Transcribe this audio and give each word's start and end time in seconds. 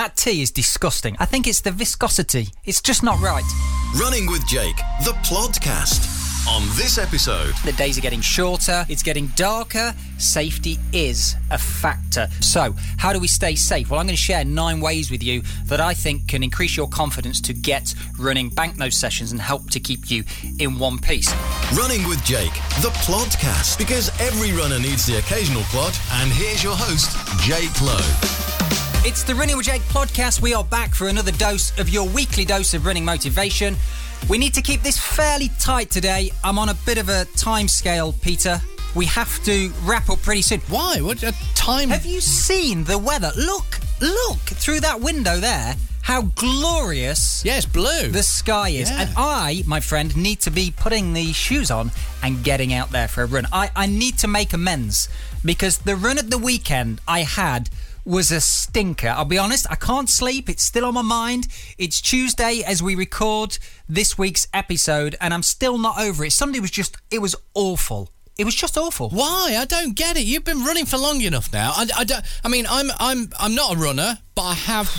That 0.00 0.16
tea 0.16 0.40
is 0.40 0.50
disgusting. 0.50 1.14
I 1.20 1.26
think 1.26 1.46
it's 1.46 1.60
the 1.60 1.70
viscosity. 1.70 2.48
It's 2.64 2.80
just 2.80 3.02
not 3.02 3.20
right. 3.20 3.44
Running 4.00 4.30
with 4.30 4.46
Jake, 4.46 4.78
the 5.04 5.12
podcast. 5.28 6.08
On 6.48 6.62
this 6.74 6.96
episode, 6.96 7.52
The 7.66 7.72
days 7.72 7.98
are 7.98 8.00
getting 8.00 8.22
shorter, 8.22 8.86
it's 8.88 9.02
getting 9.02 9.26
darker. 9.36 9.94
Safety 10.16 10.78
is 10.94 11.36
a 11.50 11.58
factor. 11.58 12.28
So, 12.40 12.74
how 12.96 13.12
do 13.12 13.20
we 13.20 13.28
stay 13.28 13.54
safe? 13.54 13.90
Well, 13.90 14.00
I'm 14.00 14.06
going 14.06 14.16
to 14.16 14.22
share 14.22 14.42
nine 14.42 14.80
ways 14.80 15.10
with 15.10 15.22
you 15.22 15.42
that 15.66 15.82
I 15.82 15.92
think 15.92 16.28
can 16.28 16.42
increase 16.42 16.78
your 16.78 16.88
confidence 16.88 17.38
to 17.42 17.52
get 17.52 17.94
running 18.18 18.48
banknote 18.48 18.94
sessions 18.94 19.32
and 19.32 19.40
help 19.40 19.68
to 19.68 19.80
keep 19.80 20.10
you 20.10 20.24
in 20.58 20.78
one 20.78 20.98
piece. 20.98 21.30
Running 21.76 22.08
with 22.08 22.24
Jake, 22.24 22.54
the 22.80 22.88
podcast, 23.04 23.76
Because 23.76 24.08
every 24.18 24.52
runner 24.52 24.78
needs 24.78 25.04
the 25.04 25.18
occasional 25.18 25.64
plod. 25.64 25.94
And 26.12 26.32
here's 26.32 26.64
your 26.64 26.74
host, 26.74 27.14
Jake 27.42 27.82
Lowe. 27.82 28.59
It's 29.02 29.22
the 29.22 29.34
Running 29.34 29.56
with 29.56 29.66
Jake 29.66 29.80
podcast. 29.82 30.42
We 30.42 30.52
are 30.52 30.62
back 30.64 30.94
for 30.94 31.08
another 31.08 31.32
dose 31.32 31.76
of 31.78 31.88
your 31.88 32.06
weekly 32.08 32.44
dose 32.44 32.74
of 32.74 32.84
running 32.84 33.04
motivation. 33.04 33.76
We 34.28 34.36
need 34.36 34.52
to 34.54 34.62
keep 34.62 34.82
this 34.82 34.98
fairly 34.98 35.50
tight 35.58 35.90
today. 35.90 36.30
I'm 36.44 36.58
on 36.58 36.68
a 36.68 36.74
bit 36.84 36.98
of 36.98 37.08
a 37.08 37.24
time 37.36 37.66
scale, 37.66 38.12
Peter. 38.20 38.60
We 38.94 39.06
have 39.06 39.42
to 39.44 39.72
wrap 39.84 40.10
up 40.10 40.20
pretty 40.20 40.42
soon. 40.42 40.60
Why? 40.68 41.00
What 41.00 41.22
a 41.22 41.34
time? 41.54 41.88
Have 41.88 42.04
you 42.04 42.20
seen 42.20 42.84
the 42.84 42.98
weather? 42.98 43.30
Look, 43.36 43.80
look 44.02 44.38
through 44.40 44.80
that 44.80 45.00
window 45.00 45.38
there. 45.38 45.76
How 46.02 46.22
glorious 46.22 47.44
Yes, 47.44 47.64
blue. 47.66 48.08
the 48.08 48.22
sky 48.22 48.70
is. 48.70 48.90
Yeah. 48.90 49.02
And 49.02 49.10
I, 49.16 49.62
my 49.66 49.80
friend, 49.80 50.14
need 50.16 50.40
to 50.40 50.50
be 50.50 50.72
putting 50.76 51.12
the 51.14 51.32
shoes 51.32 51.70
on 51.70 51.90
and 52.22 52.42
getting 52.42 52.72
out 52.74 52.90
there 52.90 53.06
for 53.08 53.22
a 53.22 53.26
run. 53.26 53.46
I, 53.52 53.70
I 53.76 53.86
need 53.86 54.18
to 54.18 54.28
make 54.28 54.52
amends 54.52 55.08
because 55.44 55.78
the 55.78 55.96
run 55.96 56.18
at 56.18 56.28
the 56.30 56.38
weekend 56.38 57.00
I 57.08 57.20
had 57.20 57.70
was 58.04 58.30
a 58.30 58.40
stinker. 58.40 59.08
I'll 59.08 59.24
be 59.24 59.38
honest, 59.38 59.66
I 59.70 59.74
can't 59.74 60.08
sleep. 60.08 60.48
It's 60.48 60.62
still 60.62 60.84
on 60.84 60.94
my 60.94 61.02
mind. 61.02 61.46
It's 61.78 62.00
Tuesday 62.00 62.62
as 62.66 62.82
we 62.82 62.94
record 62.94 63.58
this 63.88 64.16
week's 64.16 64.46
episode, 64.52 65.16
and 65.20 65.34
I'm 65.34 65.42
still 65.42 65.78
not 65.78 66.00
over 66.00 66.24
it. 66.24 66.32
Sunday 66.32 66.60
was 66.60 66.70
just, 66.70 66.96
it 67.10 67.20
was 67.20 67.36
awful. 67.54 68.10
It 68.40 68.44
was 68.44 68.54
just 68.54 68.78
awful. 68.78 69.10
Why? 69.10 69.58
I 69.60 69.66
don't 69.66 69.94
get 69.94 70.16
it. 70.16 70.22
You've 70.22 70.44
been 70.44 70.64
running 70.64 70.86
for 70.86 70.96
long 70.96 71.20
enough 71.20 71.52
now. 71.52 71.72
I, 71.76 71.86
I, 71.94 72.04
don't, 72.04 72.24
I 72.42 72.48
mean, 72.48 72.64
I'm 72.70 72.90
I'm 72.98 73.28
I'm 73.38 73.54
not 73.54 73.76
a 73.76 73.78
runner, 73.78 74.16
but 74.34 74.42
I 74.42 74.54
have 74.54 74.90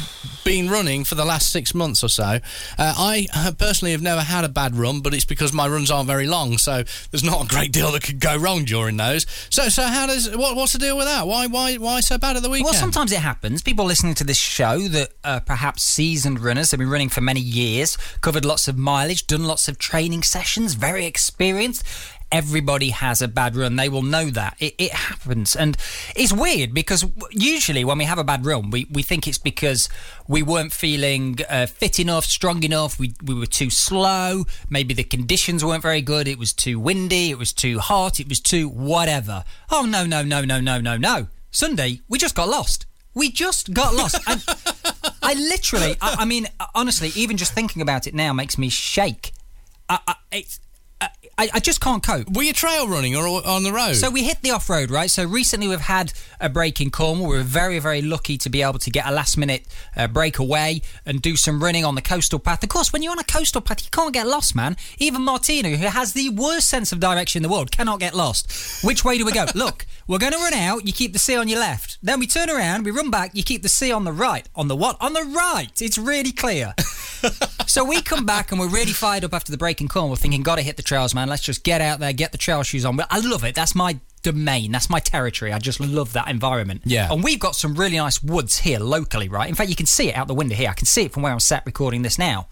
been 0.43 0.69
running 0.69 1.03
for 1.03 1.15
the 1.15 1.25
last 1.25 1.51
six 1.51 1.73
months 1.73 2.03
or 2.03 2.07
so. 2.07 2.23
Uh, 2.23 2.39
I 2.77 3.25
uh, 3.35 3.51
personally 3.57 3.93
have 3.93 4.01
never 4.03 4.21
had 4.21 4.43
a 4.43 4.49
bad 4.49 4.75
run, 4.75 4.99
but 5.01 5.15
it's 5.15 5.25
because 5.25 5.53
my 5.53 5.67
runs 5.67 5.89
aren't 5.89 6.05
very 6.05 6.27
long, 6.27 6.59
so 6.59 6.83
there's 7.09 7.23
not 7.23 7.45
a 7.45 7.47
great 7.47 7.71
deal 7.71 7.91
that 7.93 8.03
could 8.03 8.19
go 8.19 8.37
wrong 8.37 8.63
during 8.63 8.97
those. 8.97 9.25
So 9.49 9.69
so 9.69 9.83
how 9.83 10.05
does 10.05 10.29
what, 10.37 10.55
what's 10.55 10.73
the 10.73 10.79
deal 10.79 10.95
with 10.95 11.07
that? 11.07 11.25
Why 11.25 11.47
why 11.47 11.77
why 11.77 12.01
so 12.01 12.19
bad 12.19 12.37
at 12.37 12.43
the 12.43 12.49
weekend? 12.49 12.65
Well, 12.65 12.79
sometimes 12.79 13.11
it 13.11 13.21
happens. 13.21 13.63
People 13.63 13.85
listening 13.85 14.13
to 14.15 14.23
this 14.23 14.37
show 14.37 14.81
that 14.81 15.13
are 15.23 15.41
perhaps 15.41 15.81
seasoned 15.81 16.41
runners 16.41 16.69
have 16.69 16.79
been 16.79 16.91
running 16.91 17.09
for 17.09 17.21
many 17.21 17.41
years, 17.41 17.97
covered 18.21 18.45
lots 18.45 18.67
of 18.67 18.77
mileage, 18.77 19.25
done 19.25 19.45
lots 19.45 19.67
of 19.67 19.79
training 19.79 20.21
sessions, 20.21 20.75
very 20.75 21.07
experienced. 21.07 21.83
Everybody 22.31 22.89
has 22.89 23.21
a 23.21 23.27
bad 23.27 23.55
run. 23.55 23.75
They 23.75 23.89
will 23.89 24.03
know 24.03 24.29
that. 24.29 24.55
It, 24.59 24.75
it 24.77 24.93
happens. 24.93 25.55
And 25.55 25.75
it's 26.15 26.31
weird 26.31 26.73
because 26.73 27.05
usually 27.31 27.83
when 27.83 27.97
we 27.97 28.05
have 28.05 28.17
a 28.17 28.23
bad 28.23 28.45
run, 28.45 28.69
we, 28.69 28.87
we 28.89 29.03
think 29.03 29.27
it's 29.27 29.37
because 29.37 29.89
we 30.27 30.41
weren't 30.41 30.71
feeling 30.71 31.39
uh, 31.49 31.65
fit 31.65 31.99
enough, 31.99 32.25
strong 32.25 32.63
enough, 32.63 32.97
we, 32.99 33.13
we 33.23 33.33
were 33.33 33.45
too 33.45 33.69
slow, 33.69 34.45
maybe 34.69 34.93
the 34.93 35.03
conditions 35.03 35.63
weren't 35.65 35.83
very 35.83 36.01
good, 36.01 36.27
it 36.27 36.39
was 36.39 36.53
too 36.53 36.79
windy, 36.79 37.31
it 37.31 37.37
was 37.37 37.51
too 37.51 37.79
hot, 37.79 38.19
it 38.19 38.29
was 38.29 38.39
too 38.39 38.69
whatever. 38.69 39.43
Oh, 39.69 39.85
no, 39.85 40.05
no, 40.05 40.23
no, 40.23 40.43
no, 40.45 40.61
no, 40.61 40.79
no, 40.79 40.97
no. 40.97 41.27
Sunday, 41.51 41.99
we 42.07 42.17
just 42.17 42.35
got 42.35 42.47
lost. 42.47 42.85
We 43.13 43.29
just 43.29 43.73
got 43.73 43.93
lost. 43.93 44.17
And 44.25 44.43
I 45.21 45.33
literally, 45.33 45.95
I, 46.01 46.15
I 46.19 46.25
mean, 46.25 46.47
honestly, 46.73 47.11
even 47.15 47.35
just 47.35 47.53
thinking 47.53 47.81
about 47.81 48.07
it 48.07 48.13
now 48.13 48.31
makes 48.31 48.57
me 48.57 48.69
shake. 48.69 49.33
I, 49.89 49.99
I, 50.07 50.15
it's, 50.31 50.59
I, 51.37 51.49
I 51.55 51.59
just 51.59 51.81
can't 51.81 52.03
cope. 52.03 52.29
were 52.35 52.43
you 52.43 52.53
trail 52.53 52.87
running 52.87 53.15
or 53.15 53.25
on 53.47 53.63
the 53.63 53.71
road? 53.71 53.95
So 53.95 54.09
we 54.09 54.23
hit 54.23 54.41
the 54.41 54.51
off 54.51 54.69
road, 54.69 54.91
right? 54.91 55.09
So 55.09 55.25
recently 55.25 55.67
we've 55.67 55.79
had 55.79 56.13
a 56.39 56.49
break 56.49 56.79
in 56.81 56.91
Cornwall. 56.91 57.29
We 57.29 57.37
were 57.37 57.43
very, 57.43 57.79
very 57.79 58.01
lucky 58.01 58.37
to 58.39 58.49
be 58.49 58.61
able 58.61 58.79
to 58.79 58.89
get 58.89 59.07
a 59.07 59.11
last 59.11 59.37
minute 59.37 59.65
uh, 59.95 60.07
break 60.07 60.39
away 60.39 60.81
and 61.05 61.21
do 61.21 61.35
some 61.35 61.63
running 61.63 61.85
on 61.85 61.95
the 61.95 62.01
coastal 62.01 62.39
path. 62.39 62.63
Of 62.63 62.69
course, 62.69 62.93
when 62.93 63.01
you're 63.01 63.11
on 63.11 63.19
a 63.19 63.23
coastal 63.23 63.61
path, 63.61 63.83
you 63.83 63.89
can't 63.91 64.13
get 64.13 64.27
lost, 64.27 64.55
man. 64.55 64.77
Even 64.99 65.21
Martina, 65.21 65.69
who 65.69 65.87
has 65.87 66.13
the 66.13 66.29
worst 66.29 66.69
sense 66.69 66.91
of 66.91 66.99
direction 66.99 67.39
in 67.39 67.49
the 67.49 67.53
world, 67.53 67.71
cannot 67.71 67.99
get 67.99 68.13
lost. 68.13 68.83
Which 68.83 69.03
way 69.05 69.17
do 69.17 69.25
we 69.25 69.31
go? 69.31 69.45
Look, 69.55 69.85
we're 70.07 70.19
going 70.19 70.33
to 70.33 70.39
run 70.39 70.53
out. 70.53 70.85
You 70.85 70.93
keep 70.93 71.13
the 71.13 71.19
sea 71.19 71.37
on 71.37 71.47
your 71.47 71.59
left. 71.59 71.97
Then 72.03 72.19
we 72.19 72.27
turn 72.27 72.49
around, 72.49 72.85
we 72.85 72.91
run 72.91 73.09
back. 73.09 73.31
You 73.33 73.43
keep 73.43 73.61
the 73.61 73.69
sea 73.69 73.91
on 73.91 74.03
the 74.03 74.11
right. 74.13 74.47
On 74.55 74.67
the 74.67 74.75
what? 74.75 74.97
On 74.99 75.13
the 75.13 75.23
right. 75.23 75.71
It's 75.81 75.97
really 75.97 76.31
clear. 76.31 76.73
So 77.67 77.85
we 77.85 78.01
come 78.01 78.25
back 78.25 78.51
and 78.51 78.59
we're 78.59 78.67
really 78.67 78.91
fired 78.91 79.23
up 79.23 79.33
after 79.33 79.49
the 79.49 79.57
break 79.57 79.79
in 79.79 79.87
Cornwall, 79.87 80.17
thinking, 80.17 80.41
"Got 80.43 80.55
to 80.55 80.61
hit 80.61 80.75
the 80.75 80.83
trails, 80.83 81.15
man. 81.15 81.20
Let's 81.29 81.43
just 81.43 81.63
get 81.63 81.81
out 81.81 81.99
there, 81.99 82.13
get 82.13 82.31
the 82.31 82.37
trail 82.37 82.63
shoes 82.63 82.85
on." 82.85 82.99
I 83.09 83.19
love 83.19 83.43
it. 83.43 83.55
That's 83.55 83.75
my 83.75 83.99
domain. 84.23 84.71
That's 84.71 84.89
my 84.89 84.99
territory. 84.99 85.51
I 85.51 85.59
just 85.59 85.79
love 85.79 86.13
that 86.13 86.27
environment. 86.27 86.81
Yeah. 86.85 87.11
And 87.11 87.23
we've 87.23 87.39
got 87.39 87.55
some 87.55 87.75
really 87.75 87.97
nice 87.97 88.21
woods 88.21 88.59
here 88.59 88.79
locally, 88.79 89.27
right? 89.29 89.49
In 89.49 89.55
fact, 89.55 89.69
you 89.69 89.75
can 89.75 89.85
see 89.85 90.09
it 90.09 90.15
out 90.15 90.27
the 90.27 90.33
window 90.33 90.55
here. 90.55 90.69
I 90.69 90.73
can 90.73 90.85
see 90.85 91.03
it 91.03 91.13
from 91.13 91.23
where 91.23 91.31
I'm 91.31 91.39
sat 91.39 91.63
recording 91.65 92.01
this 92.01 92.19
now. 92.19 92.47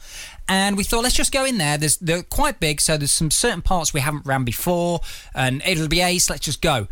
And 0.47 0.77
we 0.77 0.83
thought, 0.83 1.03
let's 1.03 1.15
just 1.15 1.31
go 1.31 1.45
in 1.45 1.57
there. 1.57 1.77
There's 1.77 1.97
they're 1.97 2.23
quite 2.23 2.59
big, 2.59 2.81
so 2.81 2.97
there's 2.97 3.11
some 3.11 3.31
certain 3.31 3.61
parts 3.61 3.93
we 3.93 3.99
haven't 3.99 4.25
ran 4.25 4.43
before, 4.43 5.01
and 5.35 5.61
it'll 5.65 5.87
be 5.87 6.01
ace. 6.01 6.29
Let's 6.29 6.45
just 6.45 6.61
go. 6.61 6.87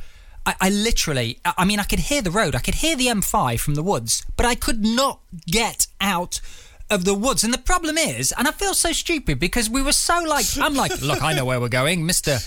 I, 0.46 0.56
I 0.62 0.70
literally, 0.70 1.40
I 1.44 1.54
I 1.60 1.66
mean, 1.66 1.80
I 1.80 1.84
could 1.84 2.00
hear 2.00 2.22
the 2.22 2.32
road. 2.32 2.56
I 2.56 2.60
could 2.60 2.76
hear 2.76 2.96
the 2.96 3.08
M5 3.08 3.60
from 3.60 3.76
the 3.76 3.84
woods, 3.84 4.26
but 4.36 4.46
I 4.46 4.54
could 4.56 4.86
not 4.86 5.22
get 5.48 5.88
out 6.00 6.40
of 6.90 7.06
the 7.06 7.14
woods. 7.14 7.44
And 7.44 7.54
the 7.54 7.58
problem 7.58 7.98
is, 7.98 8.34
and 8.38 8.48
I 8.48 8.52
feel 8.52 8.74
so 8.74 8.92
stupid 8.92 9.40
because 9.40 9.70
we 9.70 9.82
were 9.82 9.92
so 9.92 10.24
like, 10.24 10.46
I'm 10.60 10.76
like, 10.76 11.02
look, 11.02 11.22
I 11.22 11.34
know 11.34 11.46
where 11.46 11.60
we're 11.60 11.70
going, 11.70 12.06
Mister 12.06 12.40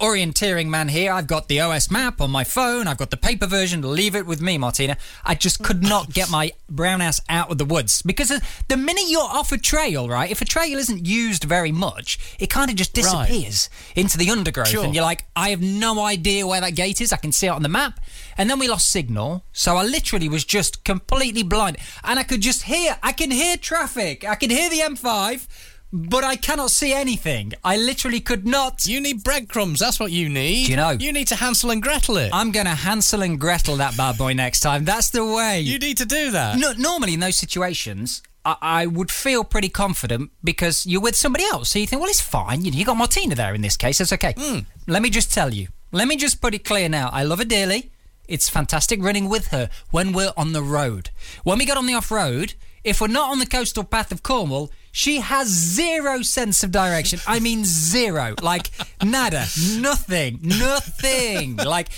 orienteering 0.00 0.66
man 0.66 0.88
here. 0.88 1.12
I've 1.12 1.26
got 1.26 1.48
the 1.48 1.60
OS 1.60 1.90
map 1.90 2.20
on 2.20 2.30
my 2.30 2.44
phone. 2.44 2.86
I've 2.86 2.98
got 2.98 3.10
the 3.10 3.16
paper 3.16 3.46
version. 3.46 3.80
Leave 3.82 4.14
it 4.14 4.26
with 4.26 4.40
me, 4.40 4.58
Martina. 4.58 4.96
I 5.24 5.34
just 5.34 5.62
could 5.62 5.82
not 5.82 6.12
get 6.12 6.30
my 6.30 6.52
brown 6.68 7.00
ass 7.00 7.20
out 7.28 7.50
of 7.50 7.58
the 7.58 7.64
woods 7.64 8.02
because 8.02 8.32
the 8.68 8.76
minute 8.76 9.04
you're 9.08 9.22
off 9.22 9.52
a 9.52 9.58
trail, 9.58 10.08
right? 10.08 10.30
If 10.30 10.40
a 10.42 10.44
trail 10.44 10.78
isn't 10.78 11.06
used 11.06 11.44
very 11.44 11.72
much, 11.72 12.18
it 12.38 12.50
kind 12.50 12.70
of 12.70 12.76
just 12.76 12.92
disappears 12.92 13.70
into 13.94 14.18
the 14.18 14.30
undergrowth, 14.30 14.68
Sure. 14.68 14.84
and 14.84 14.94
you're 14.94 15.04
like, 15.04 15.24
I 15.34 15.50
have 15.50 15.62
no 15.62 16.00
idea 16.00 16.46
where 16.46 16.60
that 16.60 16.74
gate 16.74 17.00
is. 17.00 17.12
I 17.12 17.16
can 17.16 17.32
see 17.32 17.46
it 17.46 17.50
on 17.50 17.62
the 17.62 17.68
map, 17.68 18.00
and 18.36 18.50
then 18.50 18.58
we 18.58 18.68
lost 18.68 18.90
signal, 18.90 19.44
so 19.52 19.76
I 19.76 19.84
literally 19.84 20.28
was 20.28 20.44
just 20.44 20.84
completely 20.84 21.42
blind, 21.42 21.78
and 22.04 22.18
I 22.18 22.22
could 22.22 22.40
just 22.42 22.64
hear. 22.64 22.98
I 23.02 23.12
can 23.12 23.30
hear 23.30 23.56
traffic. 23.56 24.24
I 24.24 24.34
can 24.34 24.50
hear 24.50 24.68
the 24.68 24.80
M5. 24.80 25.46
But 25.92 26.24
I 26.24 26.36
cannot 26.36 26.70
see 26.70 26.92
anything. 26.92 27.52
I 27.64 27.76
literally 27.76 28.20
could 28.20 28.46
not. 28.46 28.86
you 28.86 29.00
need 29.00 29.22
breadcrumbs. 29.22 29.80
That's 29.80 29.98
what 30.00 30.10
you 30.12 30.28
need. 30.28 30.66
Do 30.66 30.70
you 30.72 30.76
know? 30.76 30.90
You 30.90 31.12
need 31.12 31.28
to 31.28 31.36
Hansel 31.36 31.70
and 31.70 31.80
Gretel 31.82 32.16
it. 32.18 32.30
I'm 32.32 32.50
going 32.50 32.66
to 32.66 32.74
Hansel 32.74 33.22
and 33.22 33.38
Gretel 33.40 33.76
that 33.76 33.96
bad 33.96 34.18
boy 34.18 34.32
next 34.34 34.60
time. 34.60 34.84
That's 34.84 35.10
the 35.10 35.24
way. 35.24 35.60
you 35.60 35.78
need 35.78 35.96
to 35.98 36.04
do 36.04 36.30
that. 36.32 36.58
no, 36.58 36.72
normally 36.72 37.14
in 37.14 37.20
those 37.20 37.36
situations, 37.36 38.22
I, 38.44 38.56
I 38.60 38.86
would 38.86 39.10
feel 39.10 39.44
pretty 39.44 39.68
confident 39.68 40.32
because 40.42 40.86
you're 40.86 41.00
with 41.00 41.16
somebody 41.16 41.44
else. 41.44 41.70
So 41.70 41.78
you 41.78 41.86
think, 41.86 42.00
well, 42.00 42.10
it's 42.10 42.20
fine. 42.20 42.64
You, 42.64 42.72
you 42.72 42.84
got 42.84 42.96
Martina 42.96 43.34
there 43.34 43.54
in 43.54 43.60
this 43.62 43.76
case. 43.76 44.00
It's 44.00 44.12
okay. 44.12 44.34
Hmm. 44.36 44.60
Let 44.86 45.02
me 45.02 45.08
just 45.10 45.32
tell 45.32 45.54
you. 45.54 45.68
Let 45.92 46.08
me 46.08 46.16
just 46.16 46.40
put 46.42 46.52
it 46.54 46.64
clear 46.64 46.88
now. 46.88 47.10
I 47.12 47.22
love 47.22 47.38
her 47.38 47.44
dearly. 47.44 47.92
It's 48.28 48.48
fantastic 48.48 49.00
running 49.02 49.28
with 49.28 49.48
her 49.48 49.70
when 49.92 50.12
we're 50.12 50.32
on 50.36 50.52
the 50.52 50.62
road. 50.62 51.10
When 51.44 51.58
we 51.58 51.64
get 51.64 51.76
on 51.76 51.86
the 51.86 51.94
off 51.94 52.10
road, 52.10 52.54
if 52.82 53.00
we're 53.00 53.06
not 53.06 53.30
on 53.30 53.38
the 53.38 53.46
coastal 53.46 53.84
path 53.84 54.10
of 54.10 54.24
Cornwall, 54.24 54.70
she 54.96 55.20
has 55.20 55.48
zero 55.48 56.22
sense 56.22 56.64
of 56.64 56.70
direction. 56.70 57.20
I 57.26 57.38
mean, 57.38 57.66
zero. 57.66 58.34
Like, 58.40 58.70
nada. 59.04 59.44
Nothing. 59.76 60.38
Nothing. 60.42 61.56
Like, 61.56 61.90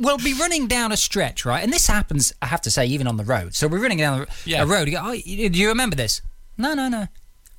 we'll 0.00 0.18
be 0.18 0.32
running 0.34 0.66
down 0.66 0.90
a 0.90 0.96
stretch, 0.96 1.44
right? 1.44 1.62
And 1.62 1.72
this 1.72 1.86
happens, 1.86 2.32
I 2.42 2.46
have 2.46 2.60
to 2.62 2.70
say, 2.70 2.86
even 2.86 3.06
on 3.06 3.16
the 3.16 3.24
road. 3.24 3.54
So 3.54 3.68
we're 3.68 3.78
running 3.80 3.98
down 3.98 4.26
a 4.52 4.66
road. 4.66 4.88
You 4.88 4.94
go, 4.94 5.00
oh, 5.00 5.12
do 5.12 5.20
you 5.60 5.68
remember 5.68 5.94
this? 5.94 6.22
No, 6.58 6.74
no, 6.74 6.88
no. 6.88 7.06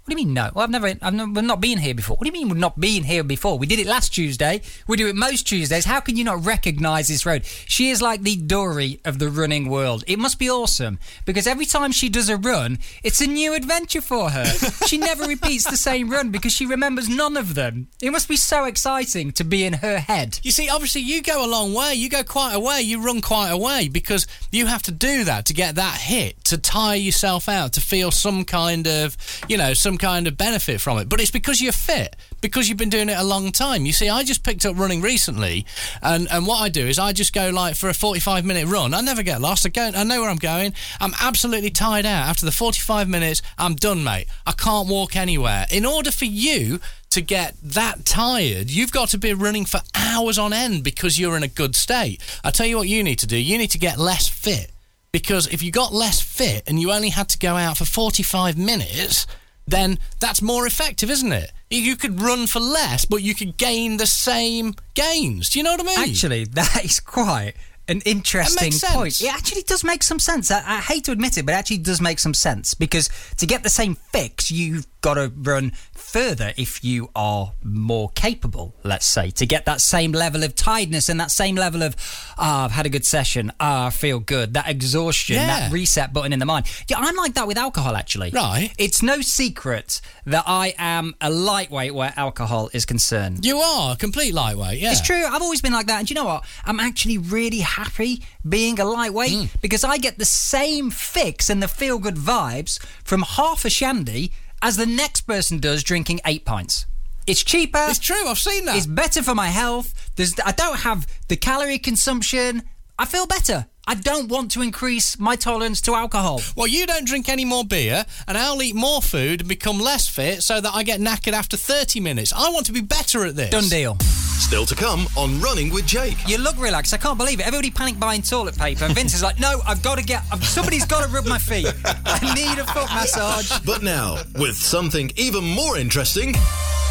What 0.04 0.16
do 0.16 0.20
you 0.20 0.26
mean 0.26 0.34
no? 0.34 0.50
Well, 0.56 0.64
I've 0.64 0.72
never, 0.72 0.88
I've 0.88 1.14
never, 1.14 1.32
we've 1.32 1.44
not 1.44 1.62
been 1.62 1.78
here 1.78 1.94
before. 1.94 2.18
What 2.18 2.26
do 2.26 2.30
you 2.30 2.34
mean 2.34 2.50
we've 2.50 2.58
not 2.58 2.80
been 2.80 3.04
here 3.04 3.24
before? 3.24 3.60
We 3.60 3.68
did 3.68 3.78
it 3.78 3.86
last 3.86 4.12
Tuesday. 4.12 4.62
We 4.88 4.98
do 4.98 5.08
it 5.08 5.16
most 5.16 5.48
Tuesdays. 5.48 5.86
How 5.86 6.00
can 6.00 6.18
you 6.18 6.24
not 6.24 6.44
recognise 6.44 7.08
this 7.08 7.24
road? 7.24 7.46
She 7.46 7.92
is 7.92 8.02
like 8.02 8.24
the 8.24 8.36
Dory 8.36 9.00
of 9.06 9.20
the 9.20 9.30
running 9.30 9.70
world. 9.70 10.04
It 10.08 10.18
must 10.18 10.40
be 10.40 10.50
awesome 10.50 10.98
because 11.24 11.46
every 11.46 11.68
time 11.68 11.92
she 11.92 12.10
does 12.10 12.30
a 12.30 12.38
run, 12.38 12.80
it's 13.04 13.22
a 13.22 13.28
new 13.28 13.54
adventure 13.54 14.02
for 14.02 14.32
her. 14.32 14.46
she 14.88 14.98
never 14.98 15.26
repeats 15.26 15.70
the 15.70 15.78
same 15.78 16.10
run 16.10 16.32
because 16.32 16.52
she 16.52 16.66
remembers 16.66 17.08
none 17.08 17.38
of 17.38 17.54
them. 17.54 17.88
It 18.02 18.10
must 18.10 18.28
be 18.28 18.38
so 18.38 18.66
exciting 18.66 19.32
to 19.34 19.44
be 19.44 19.64
in 19.64 19.74
her 19.74 20.00
head. 20.00 20.40
You 20.42 20.50
see, 20.50 20.68
obviously, 20.68 21.02
you 21.02 21.22
go 21.22 21.46
a 21.46 21.48
long 21.48 21.76
way. 21.76 21.94
You 21.94 22.10
go 22.10 22.24
quite 22.24 22.56
a 22.56 22.60
way. 22.60 22.82
You 22.82 23.04
run 23.04 23.22
quite 23.22 23.52
a 23.52 23.58
way 23.58 23.88
because 23.88 24.26
you 24.52 24.66
have 24.66 24.82
to 24.84 24.92
do 24.92 25.24
that 25.26 25.46
to 25.46 25.54
get 25.54 25.76
that 25.76 25.98
hit, 25.98 26.44
to 26.46 26.58
tire 26.58 26.98
yourself 26.98 27.48
out, 27.48 27.74
to 27.74 27.82
feel 27.82 28.10
some 28.10 28.46
kind 28.46 28.88
of, 28.88 29.16
you 29.48 29.58
know, 29.58 29.76
some 29.76 29.91
some 29.92 29.98
kind 29.98 30.26
of 30.26 30.38
benefit 30.38 30.80
from 30.80 30.98
it. 31.00 31.10
But 31.10 31.20
it's 31.20 31.32
because 31.32 31.60
you're 31.62 31.74
fit, 31.74 32.16
because 32.40 32.70
you've 32.70 32.78
been 32.78 32.90
doing 32.90 33.10
it 33.10 33.18
a 33.18 33.24
long 33.24 33.52
time. 33.52 33.86
You 33.86 33.92
see, 33.92 34.08
I 34.08 34.24
just 34.24 34.42
picked 34.42 34.66
up 34.66 34.78
running 34.78 35.02
recently, 35.02 35.66
and, 36.02 36.32
and 36.32 36.48
what 36.48 36.62
I 36.62 36.70
do 36.70 36.88
is 36.88 36.98
I 36.98 37.12
just 37.12 37.34
go 37.34 37.50
like 37.50 37.76
for 37.76 37.90
a 37.90 37.94
45 37.94 38.46
minute 38.46 38.68
run. 38.68 38.94
I 38.94 39.02
never 39.02 39.22
get 39.22 39.42
lost. 39.42 39.66
I 39.66 39.70
go, 39.70 39.92
I 39.94 40.04
know 40.06 40.22
where 40.22 40.30
I'm 40.30 40.38
going. 40.38 40.74
I'm 41.02 41.14
absolutely 41.20 41.72
tired 41.72 42.06
out. 42.06 42.30
After 42.30 42.46
the 42.46 42.54
45 42.54 43.10
minutes, 43.10 43.42
I'm 43.58 43.76
done, 43.76 44.02
mate. 44.02 44.28
I 44.46 44.54
can't 44.54 44.88
walk 44.88 45.18
anywhere. 45.18 45.66
In 45.70 45.86
order 45.86 46.12
for 46.12 46.26
you 46.26 46.80
to 47.10 47.20
get 47.20 47.56
that 47.62 48.06
tired, 48.06 48.70
you've 48.70 48.94
got 48.94 49.10
to 49.10 49.18
be 49.18 49.34
running 49.34 49.66
for 49.66 49.82
hours 49.94 50.38
on 50.38 50.54
end 50.54 50.86
because 50.86 51.20
you're 51.20 51.36
in 51.36 51.44
a 51.44 51.50
good 51.50 51.76
state. 51.76 52.22
I 52.46 52.52
tell 52.52 52.66
you 52.66 52.78
what 52.78 52.88
you 52.88 53.04
need 53.04 53.20
to 53.20 53.28
do. 53.28 53.36
You 53.36 53.58
need 53.58 53.72
to 53.72 53.78
get 53.78 54.00
less 54.00 54.30
fit 54.30 54.72
because 55.12 55.48
if 55.48 55.62
you 55.62 55.70
got 55.70 55.94
less 55.94 56.22
fit 56.22 56.64
and 56.68 56.80
you 56.80 56.94
only 56.94 57.10
had 57.10 57.28
to 57.30 57.38
go 57.38 57.58
out 57.58 57.78
for 57.78 57.84
45 57.84 58.58
minutes, 58.58 59.28
then 59.72 59.98
that's 60.20 60.42
more 60.42 60.68
effective, 60.68 61.10
isn't 61.10 61.32
it? 61.32 61.52
You 61.70 61.96
could 61.96 62.22
run 62.22 62.48
for 62.48 62.60
less, 62.60 63.06
but 63.06 63.24
you 63.24 63.34
could 63.34 63.58
gain 63.58 63.98
the 63.98 64.06
same 64.06 64.76
gains. 64.94 65.50
Do 65.50 65.60
you 65.60 65.64
know 65.64 65.72
what 65.72 65.82
I 65.82 65.84
mean? 65.84 66.10
Actually, 66.10 66.44
that 66.46 66.86
is 66.86 67.00
quite 67.00 67.54
an 67.88 68.02
interesting 68.02 68.72
point. 68.72 69.22
It 69.22 69.34
actually 69.34 69.64
does 69.64 69.84
make 69.84 70.04
some 70.04 70.20
sense. 70.20 70.52
I, 70.52 70.60
I 70.60 70.80
hate 70.80 71.06
to 71.06 71.12
admit 71.12 71.38
it, 71.38 71.46
but 71.46 71.54
it 71.54 71.56
actually 71.56 71.80
does 71.80 72.02
make 72.02 72.20
some 72.20 72.34
sense 72.34 72.74
because 72.74 73.10
to 73.38 73.46
get 73.46 73.64
the 73.64 73.70
same 73.70 73.96
fix, 73.96 74.52
you've 74.52 74.88
got 75.02 75.16
to 75.16 75.32
run 75.36 75.72
further 75.94 76.54
if 76.58 76.84
you 76.84 77.10
are 77.16 77.54
more 77.64 78.10
capable, 78.16 78.76
let's 78.84 79.06
say, 79.06 79.30
to 79.32 79.46
get 79.46 79.66
that 79.66 79.82
same 79.82 80.12
level 80.12 80.44
of 80.44 80.56
tiredness 80.56 81.10
and 81.10 81.20
that 81.20 81.32
same 81.32 81.56
level 81.56 81.82
of, 81.84 81.96
ah, 82.38 82.66
I've 82.66 82.72
had 82.72 82.86
a 82.86 82.90
good 82.90 83.06
session, 83.06 83.52
ah, 83.60 83.88
I 83.88 83.90
feel 83.90 84.20
good, 84.20 84.54
that 84.54 84.70
exhaustion, 84.70 85.36
Yeah. 85.38 85.48
that 85.48 85.72
reset 85.72 86.14
button 86.14 86.34
in 86.34 86.40
the 86.40 86.46
mind. 86.46 86.66
Yeah, 86.88 86.98
I'm 87.00 87.16
like 87.16 87.34
that 87.36 87.48
with 87.48 87.58
alcohol, 87.58 87.96
actually. 87.96 88.30
Right. 88.32 88.72
It's 88.78 89.02
no 89.02 89.22
secret 89.22 90.02
that 90.26 90.44
I 90.48 90.76
am 90.78 91.16
a 91.22 91.30
lightweight 91.30 91.94
where 91.96 92.14
alcohol 92.18 92.70
is 92.74 92.86
concerned. 92.86 93.46
You 93.46 93.58
are 93.60 93.94
a 93.94 93.96
complete 93.96 94.34
lightweight, 94.34 94.80
yeah. 94.80 94.92
It's 94.92 95.02
true. 95.02 95.26
I've 95.26 95.42
always 95.42 95.62
been 95.62 95.74
like 95.74 95.88
that. 95.88 96.00
And 96.00 96.08
do 96.08 96.14
you 96.14 96.20
know 96.20 96.26
what? 96.26 96.46
I'm 96.66 96.80
actually 96.80 97.18
really 97.18 97.60
happy 97.60 98.22
being 98.48 98.80
a 98.80 98.86
lightweight 98.86 99.32
Hmm. 99.34 99.46
because 99.62 99.84
I 99.84 99.98
get 99.98 100.18
the 100.18 100.26
same 100.26 100.92
fix 100.92 101.50
and 101.50 101.62
the 101.64 101.68
feel 101.68 101.98
good 102.00 102.16
vibes 102.16 102.80
from 103.04 103.22
half 103.24 103.66
a 103.66 103.70
shandy 103.70 104.32
as 104.62 104.78
the 104.78 104.86
next 104.86 105.22
person 105.22 105.60
does 105.60 105.84
drinking 105.84 106.22
eight 106.26 106.46
pints. 106.46 106.86
It's 107.28 107.44
cheaper. 107.44 107.86
It's 107.90 108.00
true, 108.00 108.28
I've 108.28 108.40
seen 108.40 108.66
that. 108.66 108.78
It's 108.78 108.86
better 108.86 109.22
for 109.22 109.36
my 109.36 109.48
health. 109.48 110.12
There's, 110.16 110.34
I 110.44 110.52
don't 110.52 110.80
have 110.80 111.08
the 111.28 111.38
calorie 111.38 111.80
consumption. 111.80 112.64
I 112.98 113.06
feel 113.06 113.26
better. 113.26 113.68
I 113.88 113.96
don't 113.96 114.30
want 114.30 114.52
to 114.52 114.62
increase 114.62 115.18
my 115.20 115.36
tolerance 115.36 115.82
to 115.82 115.96
alcohol. 115.96 116.42
Well, 116.56 116.68
you 116.68 116.86
don't 116.86 117.06
drink 117.06 117.28
any 117.30 117.46
more 117.46 117.66
beer, 117.66 118.06
and 118.28 118.38
I'll 118.38 118.62
eat 118.62 118.76
more 118.76 119.02
food 119.02 119.42
and 119.42 119.50
become 119.50 119.80
less 119.80 120.08
fit 120.08 120.44
so 120.44 120.62
that 120.62 120.74
I 120.74 120.84
get 120.84 121.00
knackered 121.00 121.34
after 121.34 121.58
30 121.58 122.00
minutes. 122.00 122.32
I 122.32 122.50
want 122.52 122.68
to 122.68 122.74
be 122.74 122.82
better 122.82 123.26
at 123.26 123.36
this. 123.36 123.50
Done 123.50 123.70
deal. 123.70 123.98
Still 124.00 124.66
to 124.66 124.76
come 124.76 125.08
on 125.18 125.40
Running 125.42 125.72
with 125.72 125.86
Jake. 125.86 126.18
You 126.28 126.38
look 126.38 126.60
relaxed. 126.60 126.94
I 126.94 126.98
can't 126.98 127.18
believe 127.18 127.40
it. 127.40 127.48
Everybody 127.48 127.72
panicked 127.72 128.00
buying 128.00 128.22
toilet 128.22 128.58
paper, 128.58 128.86
and 128.86 128.94
Vince 128.94 129.14
is 129.14 129.24
like, 129.24 129.40
"No, 129.40 129.62
I've 129.68 129.82
got 129.82 129.98
to 129.98 130.04
get. 130.04 130.24
I've, 130.32 130.44
somebody's 130.44 130.86
got 130.86 131.04
to 131.06 131.10
rub 131.10 131.26
my 131.26 131.38
feet. 131.38 131.68
I 131.86 132.34
need 132.34 132.60
a 132.60 132.66
foot 132.66 132.90
massage." 132.94 133.60
But 133.66 133.84
now, 133.84 134.18
with 134.36 134.56
something 134.56 135.12
even 135.16 135.44
more 135.44 135.78
interesting, 135.78 136.34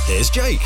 here's 0.07 0.31
Jake. 0.31 0.61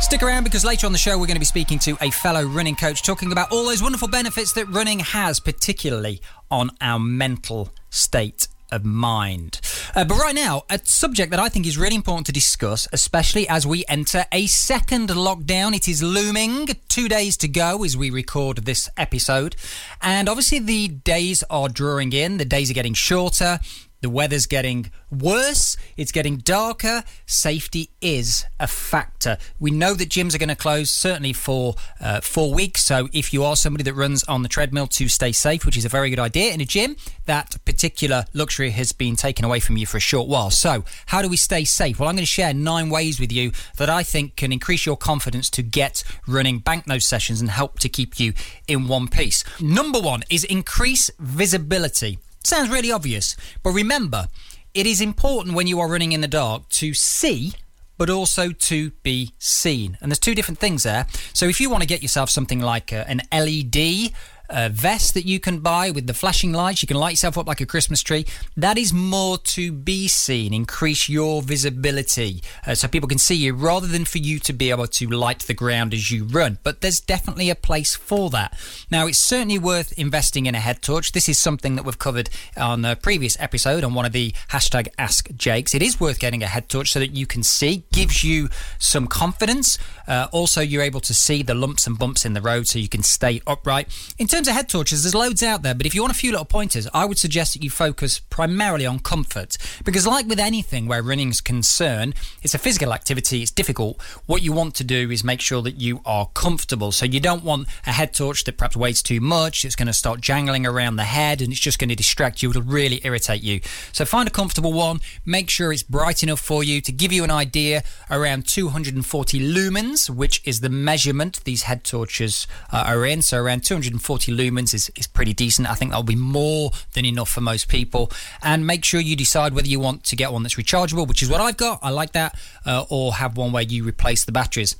Stick 0.00 0.22
around 0.22 0.44
because 0.44 0.64
later 0.64 0.86
on 0.86 0.92
the 0.92 0.98
show 0.98 1.18
we're 1.18 1.26
going 1.26 1.36
to 1.36 1.40
be 1.40 1.44
speaking 1.44 1.78
to 1.80 1.98
a 2.00 2.10
fellow 2.10 2.42
running 2.42 2.76
coach 2.76 3.02
talking 3.02 3.30
about 3.30 3.52
all 3.52 3.64
those 3.64 3.82
wonderful 3.82 4.08
benefits 4.08 4.52
that 4.54 4.66
running 4.68 5.00
has, 5.00 5.38
particularly 5.38 6.22
on 6.50 6.70
our 6.80 6.98
mental 6.98 7.70
state 7.90 8.48
of 8.70 8.84
mind. 8.84 9.60
Uh, 9.94 10.04
but 10.04 10.18
right 10.18 10.34
now, 10.34 10.62
a 10.70 10.78
subject 10.84 11.30
that 11.30 11.40
I 11.40 11.48
think 11.48 11.66
is 11.66 11.76
really 11.76 11.96
important 11.96 12.26
to 12.26 12.32
discuss, 12.32 12.86
especially 12.92 13.48
as 13.48 13.66
we 13.66 13.84
enter 13.88 14.24
a 14.32 14.46
second 14.46 15.08
lockdown. 15.08 15.74
It 15.74 15.88
is 15.88 16.02
looming. 16.02 16.68
Two 16.88 17.08
days 17.08 17.36
to 17.38 17.48
go 17.48 17.84
as 17.84 17.96
we 17.96 18.10
record 18.10 18.58
this 18.58 18.88
episode. 18.96 19.56
And 20.00 20.28
obviously, 20.28 20.58
the 20.58 20.88
days 20.88 21.42
are 21.50 21.68
drawing 21.68 22.12
in, 22.12 22.38
the 22.38 22.44
days 22.44 22.70
are 22.70 22.74
getting 22.74 22.94
shorter. 22.94 23.58
The 24.00 24.10
weather's 24.10 24.46
getting 24.46 24.90
worse, 25.10 25.76
it's 25.96 26.12
getting 26.12 26.36
darker. 26.36 27.02
Safety 27.26 27.90
is 28.00 28.44
a 28.60 28.66
factor. 28.66 29.38
We 29.58 29.70
know 29.70 29.94
that 29.94 30.08
gyms 30.08 30.34
are 30.34 30.38
going 30.38 30.48
to 30.50 30.56
close 30.56 30.90
certainly 30.90 31.32
for 31.32 31.74
uh, 32.00 32.20
four 32.20 32.54
weeks. 32.54 32.84
So, 32.84 33.08
if 33.12 33.32
you 33.32 33.42
are 33.42 33.56
somebody 33.56 33.82
that 33.84 33.94
runs 33.94 34.22
on 34.24 34.42
the 34.42 34.48
treadmill 34.48 34.86
to 34.88 35.08
stay 35.08 35.32
safe, 35.32 35.66
which 35.66 35.76
is 35.76 35.84
a 35.84 35.88
very 35.88 36.10
good 36.10 36.18
idea 36.20 36.52
in 36.52 36.60
a 36.60 36.64
gym, 36.64 36.96
that 37.26 37.56
particular 37.64 38.24
luxury 38.32 38.70
has 38.70 38.92
been 38.92 39.16
taken 39.16 39.44
away 39.44 39.58
from 39.60 39.76
you 39.76 39.86
for 39.86 39.96
a 39.96 40.00
short 40.00 40.28
while. 40.28 40.50
So, 40.50 40.84
how 41.06 41.20
do 41.20 41.28
we 41.28 41.36
stay 41.36 41.64
safe? 41.64 41.98
Well, 41.98 42.08
I'm 42.08 42.14
going 42.14 42.22
to 42.22 42.26
share 42.26 42.54
nine 42.54 42.90
ways 42.90 43.18
with 43.18 43.32
you 43.32 43.50
that 43.78 43.90
I 43.90 44.02
think 44.02 44.36
can 44.36 44.52
increase 44.52 44.86
your 44.86 44.96
confidence 44.96 45.50
to 45.50 45.62
get 45.62 46.04
running 46.26 46.58
banknote 46.60 47.02
sessions 47.02 47.40
and 47.40 47.50
help 47.50 47.80
to 47.80 47.88
keep 47.88 48.20
you 48.20 48.32
in 48.68 48.86
one 48.86 49.08
piece. 49.08 49.42
Number 49.60 49.98
one 49.98 50.22
is 50.30 50.44
increase 50.44 51.10
visibility. 51.18 52.18
Sounds 52.44 52.70
really 52.70 52.90
obvious, 52.90 53.36
but 53.62 53.70
remember, 53.70 54.28
it 54.74 54.86
is 54.86 55.00
important 55.00 55.54
when 55.54 55.66
you 55.66 55.80
are 55.80 55.88
running 55.88 56.12
in 56.12 56.20
the 56.20 56.28
dark 56.28 56.68
to 56.70 56.94
see, 56.94 57.52
but 57.96 58.08
also 58.08 58.52
to 58.52 58.90
be 59.02 59.32
seen. 59.38 59.98
And 60.00 60.10
there's 60.10 60.18
two 60.18 60.34
different 60.34 60.58
things 60.60 60.84
there. 60.84 61.06
So 61.32 61.46
if 61.46 61.60
you 61.60 61.68
want 61.68 61.82
to 61.82 61.88
get 61.88 62.02
yourself 62.02 62.30
something 62.30 62.60
like 62.60 62.92
uh, 62.92 63.04
an 63.08 63.22
LED 63.32 64.12
uh, 64.50 64.68
vest 64.72 65.14
that 65.14 65.26
you 65.26 65.40
can 65.40 65.60
buy 65.60 65.90
with 65.90 66.06
the 66.06 66.14
flashing 66.14 66.52
lights, 66.52 66.82
you 66.82 66.88
can 66.88 66.96
light 66.96 67.12
yourself 67.12 67.38
up 67.38 67.46
like 67.46 67.60
a 67.60 67.66
Christmas 67.66 68.02
tree. 68.02 68.26
That 68.56 68.78
is 68.78 68.92
more 68.92 69.38
to 69.38 69.72
be 69.72 70.08
seen, 70.08 70.54
increase 70.54 71.08
your 71.08 71.42
visibility 71.42 72.42
uh, 72.66 72.74
so 72.74 72.88
people 72.88 73.08
can 73.08 73.18
see 73.18 73.34
you 73.34 73.54
rather 73.54 73.86
than 73.86 74.04
for 74.04 74.18
you 74.18 74.38
to 74.40 74.52
be 74.52 74.70
able 74.70 74.86
to 74.86 75.08
light 75.08 75.40
the 75.40 75.54
ground 75.54 75.92
as 75.94 76.10
you 76.10 76.24
run. 76.24 76.58
But 76.62 76.80
there's 76.80 77.00
definitely 77.00 77.50
a 77.50 77.54
place 77.54 77.94
for 77.94 78.30
that. 78.30 78.56
Now, 78.90 79.06
it's 79.06 79.18
certainly 79.18 79.58
worth 79.58 79.92
investing 79.98 80.46
in 80.46 80.54
a 80.54 80.60
head 80.60 80.82
torch. 80.82 81.12
This 81.12 81.28
is 81.28 81.38
something 81.38 81.76
that 81.76 81.84
we've 81.84 81.98
covered 81.98 82.30
on 82.56 82.84
a 82.84 82.96
previous 82.96 83.36
episode 83.40 83.84
on 83.84 83.94
one 83.94 84.04
of 84.04 84.12
the 84.12 84.32
hashtag 84.50 84.88
Ask 84.98 85.34
Jakes. 85.36 85.74
It 85.74 85.82
is 85.82 86.00
worth 86.00 86.18
getting 86.18 86.42
a 86.42 86.46
head 86.46 86.68
torch 86.68 86.92
so 86.92 86.98
that 87.00 87.14
you 87.14 87.26
can 87.26 87.42
see, 87.42 87.84
gives 87.92 88.24
you 88.24 88.48
some 88.78 89.06
confidence. 89.06 89.78
Uh, 90.06 90.28
also, 90.32 90.60
you're 90.60 90.82
able 90.82 91.00
to 91.00 91.14
see 91.14 91.42
the 91.42 91.54
lumps 91.54 91.86
and 91.86 91.98
bumps 91.98 92.24
in 92.24 92.32
the 92.32 92.40
road 92.40 92.66
so 92.66 92.78
you 92.78 92.88
can 92.88 93.02
stay 93.02 93.40
upright. 93.46 93.88
In 94.18 94.26
terms 94.26 94.37
of 94.46 94.54
head 94.54 94.68
torches, 94.68 95.02
there's 95.02 95.14
loads 95.14 95.42
out 95.42 95.62
there, 95.62 95.74
but 95.74 95.86
if 95.86 95.94
you 95.94 96.02
want 96.02 96.12
a 96.12 96.16
few 96.16 96.30
little 96.30 96.44
pointers, 96.44 96.86
I 96.94 97.04
would 97.06 97.18
suggest 97.18 97.54
that 97.54 97.64
you 97.64 97.70
focus 97.70 98.20
primarily 98.20 98.86
on 98.86 98.98
comfort. 99.00 99.56
Because, 99.84 100.06
like 100.06 100.26
with 100.26 100.38
anything 100.38 100.86
where 100.86 101.02
running's 101.02 101.40
concerned, 101.40 102.14
it's 102.42 102.54
a 102.54 102.58
physical 102.58 102.92
activity, 102.92 103.42
it's 103.42 103.50
difficult. 103.50 104.00
What 104.26 104.42
you 104.42 104.52
want 104.52 104.74
to 104.76 104.84
do 104.84 105.10
is 105.10 105.24
make 105.24 105.40
sure 105.40 105.62
that 105.62 105.80
you 105.80 106.02
are 106.04 106.28
comfortable. 106.34 106.92
So, 106.92 107.06
you 107.06 107.18
don't 107.20 107.42
want 107.42 107.68
a 107.86 107.92
head 107.92 108.12
torch 108.12 108.44
that 108.44 108.58
perhaps 108.58 108.76
weighs 108.76 109.02
too 109.02 109.20
much, 109.20 109.64
it's 109.64 109.74
going 109.74 109.86
to 109.86 109.92
start 109.92 110.20
jangling 110.20 110.66
around 110.66 110.96
the 110.96 111.04
head 111.04 111.40
and 111.40 111.50
it's 111.50 111.60
just 111.60 111.78
going 111.78 111.88
to 111.88 111.96
distract 111.96 112.42
you, 112.42 112.50
it'll 112.50 112.62
really 112.62 113.00
irritate 113.02 113.42
you. 113.42 113.60
So, 113.92 114.04
find 114.04 114.28
a 114.28 114.30
comfortable 114.30 114.74
one, 114.74 115.00
make 115.24 115.50
sure 115.50 115.72
it's 115.72 115.82
bright 115.82 116.22
enough 116.22 116.40
for 116.40 116.62
you 116.62 116.80
to 116.82 116.92
give 116.92 117.12
you 117.12 117.24
an 117.24 117.30
idea 117.30 117.82
around 118.10 118.46
240 118.46 119.40
lumens, 119.40 120.10
which 120.10 120.42
is 120.44 120.60
the 120.60 120.68
measurement 120.68 121.42
these 121.44 121.62
head 121.62 121.82
torches 121.82 122.46
uh, 122.70 122.84
are 122.86 123.06
in. 123.06 123.22
So, 123.22 123.38
around 123.38 123.64
240 123.64 124.27
lumens 124.32 124.74
is, 124.74 124.90
is 124.96 125.06
pretty 125.06 125.32
decent. 125.32 125.70
I 125.70 125.74
think 125.74 125.90
that'll 125.90 126.02
be 126.02 126.14
more 126.16 126.70
than 126.94 127.04
enough 127.04 127.30
for 127.30 127.40
most 127.40 127.68
people. 127.68 128.10
And 128.42 128.66
make 128.66 128.84
sure 128.84 129.00
you 129.00 129.16
decide 129.16 129.54
whether 129.54 129.68
you 129.68 129.80
want 129.80 130.04
to 130.04 130.16
get 130.16 130.32
one 130.32 130.42
that's 130.42 130.56
rechargeable, 130.56 131.06
which 131.06 131.22
is 131.22 131.28
what 131.28 131.40
I've 131.40 131.56
got. 131.56 131.80
I 131.82 131.90
like 131.90 132.12
that, 132.12 132.38
uh, 132.66 132.84
or 132.88 133.14
have 133.14 133.36
one 133.36 133.52
where 133.52 133.62
you 133.62 133.84
replace 133.84 134.24
the 134.24 134.32
batteries. 134.32 134.76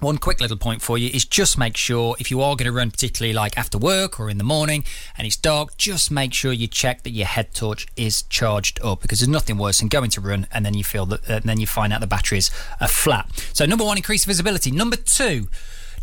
One 0.00 0.18
quick 0.18 0.40
little 0.40 0.58
point 0.58 0.82
for 0.82 0.98
you 0.98 1.08
is 1.14 1.24
just 1.24 1.56
make 1.56 1.76
sure 1.76 2.14
if 2.18 2.30
you 2.30 2.42
are 2.42 2.56
going 2.56 2.66
to 2.66 2.72
run, 2.72 2.90
particularly 2.90 3.32
like 3.32 3.56
after 3.56 3.78
work 3.78 4.20
or 4.20 4.28
in 4.28 4.36
the 4.36 4.44
morning 4.44 4.84
and 5.16 5.26
it's 5.26 5.36
dark, 5.36 5.78
just 5.78 6.10
make 6.10 6.34
sure 6.34 6.52
you 6.52 6.66
check 6.66 7.04
that 7.04 7.10
your 7.12 7.26
head 7.26 7.54
torch 7.54 7.86
is 7.96 8.22
charged 8.22 8.78
up 8.84 9.00
because 9.00 9.20
there's 9.20 9.28
nothing 9.28 9.56
worse 9.56 9.78
than 9.78 9.88
going 9.88 10.10
to 10.10 10.20
run 10.20 10.46
and 10.52 10.66
then 10.66 10.74
you 10.74 10.84
feel 10.84 11.06
that, 11.06 11.26
and 11.28 11.44
then 11.44 11.58
you 11.58 11.66
find 11.66 11.92
out 11.92 12.00
the 12.02 12.06
batteries 12.06 12.50
are 12.80 12.88
flat. 12.88 13.30
So, 13.54 13.64
number 13.64 13.84
one, 13.84 13.96
increase 13.96 14.26
visibility. 14.26 14.70
Number 14.70 14.96
two, 14.96 15.48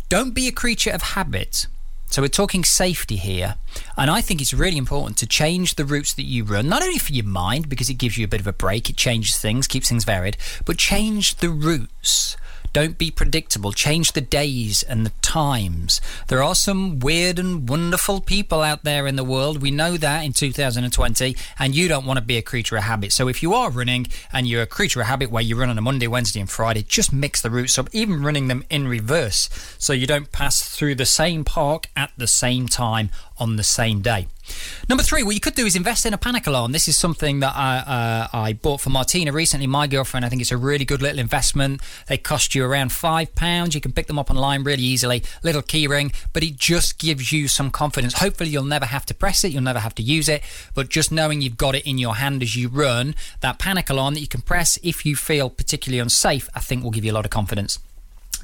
don't 0.08 0.34
be 0.34 0.48
a 0.48 0.52
creature 0.52 0.90
of 0.90 1.02
habit. 1.02 1.66
So 2.12 2.20
we're 2.20 2.28
talking 2.28 2.62
safety 2.62 3.16
here, 3.16 3.54
and 3.96 4.10
I 4.10 4.20
think 4.20 4.42
it's 4.42 4.52
really 4.52 4.76
important 4.76 5.16
to 5.16 5.26
change 5.26 5.76
the 5.76 5.86
routes 5.86 6.12
that 6.12 6.24
you 6.24 6.44
run, 6.44 6.68
not 6.68 6.82
only 6.82 6.98
for 6.98 7.14
your 7.14 7.24
mind 7.24 7.70
because 7.70 7.88
it 7.88 7.94
gives 7.94 8.18
you 8.18 8.26
a 8.26 8.28
bit 8.28 8.38
of 8.38 8.46
a 8.46 8.52
break, 8.52 8.90
it 8.90 8.98
changes 8.98 9.38
things, 9.38 9.66
keeps 9.66 9.88
things 9.88 10.04
varied, 10.04 10.36
but 10.66 10.76
change 10.76 11.36
the 11.36 11.48
routes. 11.48 12.36
Don't 12.72 12.96
be 12.96 13.10
predictable. 13.10 13.72
Change 13.72 14.12
the 14.12 14.22
days 14.22 14.82
and 14.82 15.04
the 15.04 15.12
times. 15.20 16.00
There 16.28 16.42
are 16.42 16.54
some 16.54 17.00
weird 17.00 17.38
and 17.38 17.68
wonderful 17.68 18.20
people 18.22 18.62
out 18.62 18.82
there 18.82 19.06
in 19.06 19.16
the 19.16 19.24
world. 19.24 19.60
We 19.60 19.70
know 19.70 19.98
that 19.98 20.24
in 20.24 20.32
2020, 20.32 21.36
and 21.58 21.74
you 21.74 21.86
don't 21.86 22.06
want 22.06 22.18
to 22.18 22.24
be 22.24 22.38
a 22.38 22.42
creature 22.42 22.76
of 22.76 22.84
habit. 22.84 23.12
So 23.12 23.28
if 23.28 23.42
you 23.42 23.52
are 23.52 23.70
running 23.70 24.06
and 24.32 24.46
you're 24.46 24.62
a 24.62 24.66
creature 24.66 25.02
of 25.02 25.06
habit 25.06 25.30
where 25.30 25.42
you 25.42 25.54
run 25.54 25.68
on 25.68 25.76
a 25.76 25.82
Monday, 25.82 26.06
Wednesday, 26.06 26.40
and 26.40 26.48
Friday, 26.48 26.82
just 26.82 27.12
mix 27.12 27.42
the 27.42 27.50
routes 27.50 27.76
up, 27.76 27.88
even 27.92 28.22
running 28.22 28.48
them 28.48 28.64
in 28.70 28.88
reverse 28.88 29.50
so 29.78 29.92
you 29.92 30.06
don't 30.06 30.32
pass 30.32 30.62
through 30.62 30.94
the 30.94 31.04
same 31.04 31.44
park 31.44 31.88
at 31.94 32.10
the 32.16 32.26
same 32.26 32.68
time 32.68 33.10
on 33.38 33.56
the 33.56 33.64
same 33.64 34.00
day. 34.00 34.28
Number 34.88 35.04
three, 35.04 35.22
what 35.22 35.34
you 35.34 35.40
could 35.40 35.54
do 35.54 35.66
is 35.66 35.76
invest 35.76 36.04
in 36.04 36.12
a 36.12 36.18
panic 36.18 36.46
alarm. 36.46 36.72
This 36.72 36.88
is 36.88 36.96
something 36.96 37.40
that 37.40 37.54
I, 37.54 37.78
uh, 37.78 38.36
I 38.36 38.52
bought 38.52 38.80
for 38.80 38.90
Martina 38.90 39.32
recently, 39.32 39.66
my 39.66 39.86
girlfriend. 39.86 40.26
I 40.26 40.28
think 40.28 40.42
it's 40.42 40.50
a 40.50 40.56
really 40.56 40.84
good 40.84 41.00
little 41.00 41.18
investment. 41.18 41.80
They 42.08 42.18
cost 42.18 42.54
you 42.54 42.64
around 42.64 42.92
five 42.92 43.34
pounds. 43.34 43.74
You 43.74 43.80
can 43.80 43.92
pick 43.92 44.08
them 44.08 44.18
up 44.18 44.30
online 44.30 44.64
really 44.64 44.82
easily. 44.82 45.22
Little 45.42 45.62
keyring, 45.62 46.14
but 46.32 46.42
it 46.42 46.56
just 46.56 46.98
gives 46.98 47.32
you 47.32 47.48
some 47.48 47.70
confidence. 47.70 48.14
Hopefully, 48.14 48.50
you'll 48.50 48.64
never 48.64 48.86
have 48.86 49.06
to 49.06 49.14
press 49.14 49.44
it. 49.44 49.52
You'll 49.52 49.62
never 49.62 49.78
have 49.78 49.94
to 49.96 50.02
use 50.02 50.28
it. 50.28 50.42
But 50.74 50.88
just 50.88 51.12
knowing 51.12 51.40
you've 51.40 51.56
got 51.56 51.74
it 51.74 51.86
in 51.86 51.98
your 51.98 52.16
hand 52.16 52.42
as 52.42 52.56
you 52.56 52.68
run, 52.68 53.14
that 53.40 53.58
panic 53.58 53.88
alarm 53.90 54.14
that 54.14 54.20
you 54.20 54.28
can 54.28 54.42
press 54.42 54.78
if 54.82 55.06
you 55.06 55.16
feel 55.16 55.50
particularly 55.50 56.00
unsafe, 56.00 56.48
I 56.54 56.60
think 56.60 56.82
will 56.82 56.90
give 56.90 57.04
you 57.04 57.12
a 57.12 57.14
lot 57.14 57.24
of 57.24 57.30
confidence. 57.30 57.78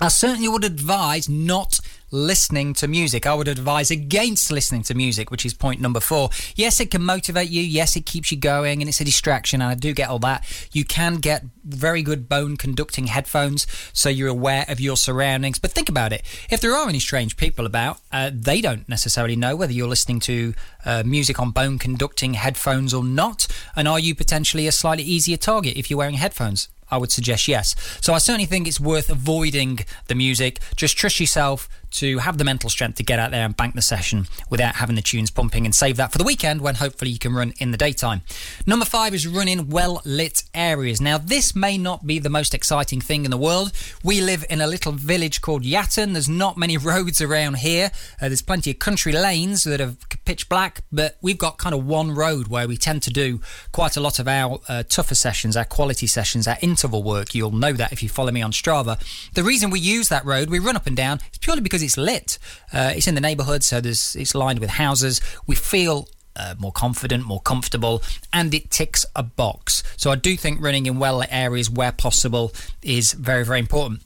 I 0.00 0.08
certainly 0.08 0.48
would 0.48 0.64
advise 0.64 1.28
not 1.28 1.80
listening 2.10 2.74
to 2.74 2.88
music. 2.88 3.26
I 3.26 3.34
would 3.34 3.48
advise 3.48 3.90
against 3.90 4.50
listening 4.50 4.82
to 4.84 4.94
music, 4.94 5.30
which 5.30 5.44
is 5.44 5.54
point 5.54 5.80
number 5.80 6.00
four. 6.00 6.30
Yes, 6.56 6.80
it 6.80 6.90
can 6.90 7.02
motivate 7.02 7.50
you. 7.50 7.62
Yes, 7.62 7.96
it 7.96 8.06
keeps 8.06 8.30
you 8.30 8.38
going 8.38 8.80
and 8.80 8.88
it's 8.88 9.00
a 9.00 9.04
distraction. 9.04 9.60
And 9.60 9.70
I 9.70 9.74
do 9.74 9.92
get 9.92 10.08
all 10.08 10.18
that. 10.20 10.44
You 10.72 10.84
can 10.84 11.16
get 11.16 11.44
very 11.64 12.02
good 12.02 12.28
bone 12.28 12.56
conducting 12.56 13.08
headphones 13.08 13.66
so 13.92 14.08
you're 14.08 14.28
aware 14.28 14.64
of 14.68 14.80
your 14.80 14.96
surroundings. 14.96 15.58
But 15.58 15.72
think 15.72 15.88
about 15.88 16.12
it. 16.12 16.22
If 16.50 16.60
there 16.60 16.74
are 16.74 16.88
any 16.88 17.00
strange 17.00 17.36
people 17.36 17.66
about, 17.66 18.00
uh, 18.10 18.30
they 18.32 18.60
don't 18.60 18.88
necessarily 18.88 19.36
know 19.36 19.56
whether 19.56 19.72
you're 19.72 19.88
listening 19.88 20.20
to 20.20 20.54
uh, 20.84 21.02
music 21.04 21.38
on 21.40 21.50
bone 21.50 21.78
conducting 21.78 22.34
headphones 22.34 22.94
or 22.94 23.04
not. 23.04 23.46
And 23.76 23.86
are 23.86 23.98
you 23.98 24.14
potentially 24.14 24.66
a 24.66 24.72
slightly 24.72 25.04
easier 25.04 25.36
target 25.36 25.76
if 25.76 25.90
you're 25.90 25.98
wearing 25.98 26.14
headphones? 26.14 26.68
I 26.90 26.96
would 26.96 27.12
suggest 27.12 27.48
yes. 27.48 27.74
So 28.00 28.14
I 28.14 28.18
certainly 28.18 28.46
think 28.46 28.66
it's 28.66 28.80
worth 28.80 29.10
avoiding 29.10 29.80
the 30.06 30.14
music. 30.14 30.60
Just 30.76 30.96
trust 30.96 31.20
yourself 31.20 31.68
to 31.90 32.18
have 32.18 32.38
the 32.38 32.44
mental 32.44 32.68
strength 32.68 32.96
to 32.96 33.02
get 33.02 33.18
out 33.18 33.30
there 33.30 33.44
and 33.44 33.56
bank 33.56 33.74
the 33.74 33.82
session 33.82 34.26
without 34.50 34.76
having 34.76 34.96
the 34.96 35.02
tunes 35.02 35.30
pumping 35.30 35.64
and 35.64 35.74
save 35.74 35.96
that 35.96 36.12
for 36.12 36.18
the 36.18 36.24
weekend 36.24 36.60
when 36.60 36.74
hopefully 36.76 37.10
you 37.10 37.18
can 37.18 37.32
run 37.32 37.52
in 37.58 37.70
the 37.70 37.78
daytime. 37.78 38.22
Number 38.66 38.84
five 38.84 39.14
is 39.14 39.26
run 39.26 39.48
in 39.48 39.68
well 39.68 40.02
lit 40.04 40.44
areas. 40.54 41.00
Now, 41.00 41.18
this 41.18 41.54
may 41.54 41.78
not 41.78 42.06
be 42.06 42.18
the 42.18 42.28
most 42.28 42.54
exciting 42.54 43.00
thing 43.00 43.24
in 43.24 43.30
the 43.30 43.38
world. 43.38 43.72
We 44.04 44.20
live 44.20 44.44
in 44.50 44.60
a 44.60 44.66
little 44.66 44.92
village 44.92 45.40
called 45.40 45.62
Yatton. 45.62 46.12
There's 46.12 46.28
not 46.28 46.56
many 46.56 46.76
roads 46.78 47.20
around 47.20 47.58
here. 47.58 47.90
Uh, 48.20 48.28
there's 48.28 48.42
plenty 48.42 48.70
of 48.70 48.78
country 48.78 49.12
lanes 49.12 49.64
that 49.64 49.80
are 49.80 49.94
pitch 50.28 50.46
black, 50.50 50.82
but 50.92 51.16
we've 51.22 51.38
got 51.38 51.56
kind 51.56 51.74
of 51.74 51.86
one 51.86 52.14
road 52.14 52.48
where 52.48 52.68
we 52.68 52.76
tend 52.76 53.02
to 53.02 53.10
do 53.10 53.40
quite 53.72 53.96
a 53.96 54.00
lot 54.00 54.18
of 54.18 54.28
our 54.28 54.60
uh, 54.68 54.82
tougher 54.82 55.14
sessions, 55.14 55.56
our 55.56 55.64
quality 55.64 56.06
sessions, 56.06 56.46
our 56.46 56.58
interval 56.60 57.02
work. 57.02 57.34
You'll 57.34 57.50
know 57.50 57.72
that 57.72 57.92
if 57.92 58.02
you 58.02 58.10
follow 58.10 58.30
me 58.30 58.42
on 58.42 58.52
Strava. 58.52 59.00
The 59.32 59.42
reason 59.42 59.70
we 59.70 59.80
use 59.80 60.10
that 60.10 60.26
road, 60.26 60.50
we 60.50 60.58
run 60.58 60.76
up 60.76 60.86
and 60.86 60.94
down, 60.94 61.20
is 61.32 61.38
purely 61.38 61.62
because 61.62 61.82
it's 61.82 61.96
lit. 61.96 62.38
Uh, 62.74 62.92
it's 62.94 63.06
in 63.06 63.14
the 63.14 63.22
neighbourhood, 63.22 63.64
so 63.64 63.80
there's 63.80 64.14
it's 64.16 64.34
lined 64.34 64.58
with 64.58 64.68
houses. 64.68 65.22
We 65.46 65.54
feel 65.54 66.08
uh, 66.36 66.56
more 66.58 66.72
confident, 66.72 67.24
more 67.24 67.40
comfortable, 67.40 68.02
and 68.30 68.52
it 68.52 68.70
ticks 68.70 69.06
a 69.16 69.22
box. 69.22 69.82
So 69.96 70.10
I 70.10 70.16
do 70.16 70.36
think 70.36 70.60
running 70.60 70.84
in 70.84 70.98
well 70.98 71.16
lit 71.16 71.30
areas 71.32 71.70
where 71.70 71.90
possible 71.90 72.52
is 72.82 73.14
very, 73.14 73.46
very 73.46 73.60
important. 73.60 74.02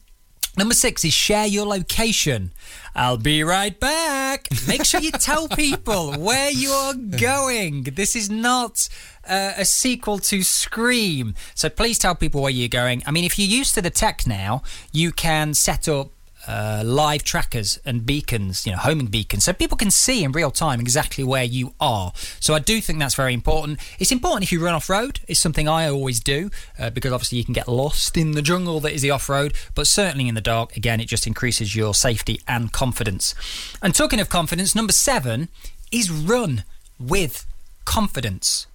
Number 0.56 0.74
six 0.74 1.02
is 1.04 1.14
share 1.14 1.46
your 1.46 1.66
location. 1.66 2.50
I'll 2.94 3.16
be 3.16 3.42
right 3.42 3.78
back. 3.80 4.48
Make 4.68 4.84
sure 4.84 5.00
you 5.00 5.10
tell 5.10 5.48
people 5.48 6.12
where 6.12 6.50
you're 6.50 6.92
going. 6.94 7.84
This 7.84 8.14
is 8.14 8.28
not 8.28 8.86
uh, 9.26 9.52
a 9.56 9.64
sequel 9.64 10.18
to 10.18 10.42
Scream. 10.42 11.34
So 11.54 11.70
please 11.70 11.98
tell 11.98 12.14
people 12.14 12.42
where 12.42 12.50
you're 12.50 12.68
going. 12.68 13.02
I 13.06 13.12
mean, 13.12 13.24
if 13.24 13.38
you're 13.38 13.48
used 13.48 13.74
to 13.76 13.82
the 13.82 13.88
tech 13.90 14.26
now, 14.26 14.62
you 14.92 15.10
can 15.10 15.54
set 15.54 15.88
up 15.88 16.10
uh, 16.46 16.82
live 16.84 17.22
trackers 17.22 17.78
and 17.84 18.04
beacons, 18.04 18.66
you 18.66 18.72
know, 18.72 18.78
homing 18.78 19.06
beacons, 19.06 19.44
so 19.44 19.52
people 19.52 19.76
can 19.76 19.90
see 19.90 20.24
in 20.24 20.32
real 20.32 20.50
time 20.50 20.80
exactly 20.80 21.24
where 21.24 21.44
you 21.44 21.74
are. 21.80 22.12
So 22.40 22.54
I 22.54 22.58
do 22.58 22.80
think 22.80 22.98
that's 22.98 23.14
very 23.14 23.34
important. 23.34 23.78
It's 23.98 24.12
important 24.12 24.44
if 24.44 24.52
you 24.52 24.64
run 24.64 24.74
off 24.74 24.88
road. 24.88 25.20
It's 25.28 25.40
something 25.40 25.68
I 25.68 25.88
always 25.88 26.20
do 26.20 26.50
uh, 26.78 26.90
because 26.90 27.12
obviously 27.12 27.38
you 27.38 27.44
can 27.44 27.54
get 27.54 27.68
lost 27.68 28.16
in 28.16 28.32
the 28.32 28.42
jungle 28.42 28.80
that 28.80 28.92
is 28.92 29.02
the 29.02 29.10
off 29.10 29.28
road, 29.28 29.54
but 29.74 29.86
certainly 29.86 30.28
in 30.28 30.34
the 30.34 30.40
dark, 30.40 30.76
again, 30.76 31.00
it 31.00 31.06
just 31.06 31.26
increases 31.26 31.76
your 31.76 31.94
safety 31.94 32.40
and 32.48 32.72
confidence. 32.72 33.34
And 33.82 33.94
talking 33.94 34.20
of 34.20 34.28
confidence, 34.28 34.74
number 34.74 34.92
seven 34.92 35.48
is 35.90 36.10
run 36.10 36.64
with 36.98 37.46
confidence. 37.84 38.66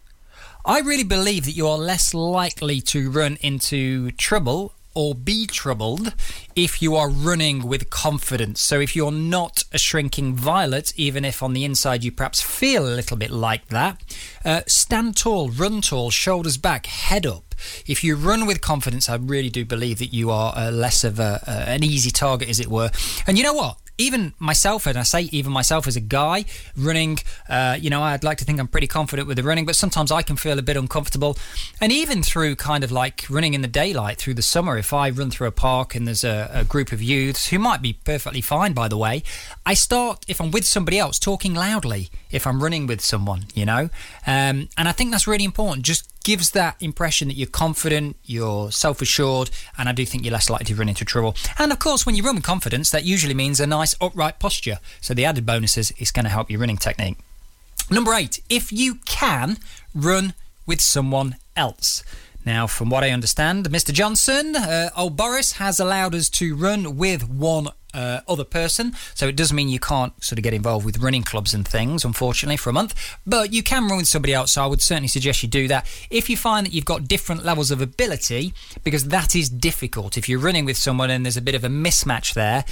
I 0.65 0.81
really 0.81 1.05
believe 1.05 1.45
that 1.45 1.53
you 1.53 1.65
are 1.67 1.77
less 1.77 2.13
likely 2.13 2.81
to 2.81 3.09
run 3.09 3.37
into 3.41 4.11
trouble 4.11 4.73
or 4.97 5.13
be 5.13 5.45
troubled 5.45 6.11
if 6.55 6.81
you 6.81 6.95
are 6.95 7.07
running 7.07 7.67
with 7.67 7.91
confidence. 7.91 8.59
So 8.59 8.79
if 8.79 8.95
you're 8.95 9.11
not 9.11 9.63
a 9.71 9.77
shrinking 9.77 10.33
violet, 10.33 10.91
even 10.95 11.23
if 11.23 11.43
on 11.43 11.53
the 11.53 11.63
inside 11.63 12.03
you 12.03 12.11
perhaps 12.11 12.41
feel 12.41 12.87
a 12.87 12.89
little 12.95 13.15
bit 13.15 13.29
like 13.29 13.67
that, 13.67 14.01
uh, 14.43 14.61
stand 14.65 15.15
tall, 15.15 15.51
run 15.51 15.81
tall, 15.81 16.09
shoulders 16.09 16.57
back, 16.57 16.87
head 16.87 17.27
up. 17.27 17.53
If 17.85 18.03
you 18.03 18.15
run 18.15 18.47
with 18.47 18.59
confidence, 18.59 19.07
I 19.07 19.17
really 19.17 19.51
do 19.51 19.65
believe 19.65 19.99
that 19.99 20.13
you 20.13 20.31
are 20.31 20.51
uh, 20.57 20.71
less 20.71 21.03
of 21.03 21.19
a, 21.19 21.43
uh, 21.45 21.65
an 21.67 21.83
easy 21.83 22.09
target, 22.09 22.49
as 22.49 22.59
it 22.59 22.67
were. 22.67 22.89
And 23.27 23.37
you 23.37 23.43
know 23.43 23.53
what? 23.53 23.77
Even 23.97 24.33
myself, 24.39 24.85
and 24.85 24.97
I 24.97 25.03
say 25.03 25.23
even 25.31 25.51
myself 25.51 25.87
as 25.87 25.95
a 25.95 26.01
guy 26.01 26.45
running, 26.77 27.19
uh, 27.49 27.77
you 27.79 27.89
know, 27.89 28.03
I'd 28.03 28.23
like 28.23 28.37
to 28.39 28.45
think 28.45 28.59
I'm 28.59 28.67
pretty 28.67 28.87
confident 28.87 29.27
with 29.27 29.37
the 29.37 29.43
running, 29.43 29.65
but 29.65 29.75
sometimes 29.75 30.11
I 30.11 30.21
can 30.21 30.35
feel 30.35 30.59
a 30.59 30.61
bit 30.61 30.77
uncomfortable. 30.77 31.37
And 31.81 31.91
even 31.91 32.21
through 32.21 32.55
kind 32.57 32.83
of 32.83 32.91
like 32.91 33.25
running 33.29 33.53
in 33.53 33.61
the 33.61 33.67
daylight 33.67 34.17
through 34.17 34.35
the 34.35 34.41
summer, 34.41 34.77
if 34.77 34.93
I 34.93 35.09
run 35.09 35.31
through 35.31 35.47
a 35.47 35.51
park 35.51 35.95
and 35.95 36.07
there's 36.07 36.23
a, 36.23 36.49
a 36.53 36.63
group 36.63 36.91
of 36.91 37.01
youths 37.01 37.47
who 37.47 37.59
might 37.59 37.81
be 37.81 37.93
perfectly 37.93 38.41
fine, 38.41 38.73
by 38.73 38.87
the 38.87 38.97
way, 38.97 39.23
I 39.65 39.73
start, 39.73 40.25
if 40.27 40.39
I'm 40.39 40.51
with 40.51 40.65
somebody 40.65 40.99
else, 40.99 41.17
talking 41.19 41.53
loudly 41.53 42.09
if 42.29 42.45
I'm 42.45 42.61
running 42.61 42.87
with 42.87 43.01
someone, 43.01 43.45
you 43.55 43.65
know? 43.65 43.89
Um, 44.25 44.69
and 44.77 44.87
I 44.87 44.91
think 44.91 45.11
that's 45.11 45.27
really 45.27 45.45
important. 45.45 45.85
Just 45.85 46.11
gives 46.27 46.51
that 46.51 46.75
impression 46.81 47.29
that 47.29 47.35
you're 47.35 47.47
confident, 47.47 48.17
you're 48.25 48.69
self 48.69 49.01
assured, 49.01 49.49
and 49.77 49.87
I 49.87 49.93
do 49.93 50.05
think 50.05 50.25
you're 50.25 50.33
less 50.33 50.49
likely 50.49 50.65
to 50.65 50.75
run 50.75 50.89
into 50.89 51.05
trouble. 51.05 51.37
And 51.57 51.71
of 51.71 51.79
course, 51.79 52.05
when 52.05 52.15
you 52.15 52.23
run 52.23 52.35
with 52.35 52.43
confidence, 52.43 52.89
that 52.91 53.05
usually 53.05 53.33
means 53.33 53.61
a 53.61 53.65
nice 53.65 53.95
upright 54.01 54.37
posture. 54.37 54.79
So 54.99 55.13
the 55.13 55.23
added 55.23 55.45
bonuses 55.45 55.91
is 55.91 56.11
going 56.11 56.25
to 56.25 56.29
help 56.29 56.51
your 56.51 56.59
running 56.59 56.75
technique. 56.75 57.15
Number 57.89 58.13
eight, 58.13 58.41
if 58.49 58.73
you 58.73 58.95
can, 59.05 59.55
run 59.95 60.33
with 60.65 60.81
someone 60.81 61.37
else. 61.55 62.03
Now, 62.47 62.65
from 62.65 62.89
what 62.89 63.03
I 63.03 63.09
understand, 63.09 63.69
Mr. 63.71 63.91
Johnson, 63.91 64.55
uh, 64.55 64.89
old 64.95 65.17
Boris, 65.17 65.51
has 65.57 65.81
allowed 65.81 66.15
us 66.15 66.29
to 66.29 66.55
run 66.55 66.95
with 66.95 67.29
one 67.29 67.67
uh, 67.93 68.21
other 68.25 68.45
person. 68.45 68.93
So 69.15 69.27
it 69.27 69.35
does 69.35 69.51
mean 69.51 69.67
you 69.67 69.81
can't 69.81 70.13
sort 70.23 70.39
of 70.39 70.43
get 70.43 70.53
involved 70.53 70.85
with 70.85 70.99
running 70.99 71.23
clubs 71.23 71.53
and 71.53 71.67
things, 71.67 72.05
unfortunately, 72.05 72.55
for 72.55 72.69
a 72.69 72.73
month. 72.73 72.95
But 73.25 73.51
you 73.51 73.63
can 73.63 73.89
run 73.89 73.97
with 73.97 74.07
somebody 74.07 74.33
else. 74.33 74.53
So 74.53 74.63
I 74.63 74.65
would 74.65 74.81
certainly 74.81 75.09
suggest 75.09 75.43
you 75.43 75.49
do 75.49 75.67
that. 75.67 75.85
If 76.09 76.29
you 76.29 76.37
find 76.37 76.65
that 76.65 76.71
you've 76.71 76.85
got 76.85 77.09
different 77.09 77.43
levels 77.43 77.69
of 77.69 77.81
ability, 77.81 78.53
because 78.81 79.09
that 79.09 79.35
is 79.35 79.49
difficult. 79.49 80.17
If 80.17 80.29
you're 80.29 80.39
running 80.39 80.63
with 80.63 80.77
someone 80.77 81.09
and 81.09 81.25
there's 81.25 81.35
a 81.35 81.41
bit 81.41 81.53
of 81.53 81.65
a 81.65 81.69
mismatch 81.69 82.33
there, 82.33 82.63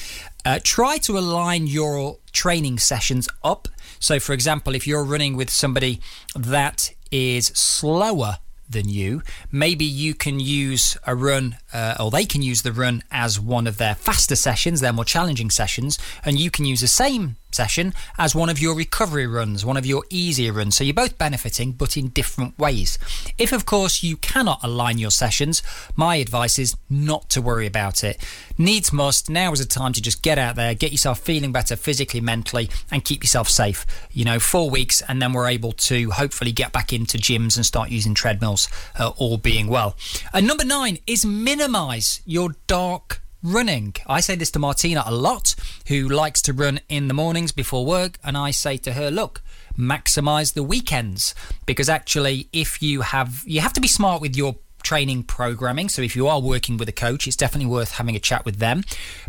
uh, 0.46 0.62
try 0.64 1.00
to 1.00 1.18
align 1.18 1.68
your 1.68 2.20
training 2.32 2.80
sessions 2.80 3.28
up. 3.44 3.68
So, 4.00 4.22
for 4.22 4.32
example, 4.32 4.74
if 4.74 4.88
you're 4.88 5.04
running 5.04 5.36
with 5.36 5.50
somebody 5.50 6.00
that 6.34 6.94
is 7.12 7.48
slower 7.48 8.38
than 8.70 8.90
you. 8.90 9.22
Maybe 9.52 9.86
you 9.86 10.14
can 10.14 10.40
use 10.40 10.98
a 11.06 11.16
run, 11.16 11.58
uh, 11.76 11.96
or 12.00 12.10
they 12.10 12.26
can 12.26 12.42
use 12.42 12.62
the 12.62 12.72
run 12.72 13.04
as 13.12 13.38
one 13.38 13.68
of 13.68 13.78
their 13.78 13.96
faster 13.96 14.36
sessions, 14.36 14.80
their 14.80 14.94
more 14.94 15.04
challenging 15.04 15.50
sessions, 15.50 16.00
and 16.24 16.40
you 16.40 16.50
can 16.50 16.64
use 16.64 16.80
the 16.80 16.88
same 16.88 17.36
session 17.56 17.94
as 18.18 18.36
one 18.36 18.50
of 18.50 18.60
your 18.60 18.76
recovery 18.76 19.26
runs, 19.26 19.66
one 19.66 19.78
of 19.78 19.86
your 19.86 20.04
easier 20.10 20.52
runs. 20.54 20.76
So 20.76 20.84
you're 20.84 20.94
both 20.94 21.18
benefiting, 21.18 21.72
but 21.72 21.98
in 21.98 22.10
different 22.10 22.60
ways. 22.60 23.00
If, 23.38 23.54
of 23.54 23.66
course, 23.66 24.04
you 24.04 24.18
cannot 24.18 24.60
align 24.62 24.98
your 24.98 25.12
sessions, 25.12 25.64
my 25.96 26.18
advice 26.18 26.60
is 26.60 26.76
not 26.90 27.30
to 27.32 27.42
worry 27.42 27.66
about 27.66 28.04
it. 28.04 28.24
Needs 28.58 28.92
must, 28.92 29.30
now 29.30 29.52
is 29.54 29.62
a 29.62 29.68
time 29.68 29.94
to 29.94 30.02
just 30.02 30.22
get 30.22 30.38
out 30.38 30.56
there, 30.56 30.74
get 30.74 30.92
yourself 30.92 31.20
feeling 31.20 31.52
better 31.52 31.76
physically, 31.76 32.22
mentally, 32.22 32.70
and 32.92 33.06
keep 33.06 33.24
yourself 33.24 33.50
safe. 33.50 33.86
You 34.12 34.26
know, 34.26 34.40
four 34.40 34.70
weeks, 34.70 35.02
and 35.08 35.22
then 35.22 35.34
we're 35.34 35.48
able 35.48 35.72
to 35.72 36.12
hopefully 36.12 36.52
get 36.52 36.74
back 36.74 36.92
into 36.92 37.18
gyms 37.18 37.56
and 37.56 37.66
start 37.66 37.90
using 37.90 38.14
treadmills, 38.14 38.68
uh, 39.00 39.12
all 39.18 39.38
being 39.38 39.68
well. 39.68 39.96
And 40.34 40.46
number 40.46 40.66
nine 40.66 41.00
is 41.08 41.26
minimize 41.66 42.22
your 42.28 42.52
dark 42.68 43.24
running. 43.42 43.96
I 44.06 44.20
say 44.20 44.36
this 44.36 44.52
to 44.52 44.60
Martina 44.60 45.02
a 45.04 45.12
lot, 45.12 45.56
who 45.88 46.08
likes 46.08 46.40
to 46.44 46.54
run 46.54 46.80
in 46.90 47.08
the 47.08 47.16
mornings 47.16 47.52
before 47.52 47.84
work, 47.84 48.20
and 48.24 48.38
I 48.38 48.52
say 48.52 48.78
to 48.78 48.94
her, 48.94 49.10
look, 49.10 49.42
maximize 49.76 50.54
the 50.54 50.62
weekends 50.62 51.34
because 51.66 51.90
actually 51.90 52.48
if 52.54 52.84
you 52.84 53.02
have 53.02 53.44
you 53.46 53.62
have 53.62 53.74
to 53.74 53.82
be 53.82 53.88
smart 53.88 54.22
with 54.22 54.36
your 54.36 54.56
training 54.84 55.24
programming. 55.24 55.90
So 55.90 56.04
if 56.04 56.16
you 56.16 56.28
are 56.28 56.40
working 56.40 56.78
with 56.78 56.88
a 56.88 56.94
coach, 56.94 57.26
it's 57.26 57.36
definitely 57.36 57.72
worth 57.72 57.94
having 57.94 58.16
a 58.16 58.20
chat 58.20 58.46
with 58.46 58.58
them. 58.58 58.84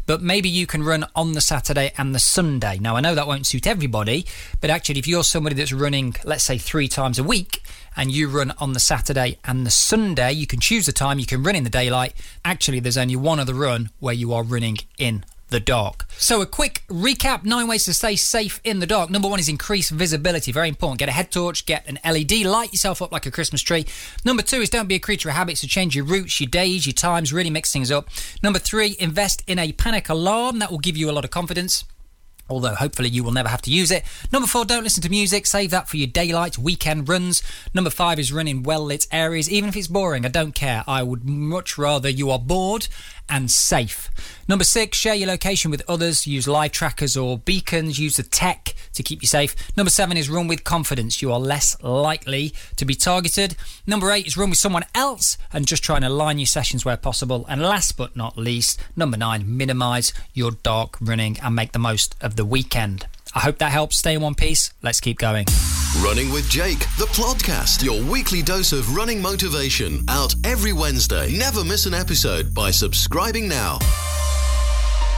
But 0.05 0.21
maybe 0.21 0.51
you 0.51 0.67
can 0.67 0.83
run 0.83 1.07
on 1.17 1.33
the 1.33 1.41
Saturday 1.41 1.93
and 1.97 2.15
the 2.15 2.19
Sunday. 2.19 2.79
Now, 2.79 2.95
I 2.97 3.01
know 3.01 3.15
that 3.15 3.27
won't 3.27 3.47
suit 3.47 3.67
everybody, 3.67 4.27
but 4.61 4.69
actually, 4.69 4.99
if 4.99 5.09
you're 5.09 5.25
somebody 5.25 5.57
that's 5.57 5.73
running, 5.73 6.15
let's 6.25 6.45
say, 6.45 6.59
three 6.59 6.89
times 6.89 7.19
a 7.19 7.25
week, 7.25 7.63
and 7.97 8.13
you 8.13 8.29
run 8.29 8.53
on 8.59 8.73
the 8.73 8.81
Saturday 8.81 9.39
and 9.45 9.67
the 9.67 9.71
Sunday, 9.71 10.33
you 10.33 10.47
can 10.47 10.61
choose 10.61 10.87
the 10.87 10.93
time, 10.93 11.19
you 11.19 11.27
can 11.27 11.43
run 11.43 11.57
in 11.57 11.65
the 11.65 11.71
daylight. 11.71 12.15
Actually, 12.45 12.81
there's 12.81 12.99
only 12.99 13.17
one 13.17 13.41
other 13.41 13.55
run 13.55 13.91
where 13.99 14.15
you 14.15 14.33
are 14.33 14.43
running 14.43 14.77
in 14.99 15.25
the 15.49 15.61
dark. 15.61 16.07
So, 16.19 16.43
a 16.43 16.47
quick 16.47 16.83
recap 16.89 17.45
nine 17.45 17.69
ways 17.69 17.85
to 17.85 17.95
stay 17.95 18.17
safe 18.17 18.61
in 18.65 18.81
the 18.81 18.87
dark. 18.87 19.11
Number 19.11 19.29
one 19.29 19.39
is 19.39 19.49
increase 19.49 19.91
visibility. 19.91 20.51
Very 20.51 20.69
important. 20.69 20.99
Get 20.99 21.09
a 21.09 21.13
head 21.13 21.31
torch, 21.31 21.67
get 21.67 21.87
an 21.87 21.99
LED, 22.05 22.45
light 22.45 22.73
yourself 22.73 23.01
up 23.01 23.13
like 23.13 23.27
a 23.27 23.31
Christmas 23.31 23.63
tree. 23.63 23.87
Number 24.25 24.43
two 24.43 24.61
is 24.61 24.71
don't 24.71 24.89
be 24.89 24.97
a 24.97 25.01
creature 25.01 25.29
of 25.29 25.37
habit, 25.37 25.59
so 25.59 25.67
change 25.69 25.95
your 25.95 26.05
routes, 26.05 26.41
your 26.41 26.51
days, 26.51 26.87
your 26.87 26.95
times, 26.95 27.33
really 27.33 27.51
mix 27.51 27.73
things 27.73 27.91
up. 27.91 28.09
Number 28.43 28.59
three, 28.59 28.97
invest 28.99 29.43
in 29.47 29.59
a 29.59 29.73
panic 29.73 30.09
alarm. 30.09 30.59
That 30.59 30.71
will 30.71 30.79
give 30.79 30.97
you 30.97 31.09
a 31.11 31.13
lot 31.13 31.25
of 31.25 31.31
confidence 31.31 31.85
although 32.49 32.75
hopefully 32.75 33.09
you 33.09 33.23
will 33.25 33.33
never 33.33 33.49
have 33.49 33.63
to 33.63 33.71
use 33.71 33.91
it. 33.91 34.05
Number 34.33 34.47
four, 34.47 34.65
don't 34.65 34.85
listen 34.85 35.03
to 35.03 35.11
music, 35.11 35.47
save 35.47 35.71
that 35.71 35.89
for 35.89 35.97
your 35.97 36.07
daylight 36.07 36.59
weekend 36.59 37.09
runs. 37.09 37.43
Number 37.75 37.91
five 37.91 38.19
is 38.19 38.33
run 38.33 38.49
in 38.49 38.63
well 38.63 38.85
lit 38.85 39.07
areas, 39.13 39.51
even 39.51 39.69
if 39.69 39.77
it's 39.77 39.89
boring, 39.89 40.25
I 40.25 40.29
don't 40.29 40.55
care. 40.55 40.85
I 40.87 41.03
would 41.03 41.29
much 41.29 41.79
rather 41.79 42.09
you 42.09 42.31
are 42.31 42.39
bored 42.39 42.89
and 43.29 43.51
safe. 43.51 44.11
Number 44.49 44.65
six, 44.65 44.97
share 44.97 45.15
your 45.15 45.29
location 45.29 45.71
with 45.71 45.83
others, 45.89 46.27
use 46.27 46.47
live 46.47 46.73
trackers 46.73 47.17
or 47.17 47.39
beacons, 47.39 47.99
use 47.99 48.17
the 48.17 48.23
tech 48.23 48.75
to 48.93 49.03
keep 49.03 49.23
you 49.23 49.29
safe. 49.29 49.55
Number 49.77 49.91
seven 49.91 50.17
is 50.17 50.31
run 50.31 50.49
with 50.49 50.65
confidence, 50.65 51.21
you 51.21 51.33
are 51.33 51.41
less 51.41 51.81
likely 51.83 52.53
to 52.77 52.85
be 52.85 52.95
targeted. 52.95 53.57
Number 53.87 54.11
eight 54.13 54.27
is 54.27 54.37
run 54.37 54.51
with 54.51 54.59
someone 54.59 54.85
else 54.95 55.37
and 55.53 55.67
just 55.67 55.83
try 55.83 55.97
and 55.97 56.05
align 56.05 56.39
your 56.39 56.47
sessions 56.47 56.85
where 56.85 56.97
possible. 56.97 57.45
And 57.49 57.63
last 57.63 57.97
but 57.97 58.17
not 58.17 58.37
least, 58.39 58.81
number 58.95 59.17
nine, 59.17 59.57
minimize 59.57 60.13
your 60.33 60.53
dark 60.53 60.97
running 61.01 61.39
and 61.43 61.55
make 61.55 61.73
the 61.73 61.79
most 61.79 62.15
of 62.21 62.37
the 62.37 62.45
weekend. 62.45 63.07
I 63.35 63.41
hope 63.41 63.59
that 63.59 63.73
helps. 63.73 63.99
Stay 63.99 64.15
in 64.15 64.21
one 64.21 64.35
piece. 64.35 64.73
Let's 64.83 65.01
keep 65.01 65.19
going. 65.19 65.47
Running 66.03 66.31
with 66.31 66.49
Jake, 66.51 66.81
the 66.99 67.09
podcast, 67.13 67.83
your 67.83 68.03
weekly 68.11 68.43
dose 68.43 68.73
of 68.73 68.95
running 68.95 69.21
motivation, 69.21 70.05
out 70.09 70.35
every 70.45 70.73
Wednesday. 70.73 71.37
Never 71.37 71.65
miss 71.65 71.87
an 71.87 71.95
episode 71.95 72.55
by 72.55 72.71
subscribing 72.71 73.49
now. 73.49 73.79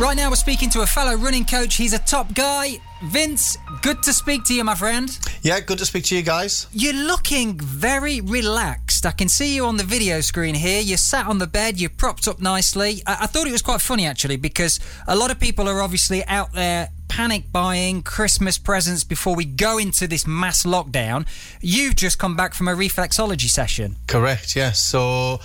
Right 0.01 0.17
now, 0.17 0.31
we're 0.31 0.37
speaking 0.37 0.71
to 0.71 0.83
a 0.83 0.87
fellow 0.87 1.17
running 1.17 1.45
coach. 1.45 1.75
He's 1.75 1.93
a 1.93 1.99
top 1.99 2.33
guy. 2.33 2.79
Vince, 3.07 3.59
good 3.83 4.01
to 4.05 4.13
speak 4.13 4.45
to 4.45 4.55
you, 4.55 4.63
my 4.63 4.77
friend. 4.77 5.11
Yeah, 5.43 5.59
good 5.59 5.79
to 5.79 5.87
speak 5.87 6.05
to 6.05 6.17
you 6.17 6.23
guys. 6.23 6.69
You're 6.73 6.93
looking 6.93 7.59
very 7.59 8.21
relaxed. 8.21 9.05
I 9.07 9.11
can 9.11 9.29
see 9.29 9.57
you 9.57 9.65
on 9.67 9.77
the 9.77 9.83
video 9.83 10.21
screen 10.21 10.55
here. 10.55 10.81
You're 10.81 10.99
sat 10.99 11.27
on 11.27 11.39
the 11.39 11.49
bed, 11.49 11.81
you're 11.81 11.91
propped 11.91 12.29
up 12.29 12.41
nicely. 12.41 13.03
I, 13.09 13.19
I 13.23 13.27
thought 13.27 13.49
it 13.49 13.53
was 13.53 13.63
quite 13.63 13.81
funny, 13.81 14.07
actually, 14.07 14.37
because 14.37 14.79
a 15.09 15.17
lot 15.17 15.33
of 15.33 15.41
people 15.41 15.69
are 15.69 15.83
obviously 15.83 16.25
out 16.27 16.53
there 16.53 16.91
panic 17.09 17.51
buying 17.51 18.03
Christmas 18.03 18.59
presents 18.59 19.05
before 19.05 19.35
we 19.35 19.45
go 19.45 19.79
into 19.79 20.07
this 20.07 20.27
mass 20.27 20.65
lockdown. 20.65 21.27
You've 21.61 21.97
just 21.97 22.19
come 22.19 22.37
back 22.37 22.55
from 22.55 22.69
a 22.69 22.75
reflexology 22.75 23.49
session. 23.49 23.97
Correct, 24.07 24.55
yes. 24.55 24.81
So 24.81 25.41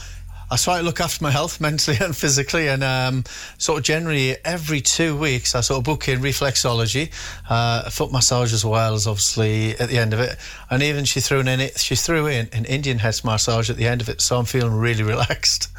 I 0.53 0.57
try 0.57 0.77
to 0.77 0.83
look 0.83 1.01
after 1.01 1.23
my 1.23 1.31
health 1.31 1.59
mentally 1.67 1.97
and 1.99 2.15
physically, 2.15 2.67
and 2.67 2.83
um, 2.83 3.23
sort 3.57 3.79
of 3.79 3.83
generally 3.85 4.35
every 4.45 4.81
two 4.81 5.17
weeks 5.17 5.55
I 5.55 5.61
sort 5.61 5.79
of 5.79 5.83
book 5.83 6.07
in 6.07 6.19
reflexology, 6.21 7.11
uh, 7.49 7.89
foot 7.89 8.11
massage 8.11 8.53
as 8.53 8.63
well 8.63 8.93
as 8.93 9.07
obviously 9.07 9.71
at 9.79 9.89
the 9.89 9.97
end 9.97 10.13
of 10.13 10.19
it, 10.19 10.37
and 10.69 10.83
even 10.83 11.05
she 11.05 11.19
threw 11.21 11.39
in 11.39 11.47
it. 11.47 11.79
She 11.79 11.95
threw 11.95 12.27
in 12.27 12.49
an 12.53 12.65
Indian 12.65 12.99
head 12.99 13.19
massage 13.23 13.69
at 13.69 13.77
the 13.77 13.87
end 13.87 14.01
of 14.01 14.09
it, 14.09 14.21
so 14.21 14.37
I'm 14.37 14.45
feeling 14.45 14.73
really 14.73 15.03
relaxed. 15.13 15.69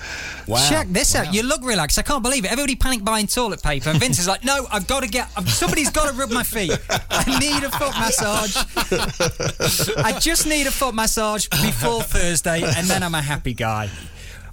Wow. 0.48 0.68
Check 0.68 0.88
this 0.88 1.14
Wow. 1.14 1.20
out. 1.22 1.34
You 1.34 1.42
look 1.44 1.62
relaxed. 1.64 1.98
I 1.98 2.02
can't 2.02 2.22
believe 2.22 2.44
it. 2.44 2.50
Everybody 2.52 2.74
panic 2.74 3.04
buying 3.04 3.26
toilet 3.28 3.62
paper, 3.62 3.90
and 3.90 4.00
Vince 4.00 4.18
is 4.18 4.26
like, 4.26 4.44
"No, 4.44 4.66
I've 4.72 4.86
got 4.88 5.02
to 5.04 5.08
get. 5.08 5.30
Somebody's 5.48 5.90
got 5.90 6.10
to 6.10 6.14
rub 6.16 6.30
my 6.30 6.42
feet. 6.42 6.72
I 7.10 7.38
need 7.38 7.62
a 7.62 7.70
foot 7.70 7.94
massage. 7.98 8.56
I 9.98 10.18
just 10.20 10.46
need 10.46 10.66
a 10.66 10.70
foot 10.72 10.94
massage 10.94 11.46
before 11.48 12.02
Thursday, 12.02 12.62
and 12.64 12.86
then 12.88 13.02
I'm 13.02 13.14
a 13.14 13.22
happy 13.22 13.54
guy." 13.54 13.88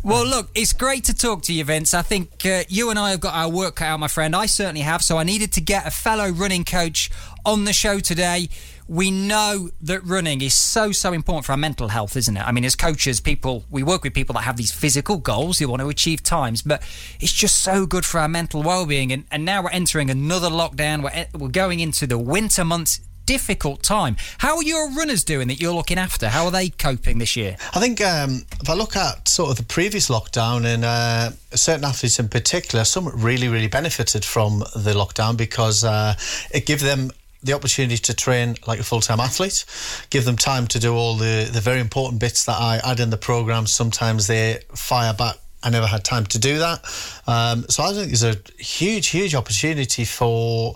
Well, 0.04 0.26
look, 0.26 0.50
it's 0.56 0.74
great 0.74 1.04
to 1.06 1.14
talk 1.14 1.44
to 1.44 1.54
you, 1.54 1.64
Vince. 1.64 1.94
I 1.94 2.02
think 2.02 2.44
uh, 2.44 2.64
you 2.68 2.90
and 2.90 2.98
I 2.98 3.12
have 3.12 3.20
got 3.20 3.36
our 3.36 3.48
work 3.48 3.76
cut 3.76 3.86
out, 3.86 4.00
my 4.00 4.08
friend. 4.08 4.36
I 4.36 4.48
certainly 4.48 4.82
have. 4.82 5.04
So 5.04 5.18
I 5.18 5.24
needed 5.24 5.52
to 5.54 5.62
get 5.62 5.86
a 5.86 5.92
fellow 5.92 6.30
running 6.30 6.64
coach 6.64 7.12
on 7.46 7.66
the 7.66 7.74
show 7.74 8.00
today. 8.00 8.50
We 8.88 9.12
know 9.12 9.70
that 9.82 10.04
running 10.04 10.42
is 10.42 10.56
so, 10.56 10.92
so 10.92 11.14
important 11.14 11.46
for 11.46 11.52
our 11.52 11.58
mental 11.58 11.90
health, 11.90 12.18
isn't 12.18 12.36
it? 12.36 12.42
I 12.42 12.52
mean, 12.52 12.66
as 12.66 12.76
coaches, 12.76 13.22
people, 13.22 13.64
we 13.70 13.84
work 13.84 14.04
with 14.04 14.16
people 14.16 14.34
that 14.34 14.42
have 14.42 14.58
these 14.58 14.72
physical 14.72 15.18
goals, 15.18 15.60
who 15.60 15.70
want 15.70 15.84
to 15.84 15.90
achieve 15.90 16.24
times, 16.24 16.64
but 16.64 16.82
it's 17.20 17.32
just 17.32 17.62
so 17.62 17.86
good 17.86 18.04
for 18.04 18.20
our 18.20 18.28
mental 18.28 18.64
well 18.64 18.88
being. 18.88 19.12
And, 19.12 19.26
and 19.30 19.46
now 19.46 19.62
we're 19.62 19.70
entering 19.70 20.10
another 20.10 20.50
lockdown. 20.50 21.04
We're, 21.04 21.28
we're 21.40 21.50
going 21.50 21.80
into 21.80 22.08
the 22.08 22.18
winter 22.18 22.66
months. 22.66 23.02
Difficult 23.32 23.82
time. 23.82 24.18
How 24.40 24.58
are 24.58 24.64
your 24.64 24.92
runners 24.92 25.24
doing 25.24 25.48
that 25.48 25.62
you're 25.62 25.74
looking 25.74 25.98
after? 25.98 26.28
How 26.28 26.44
are 26.44 26.52
they 26.52 26.68
coping 26.68 27.18
this 27.18 27.38
year? 27.38 27.56
I 27.74 27.80
think 27.80 28.02
um, 28.02 28.46
if 28.60 28.70
I 28.70 28.74
look 28.74 28.98
at 28.98 29.26
sort 29.30 29.52
of 29.52 29.56
the 29.56 29.64
previous 29.64 30.10
lockdown 30.10 30.66
and 30.66 30.84
uh, 30.84 31.32
certain 31.56 31.86
athletes 31.86 32.20
in 32.20 32.28
particular, 32.28 32.84
some 32.84 33.08
really, 33.08 33.48
really 33.48 33.70
benefited 33.70 34.26
from 34.26 34.60
the 34.76 34.94
lockdown 34.94 35.38
because 35.38 35.86
uh, 35.86 36.16
it 36.54 36.66
gave 36.66 36.82
them 36.82 37.10
the 37.42 37.54
opportunity 37.54 37.96
to 38.00 38.14
train 38.14 38.58
like 38.68 38.82
a 38.82 38.84
full-time 38.84 39.22
athlete, 39.22 39.64
give 40.10 40.26
them 40.26 40.36
time 40.36 40.68
to 40.68 40.78
do 40.78 40.94
all 40.94 41.16
the, 41.16 41.50
the 41.54 41.62
very 41.62 41.80
important 41.80 42.20
bits 42.20 42.44
that 42.44 42.58
I 42.60 42.82
add 42.84 43.00
in 43.00 43.12
the 43.12 43.18
program. 43.18 43.66
Sometimes 43.66 44.28
they 44.28 44.60
fire 44.76 45.14
back. 45.14 45.38
I 45.64 45.70
never 45.70 45.88
had 45.88 46.04
time 46.04 46.26
to 46.26 46.38
do 46.38 46.60
that. 46.60 46.84
Um, 47.28 47.64
so 47.70 47.82
I 47.84 47.94
think 47.94 48.08
there's 48.08 48.26
a 48.26 48.36
huge, 48.62 49.08
huge 49.08 49.36
opportunity 49.36 50.04
for 50.04 50.76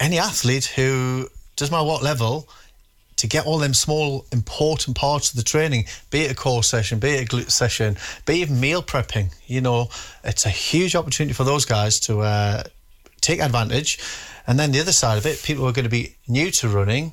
any 0.00 0.18
athlete 0.18 0.64
who, 0.64 1.28
doesn't 1.62 1.72
matter 1.72 1.86
what 1.86 2.02
level, 2.02 2.48
to 3.16 3.26
get 3.26 3.46
all 3.46 3.58
them 3.58 3.74
small 3.74 4.26
important 4.32 4.96
parts 4.96 5.30
of 5.30 5.36
the 5.36 5.42
training, 5.44 5.84
be 6.10 6.22
it 6.22 6.32
a 6.32 6.34
core 6.34 6.62
session, 6.64 6.98
be 6.98 7.10
it 7.10 7.22
a 7.22 7.36
glute 7.36 7.50
session, 7.50 7.96
be 8.26 8.34
it 8.34 8.48
even 8.48 8.58
meal 8.58 8.82
prepping, 8.82 9.32
you 9.46 9.60
know, 9.60 9.88
it's 10.24 10.44
a 10.44 10.50
huge 10.50 10.96
opportunity 10.96 11.32
for 11.32 11.44
those 11.44 11.64
guys 11.64 12.00
to 12.00 12.20
uh, 12.20 12.62
take 13.20 13.40
advantage. 13.40 13.98
And 14.46 14.58
then 14.58 14.72
the 14.72 14.80
other 14.80 14.92
side 14.92 15.18
of 15.18 15.26
it, 15.26 15.40
people 15.42 15.66
are 15.66 15.72
going 15.72 15.84
to 15.84 15.90
be 15.90 16.16
new 16.26 16.50
to 16.50 16.68
running, 16.68 17.12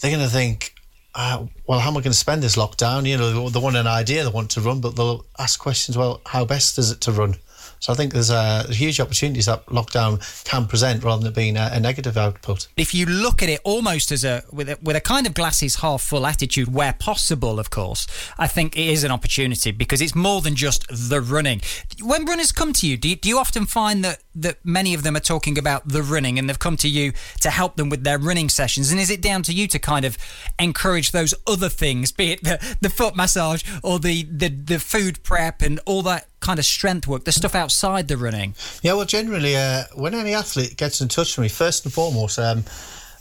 they're 0.00 0.12
going 0.12 0.22
to 0.22 0.30
think, 0.30 0.74
uh, 1.16 1.44
well, 1.66 1.80
how 1.80 1.90
am 1.90 1.96
I 1.96 2.00
going 2.02 2.12
to 2.12 2.14
spend 2.14 2.40
this 2.40 2.54
lockdown? 2.54 3.04
You 3.04 3.16
know, 3.16 3.48
they 3.48 3.58
want 3.58 3.74
an 3.76 3.88
idea, 3.88 4.22
they 4.22 4.30
want 4.30 4.50
to 4.52 4.60
run, 4.60 4.80
but 4.80 4.94
they'll 4.94 5.24
ask 5.40 5.58
questions, 5.58 5.98
well, 5.98 6.20
how 6.26 6.44
best 6.44 6.78
is 6.78 6.92
it 6.92 7.00
to 7.00 7.10
run? 7.12 7.34
So 7.80 7.92
I 7.92 7.96
think 7.96 8.12
there's 8.12 8.30
uh, 8.30 8.66
huge 8.70 9.00
opportunities 9.00 9.46
that 9.46 9.64
lockdown 9.66 10.20
can 10.44 10.66
present 10.66 11.04
rather 11.04 11.22
than 11.22 11.32
it 11.32 11.34
being 11.34 11.56
a, 11.56 11.70
a 11.72 11.80
negative 11.80 12.16
output. 12.16 12.68
if 12.76 12.94
you 12.94 13.06
look 13.06 13.42
at 13.42 13.48
it 13.48 13.60
almost 13.64 14.12
as 14.12 14.24
a 14.24 14.42
with 14.52 14.68
a 14.68 14.78
with 14.82 14.96
a 14.96 15.00
kind 15.00 15.26
of 15.26 15.34
glasses 15.34 15.76
half 15.76 16.02
full 16.02 16.26
attitude 16.26 16.72
where 16.72 16.92
possible 16.92 17.58
of 17.58 17.70
course 17.70 18.06
i 18.38 18.46
think 18.46 18.76
it 18.76 18.86
is 18.86 19.04
an 19.04 19.10
opportunity 19.10 19.70
because 19.70 20.00
it's 20.00 20.14
more 20.14 20.40
than 20.40 20.54
just 20.54 20.86
the 20.88 21.20
running 21.20 21.60
when 22.02 22.24
runners 22.24 22.52
come 22.52 22.72
to 22.72 22.86
you 22.86 22.96
do 22.96 23.08
you, 23.08 23.16
do 23.16 23.28
you 23.28 23.38
often 23.38 23.66
find 23.66 24.04
that 24.04 24.18
that 24.34 24.56
many 24.64 24.94
of 24.94 25.02
them 25.02 25.16
are 25.16 25.20
talking 25.20 25.58
about 25.58 25.88
the 25.88 26.02
running 26.02 26.38
and 26.38 26.48
they've 26.48 26.58
come 26.58 26.76
to 26.76 26.88
you 26.88 27.12
to 27.40 27.50
help 27.50 27.76
them 27.76 27.88
with 27.88 28.04
their 28.04 28.18
running 28.18 28.48
sessions 28.48 28.90
and 28.90 29.00
is 29.00 29.10
it 29.10 29.20
down 29.20 29.42
to 29.42 29.52
you 29.52 29.66
to 29.66 29.78
kind 29.78 30.04
of 30.04 30.16
encourage 30.58 31.12
those 31.12 31.34
other 31.46 31.68
things 31.68 32.12
be 32.12 32.32
it 32.32 32.44
the, 32.44 32.76
the 32.80 32.90
foot 32.90 33.16
massage 33.16 33.62
or 33.82 33.98
the, 33.98 34.22
the 34.24 34.48
the 34.48 34.78
food 34.78 35.22
prep 35.22 35.62
and 35.62 35.80
all 35.86 36.02
that 36.02 36.27
kind 36.48 36.58
of 36.58 36.64
strength 36.64 37.06
work 37.06 37.24
the 37.24 37.32
stuff 37.32 37.54
outside 37.54 38.08
the 38.08 38.16
running 38.16 38.54
Yeah, 38.80 38.94
well, 38.94 39.04
generally, 39.04 39.54
uh, 39.54 39.84
when 39.94 40.14
any 40.14 40.32
athlete 40.32 40.78
gets 40.78 41.02
in 41.02 41.08
touch 41.08 41.36
with 41.36 41.42
me, 41.42 41.48
first 41.50 41.84
and 41.84 41.92
foremost, 41.92 42.38
um, 42.38 42.64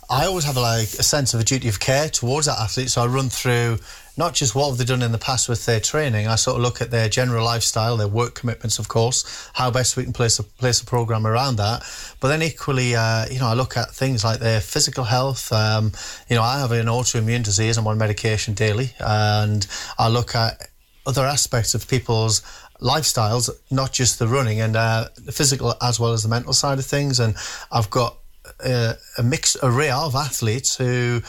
I 0.09 0.25
always 0.25 0.45
have 0.45 0.55
like 0.55 0.87
a 0.93 1.03
sense 1.03 1.33
of 1.33 1.41
a 1.41 1.43
duty 1.43 1.67
of 1.67 1.77
care 1.81 2.07
towards 2.07 2.47
that 2.47 2.57
athlete. 2.57 2.89
So 2.89 3.03
I 3.03 3.07
run 3.07 3.27
through 3.27 3.79
not 4.15 4.33
just 4.33 4.55
what 4.55 4.69
have 4.69 4.77
they 4.77 4.85
done 4.85 5.01
in 5.01 5.11
the 5.11 5.17
past 5.17 5.49
with 5.49 5.65
their 5.65 5.81
training. 5.81 6.27
I 6.27 6.35
sort 6.35 6.55
of 6.55 6.63
look 6.63 6.81
at 6.81 6.89
their 6.89 7.09
general 7.09 7.43
lifestyle, 7.43 7.97
their 7.97 8.07
work 8.07 8.35
commitments, 8.35 8.79
of 8.79 8.87
course, 8.87 9.49
how 9.53 9.69
best 9.69 9.97
we 9.97 10.03
can 10.05 10.13
place 10.13 10.39
a 10.39 10.43
place 10.43 10.81
a 10.81 10.85
program 10.85 11.27
around 11.27 11.57
that. 11.57 11.83
But 12.21 12.29
then 12.29 12.41
equally, 12.41 12.95
uh, 12.95 13.25
you 13.29 13.39
know, 13.39 13.47
I 13.47 13.55
look 13.55 13.75
at 13.75 13.91
things 13.91 14.23
like 14.23 14.39
their 14.39 14.61
physical 14.61 15.03
health. 15.03 15.51
Um, 15.51 15.91
you 16.29 16.37
know, 16.37 16.43
I 16.43 16.59
have 16.59 16.71
an 16.71 16.87
autoimmune 16.87 17.43
disease. 17.43 17.77
I'm 17.77 17.87
on 17.87 17.97
medication 17.97 18.53
daily, 18.53 18.93
and 18.99 19.67
I 19.99 20.07
look 20.07 20.33
at 20.35 20.69
other 21.05 21.25
aspects 21.25 21.73
of 21.73 21.87
people's 21.87 22.41
lifestyles, 22.79 23.49
not 23.71 23.91
just 23.91 24.19
the 24.19 24.27
running 24.27 24.61
and 24.61 24.75
uh, 24.75 25.07
the 25.15 25.31
physical 25.31 25.75
as 25.81 25.99
well 25.99 26.13
as 26.13 26.23
the 26.23 26.29
mental 26.29 26.53
side 26.53 26.79
of 26.79 26.85
things. 26.85 27.19
And 27.19 27.35
I've 27.71 27.89
got 27.89 28.17
uh, 28.63 28.93
a 29.17 29.23
mixed 29.23 29.57
array 29.63 29.89
of 29.89 30.15
athletes 30.15 30.77
who 30.77 31.21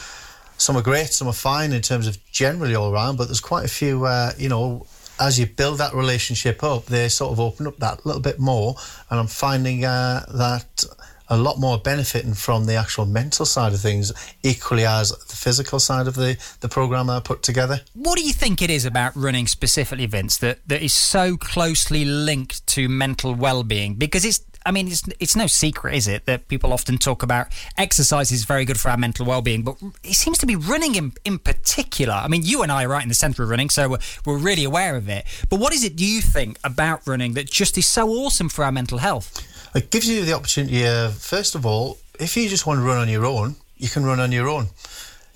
some 0.57 0.75
are 0.75 0.81
great, 0.81 1.07
some 1.07 1.27
are 1.27 1.33
fine 1.33 1.71
in 1.71 1.81
terms 1.81 2.07
of 2.07 2.17
generally 2.31 2.75
all 2.75 2.91
around, 2.91 3.17
but 3.17 3.25
there's 3.25 3.39
quite 3.39 3.65
a 3.65 3.69
few, 3.69 4.05
uh, 4.05 4.31
you 4.37 4.49
know. 4.49 4.85
As 5.21 5.37
you 5.37 5.47
build 5.47 5.79
that 5.79 5.93
relationship 5.93 6.63
up, 6.63 6.85
they 6.85 7.09
sort 7.09 7.33
of 7.33 7.41
open 7.41 7.67
up 7.67 7.75
that 7.79 8.05
little 8.05 8.21
bit 8.21 8.39
more, 8.39 8.75
and 9.09 9.19
I'm 9.19 9.27
finding 9.27 9.83
uh, 9.83 10.25
that 10.33 10.85
a 11.29 11.37
lot 11.37 11.59
more 11.59 11.77
benefiting 11.77 12.33
from 12.33 12.65
the 12.65 12.75
actual 12.75 13.05
mental 13.05 13.45
side 13.45 13.73
of 13.73 13.79
things, 13.79 14.11
equally 14.43 14.85
as 14.85 15.09
the 15.09 15.35
physical 15.35 15.79
side 15.79 16.07
of 16.07 16.15
the 16.15 16.37
the 16.61 16.69
program 16.69 17.09
I 17.09 17.19
put 17.19 17.43
together. 17.43 17.81
What 17.93 18.17
do 18.17 18.25
you 18.25 18.33
think 18.33 18.61
it 18.61 18.69
is 18.69 18.85
about 18.85 19.15
running 19.15 19.47
specifically, 19.47 20.05
Vince, 20.07 20.37
that, 20.39 20.59
that 20.67 20.81
is 20.81 20.93
so 20.93 21.37
closely 21.37 22.05
linked 22.05 22.65
to 22.67 22.89
mental 22.89 23.35
well-being? 23.35 23.95
Because 23.95 24.25
it's, 24.25 24.41
I 24.65 24.71
mean, 24.71 24.87
it's 24.87 25.03
it's 25.19 25.35
no 25.35 25.47
secret, 25.47 25.95
is 25.95 26.07
it, 26.07 26.25
that 26.25 26.47
people 26.47 26.73
often 26.73 26.97
talk 26.97 27.23
about 27.23 27.47
exercise 27.77 28.31
is 28.31 28.43
very 28.43 28.65
good 28.65 28.79
for 28.79 28.89
our 28.89 28.97
mental 28.97 29.25
well-being, 29.25 29.63
but 29.63 29.77
it 30.03 30.15
seems 30.15 30.37
to 30.39 30.45
be 30.45 30.55
running 30.55 30.95
in, 30.95 31.13
in 31.23 31.39
particular. 31.39 32.13
I 32.13 32.27
mean, 32.27 32.43
you 32.43 32.63
and 32.63 32.71
I 32.71 32.83
are 32.83 32.89
right 32.89 33.03
in 33.03 33.09
the 33.09 33.15
centre 33.15 33.43
of 33.43 33.49
running, 33.49 33.69
so 33.69 33.89
we're, 33.89 33.99
we're 34.25 34.37
really 34.37 34.63
aware 34.63 34.95
of 34.95 35.07
it. 35.09 35.25
But 35.49 35.59
what 35.59 35.73
is 35.73 35.83
it, 35.83 35.95
do 35.95 36.05
you 36.05 36.21
think, 36.21 36.59
about 36.63 37.05
running 37.07 37.33
that 37.35 37.49
just 37.49 37.77
is 37.77 37.87
so 37.87 38.09
awesome 38.09 38.49
for 38.49 38.65
our 38.65 38.71
mental 38.71 38.97
health? 38.97 39.45
It 39.75 39.91
gives 39.91 40.09
you 40.09 40.25
the 40.25 40.33
opportunity, 40.33 40.85
uh, 40.85 41.09
first 41.09 41.53
of 41.55 41.65
all, 41.65 41.97
if 42.19 42.35
you 42.35 42.49
just 42.49 42.65
want 42.65 42.79
to 42.79 42.83
run 42.83 42.97
on 42.97 43.07
your 43.07 43.25
own, 43.25 43.55
you 43.77 43.87
can 43.87 44.03
run 44.03 44.19
on 44.19 44.31
your 44.31 44.49
own. 44.49 44.67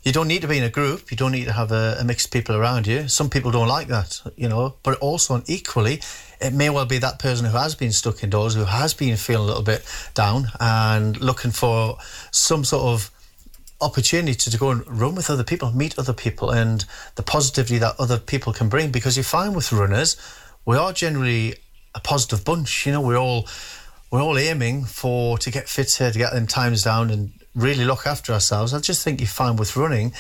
You 0.04 0.12
don't 0.12 0.28
need 0.28 0.42
to 0.42 0.48
be 0.48 0.58
in 0.58 0.64
a 0.64 0.70
group. 0.70 1.12
You 1.12 1.18
don't 1.18 1.32
need 1.32 1.46
to 1.46 1.54
have 1.54 1.72
a, 1.72 1.98
a 2.00 2.04
mixed 2.04 2.32
people 2.32 2.56
around 2.56 2.88
you. 2.88 3.08
Some 3.08 3.30
people 3.30 3.52
don't 3.52 3.70
like 3.70 3.88
that, 3.88 4.22
you 4.36 4.50
know. 4.50 4.76
But 4.84 4.98
also, 5.00 5.36
and 5.36 5.50
equally, 5.50 6.02
it 6.42 6.52
may 6.52 6.70
well 6.70 6.86
be 6.86 6.98
that 6.98 7.20
person 7.20 7.46
who 7.46 7.56
has 7.56 7.74
been 7.74 7.94
stuck 7.94 8.22
indoors, 8.22 8.56
who 8.56 8.66
has 8.66 8.94
been 8.94 9.16
feeling 9.16 9.44
a 9.44 9.48
little 9.48 9.64
bit 9.64 9.86
down 10.14 10.48
and 10.60 11.20
looking 11.22 11.52
for 11.52 11.98
some 12.32 12.66
sort 12.66 12.84
of 12.84 13.12
opportunity 13.80 14.34
to, 14.34 14.52
to 14.52 14.58
go 14.58 14.72
and 14.72 14.86
run 14.88 15.16
with 15.16 15.30
other 15.30 15.44
people, 15.44 15.72
meet 15.72 15.98
other 15.98 16.14
people, 16.14 16.52
and 16.52 16.84
the 17.16 17.24
positivity 17.24 17.78
that 17.78 17.96
other 17.98 18.18
people 18.18 18.52
can 18.52 18.68
bring. 18.68 18.92
Because 18.92 19.16
you 19.16 19.24
find 19.24 19.56
with 19.56 19.72
runners, 19.72 20.18
we 20.66 20.76
are 20.76 20.92
generally 20.92 21.56
a 21.96 22.02
positive 22.02 22.44
bunch. 22.44 22.86
You 22.86 22.92
know, 22.92 23.02
we're 23.02 23.18
all 23.18 23.48
we're 24.14 24.22
all 24.22 24.38
aiming 24.38 24.86
for 24.86 25.40
to 25.40 25.50
get 25.50 25.68
fitter, 25.68 26.12
to 26.12 26.18
get 26.20 26.34
them 26.34 26.46
times 26.46 26.84
down, 26.84 27.10
and 27.10 27.32
really 27.56 27.84
look 27.84 28.06
after 28.06 28.32
ourselves. 28.32 28.72
I 28.72 28.80
just 28.80 29.04
think 29.04 29.20
you 29.20 29.26
find 29.26 29.58
with 29.58 29.76
running, 29.76 30.14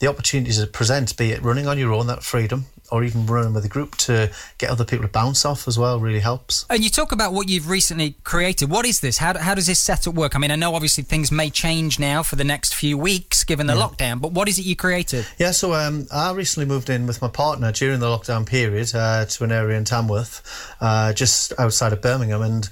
the 0.00 0.06
opportunities 0.06 0.58
it 0.58 0.74
present, 0.74 1.16
be 1.16 1.30
it 1.30 1.42
running 1.42 1.66
on 1.66 1.78
your 1.78 1.94
own, 1.94 2.08
that 2.08 2.22
freedom, 2.22 2.66
or 2.92 3.04
even 3.04 3.24
running 3.24 3.54
with 3.54 3.64
a 3.64 3.68
group 3.68 3.96
to 3.96 4.30
get 4.58 4.68
other 4.68 4.84
people 4.84 5.06
to 5.06 5.10
bounce 5.10 5.46
off 5.46 5.66
as 5.66 5.78
well, 5.78 5.98
really 5.98 6.20
helps. 6.20 6.66
And 6.68 6.84
you 6.84 6.90
talk 6.90 7.10
about 7.10 7.32
what 7.32 7.48
you've 7.48 7.70
recently 7.70 8.16
created. 8.22 8.68
What 8.68 8.84
is 8.84 9.00
this? 9.00 9.16
How, 9.16 9.38
how 9.38 9.54
does 9.54 9.66
this 9.66 9.80
setup 9.80 10.12
work? 10.12 10.36
I 10.36 10.38
mean, 10.38 10.50
I 10.50 10.56
know 10.56 10.74
obviously 10.74 11.02
things 11.02 11.32
may 11.32 11.48
change 11.48 11.98
now 11.98 12.22
for 12.22 12.36
the 12.36 12.44
next 12.44 12.74
few 12.74 12.98
weeks 12.98 13.44
given 13.44 13.66
the 13.66 13.74
yeah. 13.74 13.80
lockdown, 13.80 14.20
but 14.20 14.32
what 14.32 14.48
is 14.48 14.58
it 14.58 14.66
you 14.66 14.76
created? 14.76 15.26
Yeah, 15.38 15.52
so 15.52 15.72
um, 15.72 16.06
I 16.12 16.32
recently 16.34 16.66
moved 16.66 16.90
in 16.90 17.06
with 17.06 17.22
my 17.22 17.28
partner 17.28 17.72
during 17.72 18.00
the 18.00 18.08
lockdown 18.08 18.44
period 18.44 18.94
uh, 18.94 19.24
to 19.24 19.44
an 19.44 19.52
area 19.52 19.78
in 19.78 19.86
Tamworth, 19.86 20.42
uh, 20.82 21.14
just 21.14 21.54
outside 21.58 21.94
of 21.94 22.02
Birmingham, 22.02 22.42
and 22.42 22.68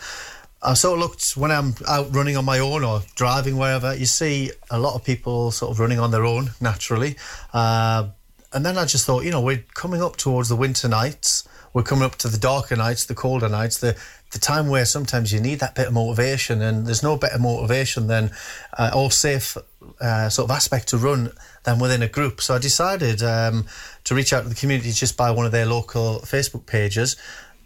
I 0.63 0.75
sort 0.75 0.95
of 0.95 1.01
looked 1.01 1.37
when 1.37 1.51
I'm 1.51 1.75
out 1.87 2.15
running 2.15 2.37
on 2.37 2.45
my 2.45 2.59
own 2.59 2.83
or 2.83 3.03
driving 3.15 3.57
wherever. 3.57 3.95
You 3.95 4.07
see 4.07 4.51
a 4.71 4.79
lot 4.79 4.95
of 4.95 5.05
people 5.05 5.51
sort 5.51 5.71
of 5.71 5.79
running 5.79 6.01
on 6.01 6.11
their 6.11 6.25
own 6.25 6.51
naturally, 6.61 7.17
uh, 7.53 8.09
and 8.53 8.65
then 8.65 8.79
I 8.79 8.85
just 8.85 9.05
thought, 9.05 9.25
you 9.25 9.31
know, 9.31 9.41
we're 9.41 9.65
coming 9.75 10.03
up 10.03 10.17
towards 10.17 10.49
the 10.49 10.57
winter 10.57 10.89
nights. 10.89 11.47
We're 11.75 11.83
coming 11.83 12.05
up 12.05 12.17
to 12.17 12.29
the 12.29 12.39
darker 12.39 12.75
nights, 12.75 13.05
the 13.05 13.15
colder 13.15 13.51
nights, 13.51 13.79
the 13.79 13.97
the 14.33 14.39
time 14.39 14.69
where 14.69 14.85
sometimes 14.85 15.33
you 15.33 15.41
need 15.41 15.61
that 15.61 15.75
bit 15.75 15.89
of 15.89 15.93
motivation, 15.93 16.63
and 16.63 16.87
there's 16.87 17.03
no 17.03 17.17
better 17.17 17.39
motivation 17.39 18.07
than 18.07 18.31
uh, 18.79 18.91
or 18.95 19.11
safe 19.11 19.57
uh, 20.01 20.29
sort 20.29 20.51
of 20.51 20.57
aspect 20.57 20.89
to 20.89 20.97
run 20.97 21.33
than 21.65 21.79
within 21.79 22.03
a 22.03 22.09
group. 22.09 22.41
So 22.41 22.55
I 22.55 22.59
decided 22.59 23.23
um, 23.23 23.67
to 24.05 24.15
reach 24.15 24.33
out 24.33 24.43
to 24.45 24.49
the 24.49 24.55
community 24.55 24.93
just 24.93 25.17
by 25.17 25.31
one 25.31 25.47
of 25.47 25.53
their 25.53 25.67
local 25.67 26.21
Facebook 26.21 26.67
pages. 26.67 27.17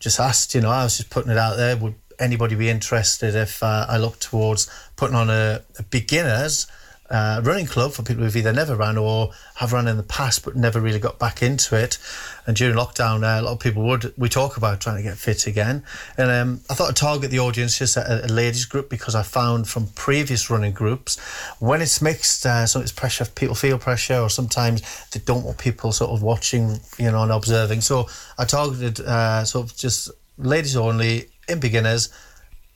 Just 0.00 0.18
asked, 0.18 0.54
you 0.54 0.60
know, 0.60 0.70
I 0.70 0.84
was 0.84 0.96
just 0.96 1.10
putting 1.10 1.30
it 1.30 1.38
out 1.38 1.56
there. 1.56 1.76
Would 1.76 1.94
anybody 2.20 2.54
be 2.54 2.68
interested 2.68 3.34
if 3.34 3.62
uh, 3.62 3.86
I 3.88 3.96
look 3.96 4.18
towards 4.18 4.70
putting 4.96 5.16
on 5.16 5.30
a, 5.30 5.62
a 5.78 5.82
beginners 5.84 6.66
uh, 7.10 7.40
running 7.42 7.66
club 7.66 7.92
for 7.92 8.02
people 8.02 8.22
who've 8.22 8.36
either 8.36 8.52
never 8.52 8.76
ran 8.76 8.96
or 8.96 9.32
have 9.56 9.72
run 9.72 9.88
in 9.88 9.96
the 9.96 10.02
past 10.02 10.44
but 10.44 10.54
never 10.54 10.80
really 10.80 11.00
got 11.00 11.18
back 11.18 11.42
into 11.42 11.76
it. 11.76 11.98
And 12.46 12.56
during 12.56 12.76
lockdown, 12.76 13.24
uh, 13.24 13.40
a 13.40 13.42
lot 13.42 13.52
of 13.52 13.60
people 13.60 13.82
would 13.82 14.14
we 14.16 14.28
talk 14.28 14.56
about 14.56 14.80
trying 14.80 14.96
to 14.96 15.02
get 15.02 15.18
fit 15.18 15.46
again. 15.46 15.82
And 16.16 16.30
um, 16.30 16.60
I 16.70 16.74
thought 16.74 16.90
I'd 16.90 16.96
target 16.96 17.30
the 17.30 17.40
audience 17.40 17.78
just 17.78 17.96
a, 17.96 18.24
a, 18.24 18.28
ladies 18.28 18.64
group 18.64 18.88
because 18.88 19.14
I 19.14 19.22
found 19.22 19.68
from 19.68 19.88
previous 19.88 20.50
running 20.50 20.72
groups 20.72 21.18
when 21.58 21.82
it's 21.82 22.00
mixed, 22.00 22.46
uh, 22.46 22.66
so 22.66 22.80
it's 22.80 22.92
pressure, 22.92 23.24
people 23.24 23.56
feel 23.56 23.78
pressure, 23.78 24.20
or 24.20 24.30
sometimes 24.30 24.82
they 25.10 25.20
don't 25.20 25.44
want 25.44 25.58
people 25.58 25.90
sort 25.92 26.12
of 26.12 26.22
watching, 26.22 26.78
you 26.96 27.10
know, 27.10 27.24
and 27.24 27.32
observing. 27.32 27.80
So 27.80 28.06
I 28.38 28.44
targeted 28.44 29.00
uh, 29.00 29.44
sort 29.44 29.70
of 29.70 29.76
just 29.76 30.10
ladies 30.38 30.76
only 30.76 31.26
in 31.50 31.60
beginners, 31.60 32.08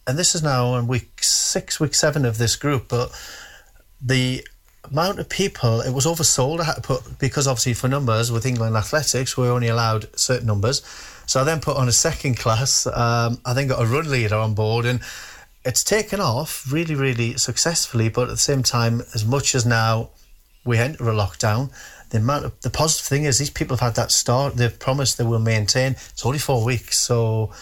and 0.07 0.19
this 0.19 0.35
is 0.35 0.43
now 0.43 0.77
in 0.77 0.87
week 0.87 1.23
six, 1.23 1.81
week 1.81 1.95
seven 1.95 2.25
of 2.25 2.39
this 2.39 2.57
group, 2.57 2.89
but 2.89 3.11
the 4.01 4.47
amount 4.91 5.19
of 5.19 5.29
people 5.29 5.81
it 5.81 5.93
was 5.93 6.07
oversold. 6.07 6.61
I 6.61 6.65
had 6.65 6.75
to 6.75 6.81
put 6.83 7.19
because 7.19 7.47
obviously 7.47 7.75
for 7.75 7.89
numbers 7.89 8.31
with 8.31 8.45
England 8.45 8.77
Athletics 8.77 9.35
we're 9.37 9.51
only 9.51 9.69
allowed 9.69 10.07
certain 10.19 10.47
numbers. 10.47 10.83
So 11.27 11.41
I 11.41 11.45
then 11.45 11.61
put 11.61 11.77
on 11.77 11.89
a 11.89 11.93
second 11.93 12.37
class. 12.39 12.87
Um, 12.87 13.41
I 13.47 13.55
then 13.55 13.69
got 13.69 13.83
a 13.83 13.87
run 13.87 14.11
leader 14.11 14.37
on 14.37 14.55
board, 14.55 14.85
and 14.85 15.01
it's 15.65 15.83
taken 15.83 16.21
off 16.21 16.71
really, 16.71 16.95
really 16.95 17.39
successfully. 17.39 18.11
But 18.11 18.25
at 18.25 18.31
the 18.31 18.37
same 18.37 18.63
time, 18.63 19.01
as 19.15 19.25
much 19.25 19.55
as 19.55 19.65
now 19.65 20.11
we 20.67 20.77
enter 20.77 21.09
a 21.09 21.15
lockdown, 21.15 21.71
the 22.11 22.19
amount 22.19 22.45
of 22.45 22.61
the 22.61 22.71
positive 22.71 23.07
thing 23.07 23.25
is 23.25 23.39
these 23.39 23.51
people 23.51 23.77
have 23.77 23.89
had 23.89 23.97
that 23.97 24.13
start. 24.13 24.57
They've 24.57 24.79
promised 24.79 25.17
they 25.17 25.25
will 25.25 25.39
maintain. 25.39 25.93
It's 25.93 26.27
only 26.27 26.39
four 26.39 26.63
weeks, 26.63 26.99
so 26.99 27.53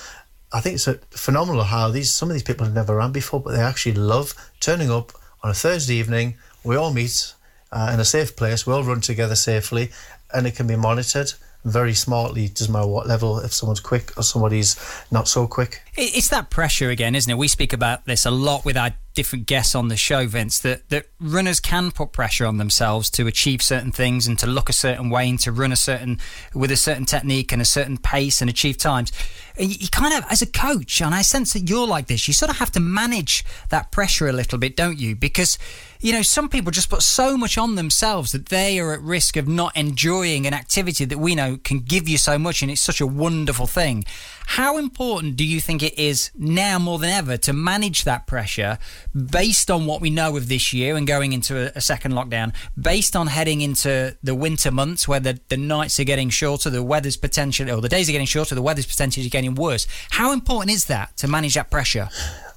I 0.53 0.61
think 0.61 0.75
it's 0.75 0.89
phenomenal 1.11 1.65
how 1.65 1.89
these 1.89 2.11
some 2.13 2.29
of 2.29 2.35
these 2.35 2.43
people 2.43 2.67
have 2.67 2.75
never 2.75 2.97
ran 2.97 3.13
before, 3.13 3.41
but 3.41 3.53
they 3.53 3.63
actually 3.63 3.95
love 3.95 4.35
turning 4.61 4.91
up 4.91 5.13
on 5.43 5.51
a 5.51 5.55
Thursday 5.55 5.95
evening. 5.95 6.37
We 6.63 6.77
all 6.77 6.93
meet 6.93 7.35
uh, 7.73 7.91
in 7.93 8.01
a 8.01 8.05
safe 8.05 8.37
place. 8.37 8.67
We 8.67 8.73
all 8.75 8.85
run 8.85 9.01
together 9.01 9.35
safely, 9.35 9.91
and 10.33 10.47
it 10.47 10.55
can 10.55 10.67
be 10.67 10.77
monitored 10.77 11.33
very 11.65 11.95
smartly. 11.95 12.49
Doesn't 12.49 12.73
matter 12.73 12.87
what 12.87 13.07
level, 13.07 13.39
if 13.39 13.53
someone's 13.53 13.81
quick 13.81 14.17
or 14.17 14.23
somebody's 14.23 14.77
not 15.11 15.29
so 15.29 15.47
quick. 15.47 15.81
It's 15.95 16.29
that 16.29 16.51
pressure 16.51 16.91
again, 16.91 17.15
isn't 17.15 17.31
it? 17.31 17.39
We 17.39 17.49
speak 17.49 17.73
about 17.73 18.05
this 18.05 18.27
a 18.27 18.31
lot 18.31 18.65
with 18.65 18.77
our 18.77 18.91
different 19.15 19.47
guests 19.47 19.75
on 19.75 19.89
the 19.89 19.97
show, 19.97 20.27
Vince, 20.27 20.59
that, 20.61 20.89
that 20.89 21.07
runners 21.21 21.61
can 21.61 21.91
put 21.91 22.13
pressure 22.13 22.47
on 22.47 22.57
themselves 22.57 23.11
to 23.11 23.27
achieve 23.27 23.63
certain 23.63 23.93
things 23.93 24.27
and 24.27 24.39
to 24.39 24.47
look 24.47 24.69
a 24.69 24.73
certain 24.73 25.11
way 25.11 25.29
and 25.29 25.39
to 25.41 25.53
run 25.53 25.71
a 25.71 25.77
certain 25.77 26.19
with 26.55 26.71
a 26.71 26.77
certain 26.77 27.05
technique 27.05 27.53
and 27.53 27.61
a 27.61 27.67
certain 27.67 27.99
pace 27.99 28.41
and 28.41 28.51
achieve 28.51 28.79
times. 28.79 29.13
You, 29.59 29.69
you 29.69 29.89
kind 29.89 30.15
of, 30.15 30.25
as 30.31 30.43
a 30.43 30.47
coach, 30.47 31.01
and 31.01 31.15
I 31.15 31.23
sense 31.23 31.53
that 31.53 31.69
you're 31.69 31.87
like 31.87 32.07
this, 32.07 32.27
you 32.27 32.35
sort 32.35 32.51
of 32.51 32.59
have 32.59 32.73
to 32.73 32.81
manage 32.81 33.45
that 33.71 33.91
pressure 33.91 34.29
a 34.29 34.33
little 34.33 34.59
bit, 34.59 34.77
don't 34.77 34.99
you? 34.99 35.15
Because 35.15 35.59
you 36.03 36.13
know, 36.13 36.23
some 36.23 36.49
people 36.49 36.73
just 36.73 36.91
put 36.91 37.01
so 37.01 37.37
much 37.37 37.57
on 37.57 37.77
themselves 37.77 38.33
that 38.33 38.47
they 38.47 38.81
are 38.81 38.93
at 38.93 39.01
risk 39.01 39.37
of 39.37 39.47
not 39.47 39.77
enjoying 39.77 40.47
an 40.47 40.53
activity 40.53 41.05
that 41.05 41.19
we 41.19 41.37
know 41.37 41.57
can 41.63 41.79
give 41.79 42.09
you 42.09 42.19
so 42.19 42.37
much 42.39 42.61
and 42.61 42.73
it's 42.73 42.81
such 42.81 43.01
a 43.01 43.07
wonderful 43.07 43.69
thing. 43.69 44.05
How 44.47 44.79
important 44.79 45.37
do 45.37 45.45
you 45.45 45.61
think 45.61 45.83
it 45.83 45.99
is 45.99 46.31
now 46.37 46.79
more 46.79 46.99
than 46.99 47.11
ever 47.11 47.37
to 47.39 47.53
manage 47.53 48.05
that 48.05 48.27
pressure 48.27 48.79
based 49.15 49.71
on 49.71 49.87
what 49.87 50.01
we 50.01 50.11
know 50.11 50.37
of 50.37 50.49
this 50.49 50.73
year 50.73 50.97
and 50.97 51.07
going 51.07 51.33
into 51.33 51.57
a, 51.57 51.73
a 51.77 51.81
second 51.81 52.13
lockdown, 52.13 52.55
based 52.81 53.17
on 53.17 53.29
heading 53.29 53.61
into 53.61 54.17
the 54.23 54.35
winter 54.35 54.71
months 54.71 55.09
where 55.09 55.21
the, 55.21 55.41
the 55.49 55.57
nights 55.57 55.99
are 56.01 56.05
getting 56.05 56.31
shorter, 56.31 56.71
the 56.71 56.83
weather's 56.83 57.17
potentially, 57.17 57.71
or 57.71 57.81
the 57.81 57.89
days 57.89 58.09
are 58.09 58.13
getting 58.13 58.27
shorter, 58.27 58.55
the 58.55 58.63
weather's 58.63 58.87
potentially 58.87 59.29
getting 59.29 59.55
worse? 59.55 59.87
How 60.11 60.33
important 60.33 60.73
is 60.73 60.87
that 60.87 61.17
to 61.19 61.29
manage 61.29 61.55
that 61.55 61.71
pressure? 61.71 62.09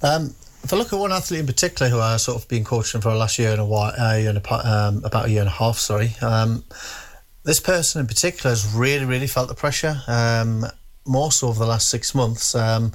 Um, 0.02 0.34
if 0.62 0.72
I 0.72 0.76
look 0.76 0.92
at 0.92 0.98
one 0.98 1.12
athlete 1.12 1.40
in 1.40 1.46
particular 1.46 1.90
who 1.90 2.00
I 2.00 2.16
sort 2.16 2.42
of 2.42 2.48
been 2.48 2.64
coaching 2.64 3.00
for 3.00 3.10
the 3.10 3.16
last 3.16 3.38
year 3.38 3.52
and 3.52 3.60
a 3.60 3.64
while, 3.64 3.92
uh, 3.98 4.16
year 4.16 4.30
and 4.30 4.38
a, 4.38 4.68
um, 4.68 5.04
about 5.04 5.26
a 5.26 5.30
year 5.30 5.40
and 5.40 5.48
a 5.48 5.52
half, 5.52 5.78
sorry. 5.78 6.14
Um, 6.20 6.64
this 7.44 7.60
person 7.60 8.00
in 8.00 8.08
particular 8.08 8.50
has 8.50 8.74
really, 8.74 9.04
really 9.04 9.28
felt 9.28 9.48
the 9.48 9.54
pressure. 9.54 10.02
Um, 10.08 10.66
more 11.06 11.32
so 11.32 11.48
over 11.48 11.60
the 11.60 11.66
last 11.66 11.88
six 11.88 12.14
months. 12.14 12.54
Um, 12.54 12.92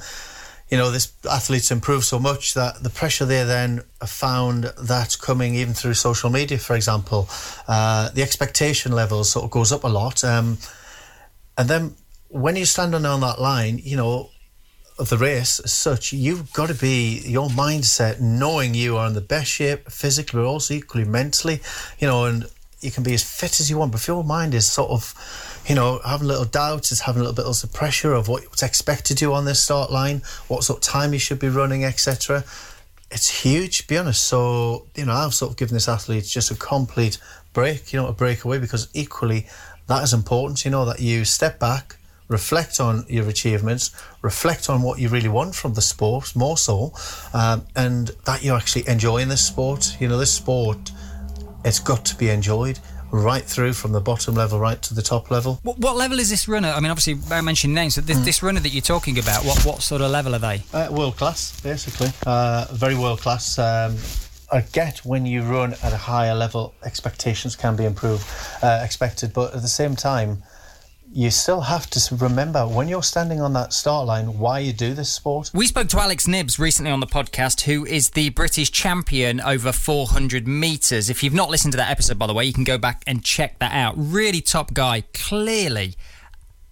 you 0.70 0.78
know, 0.78 0.90
this 0.90 1.12
athlete's 1.30 1.70
improved 1.70 2.06
so 2.06 2.18
much 2.18 2.54
that 2.54 2.82
the 2.82 2.90
pressure 2.90 3.26
they 3.26 3.44
then 3.44 3.82
found 4.06 4.72
that 4.80 5.18
coming 5.20 5.56
even 5.56 5.74
through 5.74 5.96
social 5.96 6.30
media, 6.30 6.58
for 6.58 6.76
example, 6.76 7.28
uh, 7.68 8.10
the 8.12 8.24
expectation 8.24 8.94
level 8.94 9.26
sort 9.26 9.44
of 9.44 9.52
goes 9.52 9.74
up 9.74 9.84
a 9.84 9.90
lot. 9.90 10.24
Um, 10.24 10.58
and 11.58 11.70
then 11.70 11.96
when 12.30 12.56
you 12.56 12.66
stand 12.66 12.96
on, 12.96 13.06
on 13.06 13.20
that 13.20 13.42
line, 13.42 13.82
you 13.84 13.98
know, 13.98 14.30
of 14.98 15.10
the 15.10 15.18
race 15.18 15.60
as 15.60 15.74
such, 15.74 16.14
you've 16.14 16.54
got 16.54 16.68
to 16.68 16.74
be 16.74 17.20
your 17.26 17.50
mindset 17.50 18.22
knowing 18.22 18.74
you 18.74 18.96
are 18.96 19.08
in 19.08 19.14
the 19.14 19.20
best 19.20 19.50
shape 19.52 19.90
physically, 19.92 20.40
but 20.40 20.48
also 20.48 20.74
equally 20.74 21.06
mentally, 21.06 21.60
you 22.00 22.08
know, 22.08 22.26
and 22.26 22.46
you 22.80 22.92
can 22.92 23.04
be 23.04 23.14
as 23.14 23.24
fit 23.24 23.60
as 23.60 23.70
you 23.70 23.78
want, 23.78 23.92
but 23.92 24.02
if 24.02 24.08
your 24.08 24.24
mind 24.24 24.54
is 24.54 24.72
sort 24.72 24.90
of 24.90 25.14
you 25.68 25.76
know, 25.76 26.00
having 26.04 26.28
little 26.28 26.46
doubts, 26.46 26.92
is 26.92 27.02
having 27.02 27.22
a 27.22 27.24
little 27.24 27.36
bit 27.36 27.46
of 27.46 27.74
pressure 27.74 28.14
of 28.14 28.28
what's 28.28 28.64
expected 28.64 29.22
you 29.22 29.34
on 29.34 29.46
this 29.46 29.62
start 29.62 29.92
line, 29.92 30.22
what 30.48 30.64
sort 30.64 30.78
of 30.78 30.84
time 30.84 31.14
you 31.14 31.20
should 31.20 31.40
be 31.40 31.50
running, 31.50 31.84
etc. 31.84 32.44
It's 33.12 33.44
huge, 33.44 33.80
to 33.80 33.88
be 33.88 33.98
honest. 33.98 34.24
So, 34.24 34.88
you 34.96 35.06
know, 35.06 35.14
I've 35.14 35.34
sort 35.34 35.52
of 35.52 35.58
given 35.58 35.74
this 35.74 35.88
athlete 35.88 36.26
just 36.26 36.52
a 36.52 36.56
complete 36.56 37.18
break, 37.54 37.94
you 37.94 38.00
know, 38.00 38.08
a 38.08 38.14
breakaway 38.14 38.58
because 38.58 38.88
equally 38.94 39.48
that 39.88 40.04
is 40.04 40.14
important, 40.14 40.66
you 40.66 40.72
know, 40.72 40.86
that 40.86 41.00
you 41.00 41.26
step 41.26 41.60
back, 41.60 41.98
reflect 42.28 42.80
on 42.80 43.06
your 43.08 43.28
achievements, 43.28 43.92
reflect 44.22 44.70
on 44.70 44.82
what 44.82 45.00
you 45.00 45.10
really 45.10 45.30
want 45.30 45.54
from 45.54 45.74
the 45.74 45.82
sport, 45.82 46.36
more 46.36 46.58
so, 46.58 46.94
um, 47.34 47.66
and 47.76 48.12
that 48.26 48.44
you're 48.44 48.56
actually 48.56 48.88
enjoying 48.88 49.28
this 49.28 49.46
sport. 49.46 49.98
You 50.00 50.08
know, 50.08 50.18
this 50.18 50.34
sport, 50.34 50.92
it's 51.64 51.80
got 51.80 52.06
to 52.06 52.16
be 52.16 52.30
enjoyed 52.30 52.80
right 53.12 53.44
through 53.44 53.74
from 53.74 53.92
the 53.92 54.02
bottom 54.02 54.36
level 54.36 54.60
right 54.60 54.82
to 54.82 54.94
the 54.94 55.02
top 55.02 55.30
level. 55.30 55.60
What, 55.64 55.78
what 55.80 55.98
level 55.98 56.20
is 56.20 56.30
this 56.30 56.48
runner? 56.48 56.70
I 56.70 56.80
mean, 56.80 56.92
obviously, 56.92 57.20
I 57.30 57.42
mentioned 57.42 57.74
names. 57.74 57.96
So 57.96 58.02
this, 58.02 58.18
mm. 58.18 58.26
this 58.26 58.42
runner 58.42 58.60
that 58.60 58.70
you're 58.70 58.82
talking 58.82 59.20
about, 59.20 59.46
what 59.46 59.64
what 59.66 59.82
sort 59.82 60.02
of 60.02 60.12
level 60.12 60.36
are 60.36 60.40
they? 60.40 60.64
Uh, 60.74 60.88
world 60.92 61.18
class, 61.18 61.60
basically. 61.62 62.10
Uh, 62.26 62.66
very 62.72 62.96
world 62.96 63.20
class. 63.20 63.60
Um, 63.60 63.98
I 64.52 64.62
get 64.74 65.00
when 65.06 65.26
you 65.26 65.44
run 65.44 65.74
at 65.82 65.94
a 65.94 65.98
higher 65.98 66.36
level, 66.36 66.74
expectations 66.84 67.56
can 67.56 67.78
be 67.78 67.86
improved, 67.86 68.26
uh, 68.62 68.82
expected, 68.84 69.32
but 69.32 69.54
at 69.56 69.62
the 69.62 69.70
same 69.70 69.96
time, 69.96 70.44
you 71.14 71.30
still 71.30 71.60
have 71.60 71.90
to 71.90 72.16
remember 72.16 72.66
when 72.66 72.88
you're 72.88 73.04
standing 73.04 73.42
on 73.42 73.52
that 73.54 73.74
start 73.74 74.08
line 74.08 74.38
why 74.40 74.60
you 74.60 74.72
do 74.72 74.94
this 74.94 75.12
sport. 75.12 75.52
We 75.54 75.68
spoke 75.68 75.90
to 75.90 76.00
Alex 76.00 76.26
Knibbs 76.26 76.58
recently 76.58 76.90
on 76.90 77.02
the 77.02 77.08
podcast, 77.08 77.62
who 77.62 77.86
is 77.86 78.12
the 78.12 78.30
British 78.30 78.72
champion 78.72 79.42
over 79.42 79.74
400 79.74 80.48
metres. 80.48 81.10
If 81.10 81.22
you've 81.22 81.34
not 81.34 81.50
listened 81.50 81.74
to 81.74 81.78
that 81.78 81.92
episode, 81.92 82.18
by 82.18 82.28
the 82.28 82.34
way, 82.34 82.46
you 82.46 82.54
can 82.54 82.64
go 82.64 82.78
back 82.78 83.04
and 83.06 83.24
check 83.26 83.60
that 83.60 83.74
out. 83.74 83.96
Really 83.98 84.40
top 84.40 84.74
guy, 84.74 85.04
clearly 85.14 85.96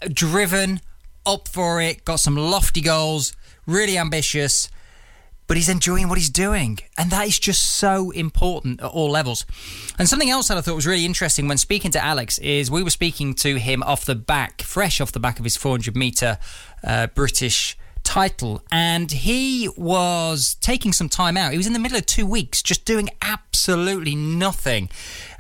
driven, 0.08 0.80
up 1.26 1.50
for 1.50 1.82
it, 1.82 2.06
got 2.06 2.22
some 2.22 2.38
lofty 2.38 2.82
goals, 2.82 3.36
really 3.66 3.98
ambitious 3.98 4.70
but 5.50 5.58
he's 5.58 5.68
enjoying 5.68 6.08
what 6.08 6.20
he's 6.20 6.30
doing. 6.30 6.78
And 6.96 7.10
that 7.10 7.28
is 7.28 7.40
just 7.40 7.78
so 7.78 8.12
important 8.12 8.82
at 8.82 8.92
all 8.92 9.10
levels. 9.10 9.48
And 9.98 10.08
something 10.08 10.30
else 10.30 10.48
that 10.48 10.58
I 10.60 10.62
thought 10.62 10.76
was 10.76 10.86
really 10.86 11.06
interesting 11.06 11.48
when 11.48 11.58
speaking 11.58 11.90
to 11.92 12.06
Alex 12.06 12.38
is 12.38 12.70
we 12.70 12.84
were 12.84 12.92
speaking 12.92 13.34
to 13.34 13.58
him 13.58 13.82
off 13.82 14.06
the 14.06 14.14
back, 14.14 14.62
fresh 14.62 15.02
off 15.02 15.12
the 15.12 15.20
back 15.20 15.40
of 15.40 15.46
his 15.46 15.58
400 15.58 15.96
metre 15.96 16.38
uh, 16.84 17.08
British 17.08 17.76
title 18.10 18.60
and 18.72 19.12
he 19.12 19.70
was 19.78 20.56
taking 20.62 20.92
some 20.92 21.08
time 21.08 21.38
out. 21.38 21.52
He 21.52 21.58
was 21.58 21.68
in 21.68 21.74
the 21.74 21.80
middle 21.80 21.96
of 21.96 22.08
two 22.08 22.26
weeks 22.26 22.64
just 22.64 22.84
doing 22.84 23.08
absolutely 23.22 24.16
nothing. 24.16 24.90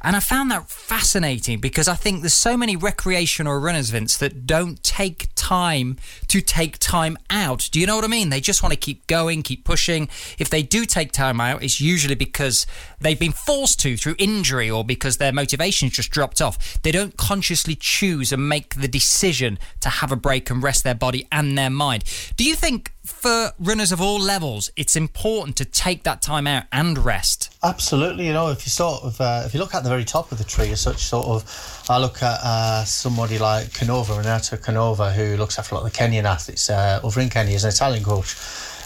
And 0.02 0.16
I 0.16 0.20
found 0.20 0.50
that 0.52 0.70
fascinating 0.70 1.60
because 1.60 1.88
I 1.88 1.96
think 1.96 2.22
there's 2.22 2.34
so 2.34 2.56
many 2.56 2.76
recreational 2.76 3.60
runners, 3.60 3.90
Vince, 3.90 4.16
that 4.18 4.46
don't 4.46 4.82
take 4.82 5.30
time 5.36 5.98
to 6.28 6.42
take 6.42 6.78
time 6.78 7.18
out. 7.30 7.68
Do 7.72 7.80
you 7.80 7.88
know 7.88 7.96
what 7.96 8.06
I 8.06 8.08
mean? 8.08 8.30
They 8.30 8.40
just 8.40 8.64
want 8.64 8.72
to 8.72 8.80
keep 8.80 9.08
going, 9.08 9.42
keep 9.44 9.66
pushing. 9.66 10.08
If 10.38 10.50
they 10.50 10.62
do 10.62 10.86
take 10.86 11.12
time 11.12 11.42
out, 11.42 11.64
it's 11.64 11.82
usually 11.82 12.16
because 12.16 12.66
they've 13.02 13.20
been 13.20 13.34
forced 13.34 13.80
to 13.82 13.98
through 13.98 14.16
injury 14.18 14.70
or 14.70 14.86
because 14.86 15.18
their 15.18 15.34
motivation 15.34 15.90
just 15.90 16.12
dropped 16.12 16.42
off. 16.42 16.82
They 16.82 16.92
don't 16.92 17.18
consciously 17.18 17.76
choose 17.76 18.32
and 18.32 18.48
make 18.48 18.76
the 18.76 18.88
decision 18.88 19.60
to 19.82 19.90
have 19.90 20.12
a 20.14 20.16
break 20.16 20.50
and 20.50 20.64
rest 20.64 20.86
their 20.86 20.96
body 20.96 21.28
and 21.32 21.58
their 21.58 21.70
mind. 21.70 22.06
Do 22.38 22.46
you 22.46 22.56
think 22.60 22.93
for 23.06 23.54
runners 23.58 23.93
of 23.93 24.02
all 24.02 24.19
levels, 24.19 24.69
it's 24.76 24.98
important 24.98 25.56
to 25.58 25.65
take 25.65 26.04
that 26.04 26.22
time 26.22 26.45
out 26.45 26.63
and 26.74 26.98
rest. 26.98 27.56
Absolutely, 27.63 28.28
you 28.28 28.34
know, 28.34 28.50
if 28.50 28.65
you 28.65 28.69
sort 28.69 29.02
of 29.04 29.19
uh, 29.22 29.43
if 29.45 29.54
you 29.54 29.62
look 29.62 29.74
at 29.74 29.84
the 29.84 29.89
very 29.89 30.04
top 30.04 30.32
of 30.34 30.38
the 30.38 30.43
tree, 30.43 30.69
as 30.72 30.82
such 30.82 30.98
sort 30.98 31.28
of, 31.28 31.86
I 31.89 31.98
look 32.00 32.22
at 32.22 32.39
uh, 32.43 32.84
somebody 32.84 33.39
like 33.39 33.74
Canova, 33.74 34.13
Renato 34.13 34.58
Canova, 34.58 35.13
who 35.13 35.38
looks 35.38 35.58
after 35.58 35.74
a 35.74 35.78
lot 35.78 35.86
of 35.86 35.91
the 35.91 35.98
Kenyan 35.98 36.26
athletes 36.26 36.69
uh, 36.69 37.00
over 37.02 37.22
in 37.22 37.30
Kenya, 37.30 37.54
he's 37.54 37.63
an 37.63 37.69
Italian 37.69 38.04
coach, 38.04 38.36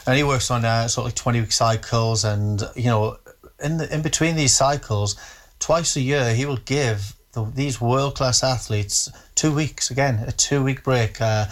and 0.05 0.15
he 0.15 0.23
works 0.23 0.51
on 0.51 0.63
uh, 0.63 0.87
sort 0.87 1.05
of 1.05 1.11
like 1.11 1.15
twenty 1.15 1.41
week 1.41 1.51
cycles, 1.51 2.23
and 2.23 2.61
you 2.75 2.85
know, 2.85 3.17
in 3.63 3.77
the, 3.77 3.93
in 3.93 4.03
between 4.03 4.35
these 4.35 4.55
cycles, 4.55 5.15
twice 5.57 5.95
a 5.95 6.01
year 6.01 6.35
he 6.35 6.45
will 6.45 6.61
give 6.65 7.15
the, 7.31 7.43
these 7.55 7.81
world 7.81 8.15
class 8.15 8.43
athletes 8.43 9.09
two 9.33 9.51
weeks 9.51 9.89
again, 9.89 10.23
a 10.27 10.31
two 10.31 10.63
week 10.63 10.83
break. 10.83 11.19
Uh, 11.19 11.47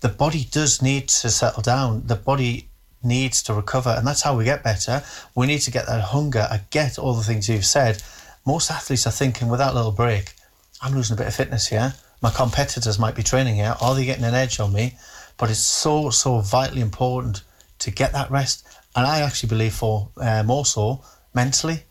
the 0.00 0.08
body 0.08 0.46
does 0.50 0.82
need 0.82 1.08
to 1.08 1.30
settle 1.30 1.62
down. 1.62 2.06
The 2.06 2.16
body 2.16 2.68
needs 3.02 3.42
to 3.44 3.54
recover, 3.54 3.94
and 3.96 4.06
that's 4.06 4.22
how 4.22 4.36
we 4.36 4.44
get 4.44 4.62
better. 4.62 5.02
We 5.34 5.46
need 5.46 5.60
to 5.60 5.70
get 5.70 5.86
that 5.86 6.00
hunger. 6.00 6.46
I 6.50 6.60
get 6.70 6.98
all 6.98 7.14
the 7.14 7.22
things 7.22 7.48
you've 7.48 7.64
said. 7.64 8.02
Most 8.46 8.70
athletes 8.70 9.06
are 9.06 9.12
thinking, 9.12 9.48
with 9.48 9.58
that 9.58 9.74
little 9.74 9.92
break, 9.92 10.34
I'm 10.80 10.94
losing 10.94 11.14
a 11.14 11.18
bit 11.18 11.26
of 11.26 11.34
fitness 11.34 11.66
here. 11.68 11.94
My 12.20 12.30
competitors 12.30 12.98
might 12.98 13.14
be 13.14 13.22
training 13.22 13.56
here. 13.56 13.76
Are 13.80 13.94
they 13.94 14.04
getting 14.04 14.24
an 14.24 14.34
edge 14.34 14.58
on 14.60 14.72
me? 14.72 14.96
But 15.36 15.50
it's 15.50 15.60
so, 15.60 16.10
so 16.10 16.40
vitally 16.40 16.80
important 16.80 17.42
to 17.80 17.90
get 17.90 18.12
that 18.12 18.30
rest. 18.30 18.66
And 18.96 19.06
I 19.06 19.20
actually 19.20 19.48
believe 19.48 19.74
for 19.74 20.08
uh, 20.16 20.42
more 20.42 20.66
so 20.66 21.04
mentally, 21.34 21.84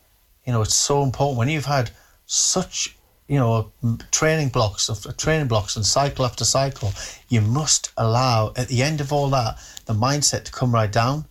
you 0.46 0.52
know, 0.52 0.62
it's 0.62 0.74
so 0.74 1.02
important 1.02 1.38
when 1.38 1.48
you've 1.48 1.64
had 1.64 1.90
such 2.26 2.96
you 3.28 3.38
know, 3.38 3.70
training 4.10 4.48
blocks 4.48 4.88
of 4.88 5.06
uh, 5.06 5.12
training 5.12 5.48
blocks 5.48 5.76
and 5.76 5.84
cycle 5.84 6.24
after 6.24 6.44
cycle, 6.44 6.92
you 7.28 7.40
must 7.40 7.92
allow 7.96 8.52
at 8.56 8.68
the 8.68 8.82
end 8.82 9.00
of 9.00 9.12
all 9.12 9.28
that 9.30 9.58
the 9.84 9.92
mindset 9.92 10.44
to 10.44 10.52
come 10.52 10.72
right 10.72 10.90
down 10.90 11.26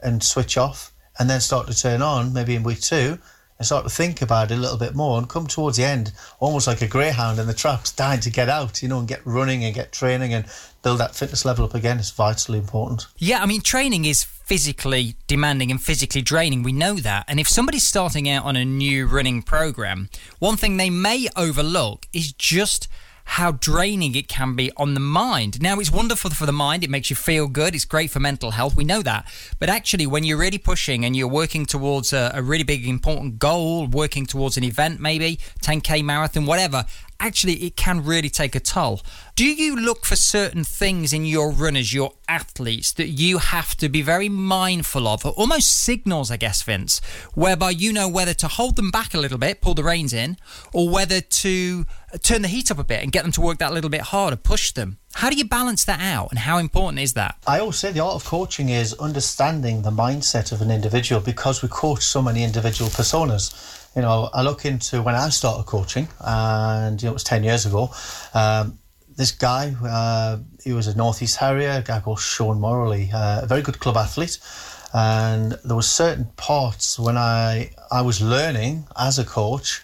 and 0.00 0.22
switch 0.22 0.58
off 0.58 0.92
and 1.18 1.30
then 1.30 1.40
start 1.40 1.66
to 1.68 1.74
turn 1.74 2.02
on 2.02 2.32
maybe 2.32 2.54
in 2.54 2.62
week 2.62 2.80
two 2.80 3.18
and 3.58 3.64
start 3.64 3.84
to 3.84 3.90
think 3.90 4.20
about 4.20 4.50
it 4.50 4.58
a 4.58 4.60
little 4.60 4.76
bit 4.76 4.94
more 4.94 5.18
and 5.18 5.28
come 5.28 5.46
towards 5.46 5.76
the 5.76 5.84
end 5.84 6.12
almost 6.40 6.66
like 6.66 6.82
a 6.82 6.86
greyhound 6.86 7.38
in 7.38 7.46
the 7.46 7.54
traps 7.54 7.92
dying 7.96 8.20
to 8.20 8.30
get 8.30 8.48
out 8.48 8.82
you 8.82 8.88
know 8.88 8.98
and 8.98 9.08
get 9.08 9.24
running 9.24 9.64
and 9.64 9.74
get 9.74 9.92
training 9.92 10.34
and 10.34 10.46
build 10.86 11.00
that 11.00 11.14
fitness 11.14 11.44
level 11.44 11.64
up 11.64 11.74
again 11.74 11.98
is 11.98 12.10
vitally 12.10 12.58
important 12.58 13.06
yeah 13.18 13.42
i 13.42 13.46
mean 13.46 13.60
training 13.60 14.04
is 14.04 14.26
physically 14.46 15.16
demanding 15.26 15.72
and 15.72 15.82
physically 15.82 16.22
draining. 16.22 16.62
We 16.62 16.72
know 16.72 16.94
that. 16.94 17.24
And 17.26 17.40
if 17.40 17.48
somebody's 17.48 17.82
starting 17.82 18.28
out 18.28 18.44
on 18.44 18.54
a 18.54 18.64
new 18.64 19.08
running 19.08 19.42
program, 19.42 20.08
one 20.38 20.56
thing 20.56 20.76
they 20.76 20.88
may 20.88 21.26
overlook 21.34 22.06
is 22.12 22.32
just 22.32 22.86
how 23.26 23.50
draining 23.50 24.14
it 24.14 24.28
can 24.28 24.54
be 24.54 24.70
on 24.76 24.94
the 24.94 25.00
mind. 25.00 25.60
Now, 25.60 25.80
it's 25.80 25.90
wonderful 25.90 26.30
for 26.30 26.46
the 26.46 26.52
mind, 26.52 26.84
it 26.84 26.90
makes 26.90 27.10
you 27.10 27.16
feel 27.16 27.48
good, 27.48 27.74
it's 27.74 27.84
great 27.84 28.08
for 28.10 28.20
mental 28.20 28.52
health, 28.52 28.76
we 28.76 28.84
know 28.84 29.02
that. 29.02 29.26
But 29.58 29.68
actually, 29.68 30.06
when 30.06 30.22
you're 30.22 30.38
really 30.38 30.58
pushing 30.58 31.04
and 31.04 31.16
you're 31.16 31.26
working 31.26 31.66
towards 31.66 32.12
a, 32.12 32.30
a 32.32 32.40
really 32.40 32.62
big, 32.62 32.86
important 32.86 33.40
goal, 33.40 33.88
working 33.88 34.26
towards 34.26 34.56
an 34.56 34.62
event 34.62 35.00
maybe, 35.00 35.40
10k 35.60 36.04
marathon, 36.04 36.46
whatever, 36.46 36.84
actually 37.20 37.54
it 37.64 37.76
can 37.76 38.04
really 38.04 38.30
take 38.30 38.54
a 38.54 38.60
toll. 38.60 39.00
Do 39.34 39.44
you 39.44 39.76
look 39.76 40.04
for 40.04 40.16
certain 40.16 40.64
things 40.64 41.12
in 41.12 41.24
your 41.24 41.50
runners, 41.50 41.92
your 41.92 42.12
athletes, 42.28 42.92
that 42.92 43.08
you 43.08 43.38
have 43.38 43.76
to 43.76 43.88
be 43.88 44.02
very 44.02 44.28
mindful 44.28 45.06
of, 45.06 45.24
almost 45.24 45.84
signals, 45.84 46.30
I 46.30 46.36
guess, 46.36 46.62
Vince, 46.62 47.00
whereby 47.34 47.70
you 47.70 47.92
know 47.92 48.08
whether 48.08 48.34
to 48.34 48.48
hold 48.48 48.76
them 48.76 48.90
back 48.90 49.14
a 49.14 49.18
little 49.18 49.38
bit, 49.38 49.60
pull 49.60 49.74
the 49.74 49.84
reins 49.84 50.12
in, 50.12 50.36
or 50.72 50.88
whether 50.88 51.20
to 51.20 51.84
turn 52.22 52.42
the 52.42 52.48
heat 52.48 52.70
up 52.70 52.78
a 52.78 52.84
bit 52.84 53.02
and 53.02 53.12
get 53.12 53.22
them 53.22 53.32
to 53.32 53.40
work 53.40 53.58
that 53.58 53.72
little 53.72 53.90
bit 53.90 54.02
harder, 54.02 54.36
push 54.36 54.72
them? 54.72 54.98
How 55.16 55.30
do 55.30 55.36
you 55.36 55.46
balance 55.46 55.84
that 55.84 56.00
out 56.00 56.28
and 56.30 56.38
how 56.38 56.58
important 56.58 56.98
is 57.00 57.14
that? 57.14 57.36
I 57.46 57.60
always 57.60 57.76
say 57.76 57.90
the 57.90 58.00
art 58.00 58.16
of 58.16 58.24
coaching 58.24 58.68
is 58.68 58.92
understanding 58.94 59.82
the 59.82 59.90
mindset 59.90 60.52
of 60.52 60.60
an 60.60 60.70
individual 60.70 61.20
because 61.22 61.62
we 61.62 61.68
coach 61.68 62.02
so 62.04 62.20
many 62.20 62.44
individual 62.44 62.90
personas 62.90 63.76
you 63.96 64.02
know, 64.02 64.28
I 64.34 64.42
look 64.42 64.66
into 64.66 65.00
when 65.00 65.14
I 65.14 65.30
started 65.30 65.64
coaching, 65.64 66.06
and 66.20 67.00
you 67.00 67.06
know, 67.06 67.12
it 67.12 67.14
was 67.14 67.24
ten 67.24 67.42
years 67.42 67.64
ago. 67.64 67.90
Um, 68.34 68.78
this 69.16 69.32
guy, 69.32 69.74
uh, 69.82 70.36
he 70.62 70.74
was 70.74 70.86
a 70.86 70.94
Northeast 70.94 71.36
Harrier, 71.36 71.78
a 71.78 71.82
guy 71.82 72.00
called 72.00 72.20
Sean 72.20 72.60
Morley, 72.60 73.10
uh, 73.10 73.40
a 73.44 73.46
very 73.46 73.62
good 73.62 73.78
club 73.78 73.96
athlete. 73.96 74.38
And 74.92 75.52
there 75.64 75.76
were 75.76 75.82
certain 75.82 76.26
parts 76.36 76.98
when 76.98 77.16
I 77.16 77.70
I 77.90 78.02
was 78.02 78.20
learning 78.20 78.86
as 78.98 79.18
a 79.18 79.24
coach, 79.24 79.82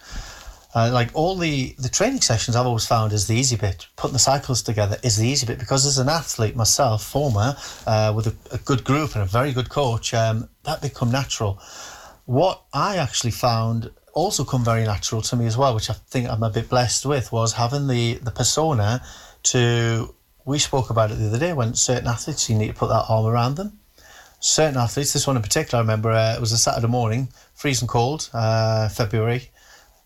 uh, 0.75 0.91
like 0.93 1.11
all 1.15 1.37
the 1.37 1.75
the 1.79 1.89
training 1.89 2.21
sessions 2.21 2.57
I've 2.57 2.67
always 2.67 2.87
found 2.87 3.13
is 3.13 3.27
the 3.27 3.35
easy 3.35 3.57
bit. 3.57 3.87
Putting 3.97 4.15
the 4.15 4.19
cycles 4.19 4.63
together 4.63 4.97
is 5.03 5.17
the 5.17 5.27
easy 5.27 5.47
bit 5.47 5.59
because 5.59 5.85
as 5.85 5.99
an 5.99 6.09
athlete 6.09 6.57
myself, 6.57 7.05
former, 7.05 7.57
uh, 7.87 8.13
with 8.15 8.27
a, 8.27 8.35
a, 8.55 8.59
good 8.59 8.83
group 8.85 9.15
and 9.15 9.23
a 9.23 9.27
very 9.27 9.53
good 9.53 9.69
coach, 9.69 10.15
um, 10.15 10.49
that 10.65 10.81
become 10.81 11.11
natural. 11.11 11.61
What 12.25 12.63
I 12.73 12.97
actually 12.97 13.33
found 13.33 13.91
also 14.15 14.45
come 14.45 14.65
very 14.65 14.85
natural 14.85 15.21
to 15.23 15.37
me 15.37 15.47
as 15.47 15.57
well, 15.57 15.75
which 15.75 15.91
I 15.91 15.95
think 15.95 16.29
I'm 16.29 16.43
a 16.43 16.51
bit 16.51 16.69
blessed 16.69 17.05
with, 17.05 17.33
was 17.33 17.53
having 17.55 17.87
the 17.89 18.15
the 18.15 18.31
persona 18.31 19.03
to. 19.45 20.15
We 20.45 20.59
spoke 20.59 20.91
about 20.91 21.13
it 21.13 21.19
the 21.19 21.29
other 21.29 21.39
day 21.39 21.53
when 21.53 21.75
certain 21.75 22.09
athletes 22.09 22.51
you 22.51 22.59
need 22.59 22.67
to 22.67 22.75
put 22.75 22.89
that 22.89 23.05
arm 23.09 23.27
around 23.27 23.55
them. 23.55 23.79
Certain 24.41 24.77
athletes, 24.77 25.13
this 25.13 25.25
one 25.25 25.37
in 25.37 25.43
particular, 25.43 25.79
I 25.79 25.83
remember 25.83 26.11
uh, 26.11 26.35
it 26.35 26.41
was 26.41 26.51
a 26.51 26.59
Saturday 26.59 26.89
morning, 26.89 27.29
freezing 27.55 27.87
cold, 27.87 28.29
uh, 28.35 28.89
February, 28.89 29.52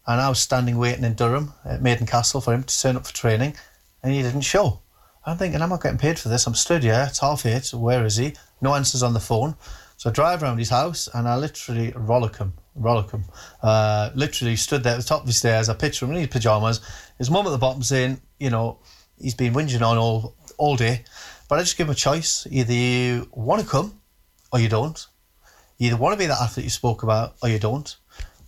and 0.07 0.21
I 0.21 0.29
was 0.29 0.39
standing 0.39 0.79
waiting 0.79 1.05
in 1.05 1.15
Durham 1.15 1.55
at 1.65 1.83
Maiden 1.83 2.07
Castle 2.07 2.41
for 2.41 2.55
him 2.55 2.63
to 2.63 2.81
turn 2.81 2.97
up 2.97 3.07
for 3.07 3.15
training, 3.15 3.57
and 4.03 4.13
he 4.13 4.23
didn't 4.23 4.43
show. 4.43 4.81
I'm 5.25 5.37
thinking, 5.37 5.61
I'm 5.61 5.71
not 5.71 5.83
getting 5.83 5.99
paid 5.99 6.19
for 6.19 6.29
this. 6.29 6.47
I'm 6.47 6.55
stood 6.55 6.85
here, 6.85 7.07
it's 7.09 7.19
half 7.19 7.45
eight. 7.47 7.75
Where 7.75 8.05
is 8.05 8.17
he? 8.17 8.35
No 8.61 8.75
answers 8.75 9.03
on 9.03 9.13
the 9.13 9.21
phone. 9.21 9.57
So 9.97 10.11
I 10.11 10.13
drive 10.13 10.43
around 10.43 10.59
his 10.59 10.71
house 10.71 11.09
and 11.13 11.27
I 11.27 11.37
literally 11.37 11.91
rollick 11.93 12.37
him 12.37 12.53
Rollicum. 12.79 13.25
Uh, 13.63 14.11
literally 14.15 14.57
stood 14.57 14.83
there 14.83 14.95
at 14.95 14.99
the 14.99 15.05
top 15.05 15.23
of 15.23 15.27
the 15.27 15.33
stairs. 15.33 15.69
I 15.69 15.75
picture 15.75 16.05
him 16.05 16.13
in 16.13 16.19
his 16.19 16.29
pajamas. 16.29 16.81
His 17.19 17.31
mum 17.31 17.47
at 17.47 17.51
the 17.51 17.59
bottom 17.59 17.83
saying, 17.83 18.21
you 18.39 18.51
know, 18.51 18.79
he's 19.19 19.35
been 19.35 19.55
whinging 19.55 19.83
on 19.83 19.99
all 19.99 20.37
all 20.59 20.77
day. 20.77 21.05
But 21.49 21.59
I 21.59 21.63
just 21.63 21.77
give 21.77 21.87
him 21.87 21.93
a 21.93 21.97
choice. 21.97 22.47
Either 22.51 22.73
you 22.73 23.29
want 23.33 23.63
to 23.63 23.69
come 23.69 24.01
or 24.53 24.61
you 24.61 24.69
don't. 24.69 25.07
You 25.79 25.89
either 25.89 25.97
want 25.97 26.15
to 26.15 26.19
be 26.19 26.27
that 26.27 26.41
athlete 26.41 26.65
you 26.65 26.71
spoke 26.71 27.03
about 27.03 27.37
or 27.43 27.49
you 27.49 27.59
don't. 27.59 27.97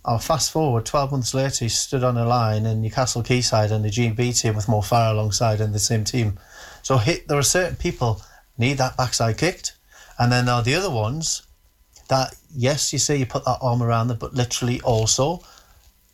I'll 0.09 0.17
fast 0.17 0.51
forward 0.51 0.87
12 0.87 1.11
months 1.11 1.35
later, 1.35 1.65
he 1.65 1.69
stood 1.69 2.03
on 2.03 2.17
a 2.17 2.25
line 2.25 2.65
in 2.65 2.81
Newcastle 2.81 3.21
Quayside 3.21 3.69
and 3.69 3.85
the 3.85 3.89
GB 3.89 4.41
team 4.41 4.55
with 4.55 4.67
Mo 4.67 4.81
Farah 4.81 5.11
alongside 5.11 5.61
in 5.61 5.71
the 5.71 5.77
same 5.77 6.03
team. 6.03 6.39
So 6.81 6.97
hit, 6.97 7.27
there 7.27 7.37
are 7.37 7.43
certain 7.43 7.75
people 7.75 8.19
need 8.57 8.79
that 8.79 8.97
backside 8.97 9.37
kicked. 9.37 9.73
And 10.17 10.31
then 10.31 10.45
there 10.47 10.55
are 10.55 10.63
the 10.63 10.73
other 10.73 10.89
ones 10.89 11.43
that 12.07 12.33
yes, 12.51 12.91
you 12.91 12.97
say 12.97 13.17
you 13.17 13.27
put 13.27 13.45
that 13.45 13.59
arm 13.61 13.83
around 13.83 14.07
them, 14.07 14.17
but 14.17 14.33
literally 14.33 14.81
also 14.81 15.43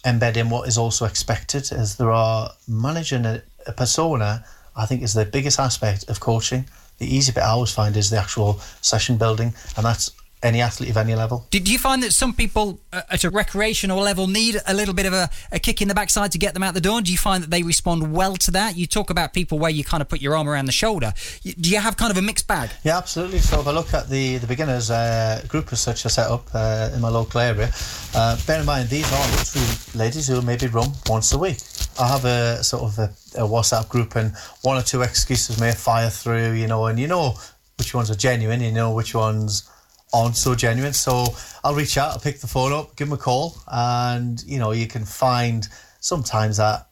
embed 0.04 0.36
in 0.36 0.50
what 0.50 0.68
is 0.68 0.78
also 0.78 1.06
expected. 1.06 1.72
As 1.72 1.96
there 1.96 2.12
are 2.12 2.52
managing 2.68 3.26
a, 3.26 3.44
a 3.66 3.72
persona, 3.72 4.44
I 4.76 4.88
think 4.88 5.04
is 5.04 5.14
the 5.14 5.24
biggest 5.24 5.58
aspect 5.58 6.10
of 6.10 6.20
coaching. 6.20 6.66
The 6.98 7.16
easy 7.16 7.32
bit 7.32 7.44
I 7.44 7.52
always 7.52 7.72
find 7.72 7.96
is 7.96 8.10
the 8.10 8.18
actual 8.18 8.60
session 8.82 9.16
building, 9.16 9.54
and 9.78 9.86
that's 9.86 10.12
any 10.46 10.62
athlete 10.62 10.90
of 10.90 10.98
any 10.98 11.16
level. 11.16 11.48
Do 11.50 11.60
you 11.60 11.80
find 11.80 12.04
that 12.04 12.14
some 12.14 12.34
people 12.34 12.80
uh, 12.94 13.02
at 13.10 13.24
a 13.24 13.30
recreational 13.30 14.00
level 14.00 14.28
need 14.28 14.58
a 14.68 14.74
little 14.74 14.94
bit 14.94 15.06
of 15.06 15.14
a, 15.14 15.30
a, 15.52 15.60
kick 15.60 15.82
in 15.82 15.88
the 15.88 15.96
backside 15.96 16.32
to 16.34 16.38
get 16.38 16.54
them 16.54 16.64
out 16.64 16.74
the 16.74 16.82
door? 16.82 17.02
do 17.02 17.12
you 17.12 17.18
find 17.18 17.44
that 17.44 17.50
they 17.50 17.64
respond 17.64 18.14
well 18.14 18.36
to 18.36 18.52
that? 18.52 18.76
You 18.76 18.88
talk 18.88 19.10
about 19.10 19.34
people 19.34 19.60
where 19.60 19.72
you 19.72 19.84
kind 19.84 20.02
of 20.02 20.10
put 20.10 20.22
your 20.22 20.36
arm 20.36 20.50
around 20.50 20.66
the 20.66 20.72
shoulder. 20.72 21.14
Do 21.44 21.70
you 21.70 21.80
have 21.80 21.98
kind 21.98 22.12
of 22.12 22.18
a 22.18 22.22
mixed 22.22 22.48
bag? 22.48 22.70
Yeah, 22.84 22.98
absolutely. 22.98 23.40
So 23.40 23.62
if 23.62 23.68
I 23.68 23.72
look 23.72 23.94
at 23.94 24.10
the 24.10 24.38
the 24.38 24.48
beginners 24.48 24.90
uh, 24.92 25.44
group 25.48 25.72
as 25.72 25.82
such 25.82 26.06
I 26.06 26.10
set 26.10 26.28
up 26.28 26.48
uh, 26.54 26.90
in 26.94 27.02
my 27.02 27.10
local 27.10 27.40
area, 27.40 27.70
uh, 28.16 28.38
bear 28.46 28.60
in 28.60 28.66
mind 28.66 28.90
these 28.90 29.12
are 29.12 29.28
literally 29.38 29.68
ladies 29.96 30.28
who 30.28 30.42
maybe 30.42 30.68
run 30.68 30.90
once 31.08 31.34
a 31.34 31.38
week. 31.38 31.60
I 32.00 32.08
have 32.08 32.26
a 32.26 32.64
sort 32.64 32.84
of 32.84 33.00
a, 33.00 33.10
a 33.44 33.48
WhatsApp 33.48 33.88
group 33.90 34.16
and 34.16 34.34
one 34.62 34.78
or 34.78 34.82
two 34.82 35.02
excuses 35.02 35.60
may 35.60 35.72
fire 35.72 36.10
through, 36.10 36.54
you 36.54 36.68
know, 36.68 36.86
and 36.88 37.00
you 37.00 37.08
know 37.08 37.36
which 37.78 37.94
ones 37.94 38.10
are 38.10 38.16
genuine, 38.16 38.62
you 38.62 38.72
know 38.72 38.94
which 38.94 39.14
ones 39.14 39.70
aren't 40.16 40.38
so 40.38 40.56
genuine. 40.56 40.94
So 40.94 41.28
I'll 41.64 41.76
reach 41.76 41.98
out, 41.98 42.12
I'll 42.12 42.20
pick 42.20 42.40
the 42.40 42.48
phone 42.48 42.72
up, 42.72 42.96
give 42.96 43.10
them 43.10 43.18
a 43.18 43.22
call, 43.22 43.58
and 43.68 44.42
you 44.44 44.58
know 44.58 44.72
you 44.72 44.88
can 44.88 45.04
find 45.04 45.68
sometimes 46.00 46.58
that 46.58 46.88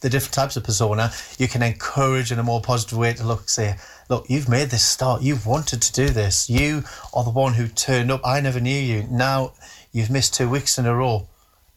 the 0.00 0.10
different 0.10 0.34
types 0.34 0.56
of 0.56 0.64
persona 0.64 1.10
you 1.38 1.48
can 1.48 1.62
encourage 1.62 2.30
in 2.30 2.38
a 2.38 2.42
more 2.42 2.60
positive 2.60 2.98
way 2.98 3.12
to 3.14 3.26
look 3.26 3.48
say 3.48 3.76
look 4.08 4.26
you've 4.28 4.48
made 4.48 4.70
this 4.70 4.84
start. 4.84 5.22
You've 5.22 5.46
wanted 5.46 5.82
to 5.82 5.92
do 5.92 6.08
this. 6.08 6.48
You 6.48 6.84
are 7.12 7.24
the 7.24 7.30
one 7.30 7.54
who 7.54 7.66
turned 7.66 8.10
up. 8.10 8.20
I 8.24 8.40
never 8.40 8.60
knew 8.60 8.80
you. 8.92 9.06
Now 9.10 9.54
you've 9.92 10.10
missed 10.10 10.34
two 10.34 10.48
weeks 10.48 10.78
in 10.78 10.86
a 10.86 10.94
row. 10.94 11.28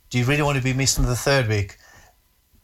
Do 0.09 0.19
you 0.19 0.25
really 0.25 0.43
want 0.43 0.57
to 0.57 0.63
be 0.63 0.73
missing 0.73 1.05
the 1.05 1.15
third 1.15 1.47
week 1.47 1.77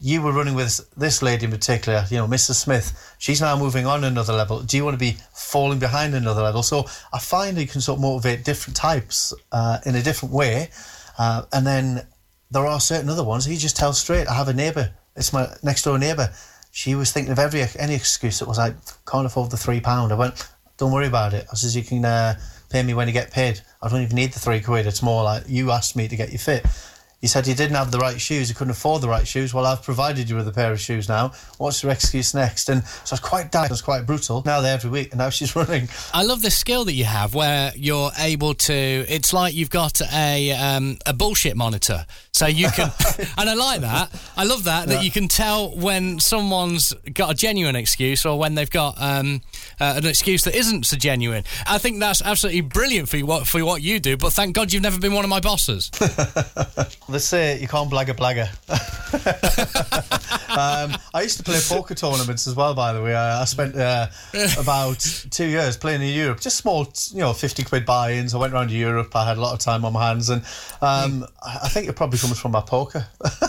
you 0.01 0.21
were 0.21 0.31
running 0.31 0.55
with 0.55 0.89
this 0.95 1.21
lady 1.21 1.45
in 1.45 1.51
particular, 1.51 2.05
you 2.09 2.17
know, 2.17 2.27
Mrs. 2.27 2.55
Smith. 2.55 3.15
She's 3.19 3.41
now 3.41 3.57
moving 3.57 3.85
on 3.85 4.03
another 4.05 4.33
level. 4.33 4.61
Do 4.61 4.77
you 4.77 4.85
want 4.85 4.95
to 4.95 4.99
be 4.99 5.17
falling 5.33 5.77
behind 5.77 6.15
another 6.15 6.41
level? 6.41 6.63
So 6.63 6.85
I 7.11 7.19
find 7.19 7.57
you 7.57 7.67
can 7.67 7.81
sort 7.81 7.97
of 7.97 8.01
motivate 8.01 8.45
different 8.45 8.77
types 8.77 9.33
uh, 9.51 9.79
in 9.85 9.95
a 9.95 10.01
different 10.01 10.33
way. 10.33 10.69
Uh, 11.17 11.43
and 11.51 11.67
then 11.67 12.07
there 12.49 12.65
are 12.65 12.79
certain 12.79 13.09
other 13.09 13.25
ones 13.25 13.47
you 13.47 13.57
just 13.57 13.75
tell 13.75 13.91
straight. 13.91 14.27
I 14.27 14.33
have 14.33 14.47
a 14.47 14.53
neighbour. 14.53 14.91
It's 15.17 15.33
my 15.33 15.53
next 15.63 15.83
door 15.83 15.99
neighbour. 15.99 16.31
She 16.71 16.95
was 16.95 17.11
thinking 17.11 17.33
of 17.33 17.39
every 17.39 17.65
any 17.77 17.95
excuse 17.95 18.39
that 18.39 18.47
was 18.47 18.57
like, 18.57 18.75
can't 19.05 19.25
afford 19.25 19.51
the 19.51 19.57
three 19.57 19.81
pound. 19.81 20.13
I 20.13 20.15
went, 20.15 20.49
don't 20.77 20.93
worry 20.93 21.07
about 21.07 21.33
it. 21.33 21.45
I 21.51 21.55
says, 21.55 21.75
you 21.75 21.83
can 21.83 22.05
uh, 22.05 22.39
pay 22.69 22.83
me 22.83 22.93
when 22.93 23.07
you 23.07 23.13
get 23.13 23.31
paid. 23.31 23.59
I 23.81 23.89
don't 23.89 24.01
even 24.01 24.15
need 24.15 24.31
the 24.31 24.39
three 24.39 24.61
quid. 24.61 24.87
It's 24.87 25.03
more 25.03 25.23
like 25.23 25.43
you 25.47 25.71
asked 25.71 25.97
me 25.97 26.07
to 26.07 26.15
get 26.15 26.31
you 26.31 26.37
fit. 26.37 26.65
You 27.21 27.27
said 27.27 27.45
he 27.45 27.53
didn't 27.53 27.75
have 27.75 27.91
the 27.91 27.97
right 27.97 28.19
shoes, 28.19 28.47
he 28.47 28.53
couldn't 28.53 28.71
afford 28.71 29.01
the 29.01 29.09
right 29.09 29.27
shoes. 29.27 29.53
Well, 29.53 29.65
I've 29.65 29.83
provided 29.83 30.29
you 30.29 30.37
with 30.37 30.47
a 30.47 30.53
pair 30.53 30.71
of 30.71 30.79
shoes 30.79 31.09
now. 31.09 31.33
What's 31.57 31.83
your 31.83 31.91
excuse 31.91 32.33
next? 32.33 32.69
And 32.69 32.85
so 33.03 33.15
it's 33.15 33.19
quite 33.19 33.51
direct, 33.51 33.71
it's 33.71 33.81
quite 33.81 34.05
brutal. 34.05 34.41
Now 34.45 34.61
they're 34.61 34.73
every 34.73 34.89
week, 34.89 35.11
and 35.11 35.19
now 35.19 35.29
she's 35.39 35.55
running. 35.55 35.89
I 36.13 36.23
love 36.23 36.41
the 36.41 36.51
skill 36.51 36.85
that 36.85 36.93
you 36.93 37.03
have 37.03 37.35
where 37.35 37.73
you're 37.75 38.11
able 38.17 38.53
to, 38.53 38.73
it's 38.73 39.33
like 39.33 39.53
you've 39.53 39.69
got 39.69 40.01
a, 40.13 40.51
um, 40.51 40.97
a 41.05 41.13
bullshit 41.13 41.57
monitor. 41.57 42.05
So 42.31 42.47
you 42.47 42.69
can, 42.69 42.89
and 43.37 43.49
I 43.49 43.53
like 43.53 43.81
that. 43.81 44.09
I 44.37 44.45
love 44.45 44.63
that, 44.63 44.87
yeah. 44.87 44.95
that 44.95 45.03
you 45.03 45.11
can 45.11 45.27
tell 45.27 45.75
when 45.75 46.19
someone's 46.19 46.93
got 47.13 47.31
a 47.31 47.33
genuine 47.33 47.75
excuse 47.75 48.25
or 48.25 48.39
when 48.39 48.55
they've 48.55 48.69
got 48.69 48.95
um, 49.01 49.41
uh, 49.79 49.95
an 49.97 50.05
excuse 50.05 50.43
that 50.43 50.55
isn't 50.55 50.85
so 50.85 50.97
genuine. 50.97 51.43
I 51.67 51.77
think 51.77 51.99
that's 51.99 52.21
absolutely 52.21 52.61
brilliant 52.61 53.09
for 53.09 53.17
you, 53.17 53.25
what, 53.25 53.47
for 53.47 53.63
what 53.63 53.81
you 53.81 53.99
do, 53.99 54.17
but 54.17 54.33
thank 54.33 54.55
God 54.55 54.73
you've 54.73 54.83
never 54.83 54.99
been 54.99 55.13
one 55.13 55.23
of 55.23 55.29
my 55.29 55.39
bosses. 55.39 55.91
They 57.09 57.17
say 57.17 57.59
you 57.59 57.67
can't 57.67 57.89
blag 57.89 58.09
a 58.09 58.13
blagger. 58.13 58.47
um, 60.49 60.95
I 61.13 61.23
used 61.23 61.37
to 61.37 61.43
play 61.43 61.59
poker 61.59 61.95
tournaments 61.95 62.45
as 62.45 62.55
well, 62.55 62.75
by 62.75 62.93
the 62.93 63.01
way. 63.01 63.15
I, 63.15 63.41
I 63.41 63.45
spent 63.45 63.75
uh, 63.75 64.07
about 64.59 64.99
two 65.31 65.47
years 65.47 65.75
playing 65.75 66.03
in 66.03 66.09
Europe, 66.09 66.39
just 66.39 66.57
small, 66.57 66.87
you 67.11 67.19
know, 67.19 67.33
50 67.33 67.63
quid 67.63 67.85
buy 67.85 68.13
ins. 68.13 68.35
I 68.35 68.37
went 68.37 68.53
around 68.53 68.69
Europe. 68.69 69.15
I 69.15 69.25
had 69.27 69.37
a 69.37 69.41
lot 69.41 69.53
of 69.53 69.59
time 69.59 69.85
on 69.85 69.93
my 69.93 70.07
hands, 70.07 70.29
and 70.29 70.43
um, 70.81 71.25
I 71.43 71.67
think 71.69 71.89
it 71.89 71.95
probably 71.95 72.19
comes 72.19 72.39
from 72.39 72.51
my 72.51 72.61
poker. 72.61 73.07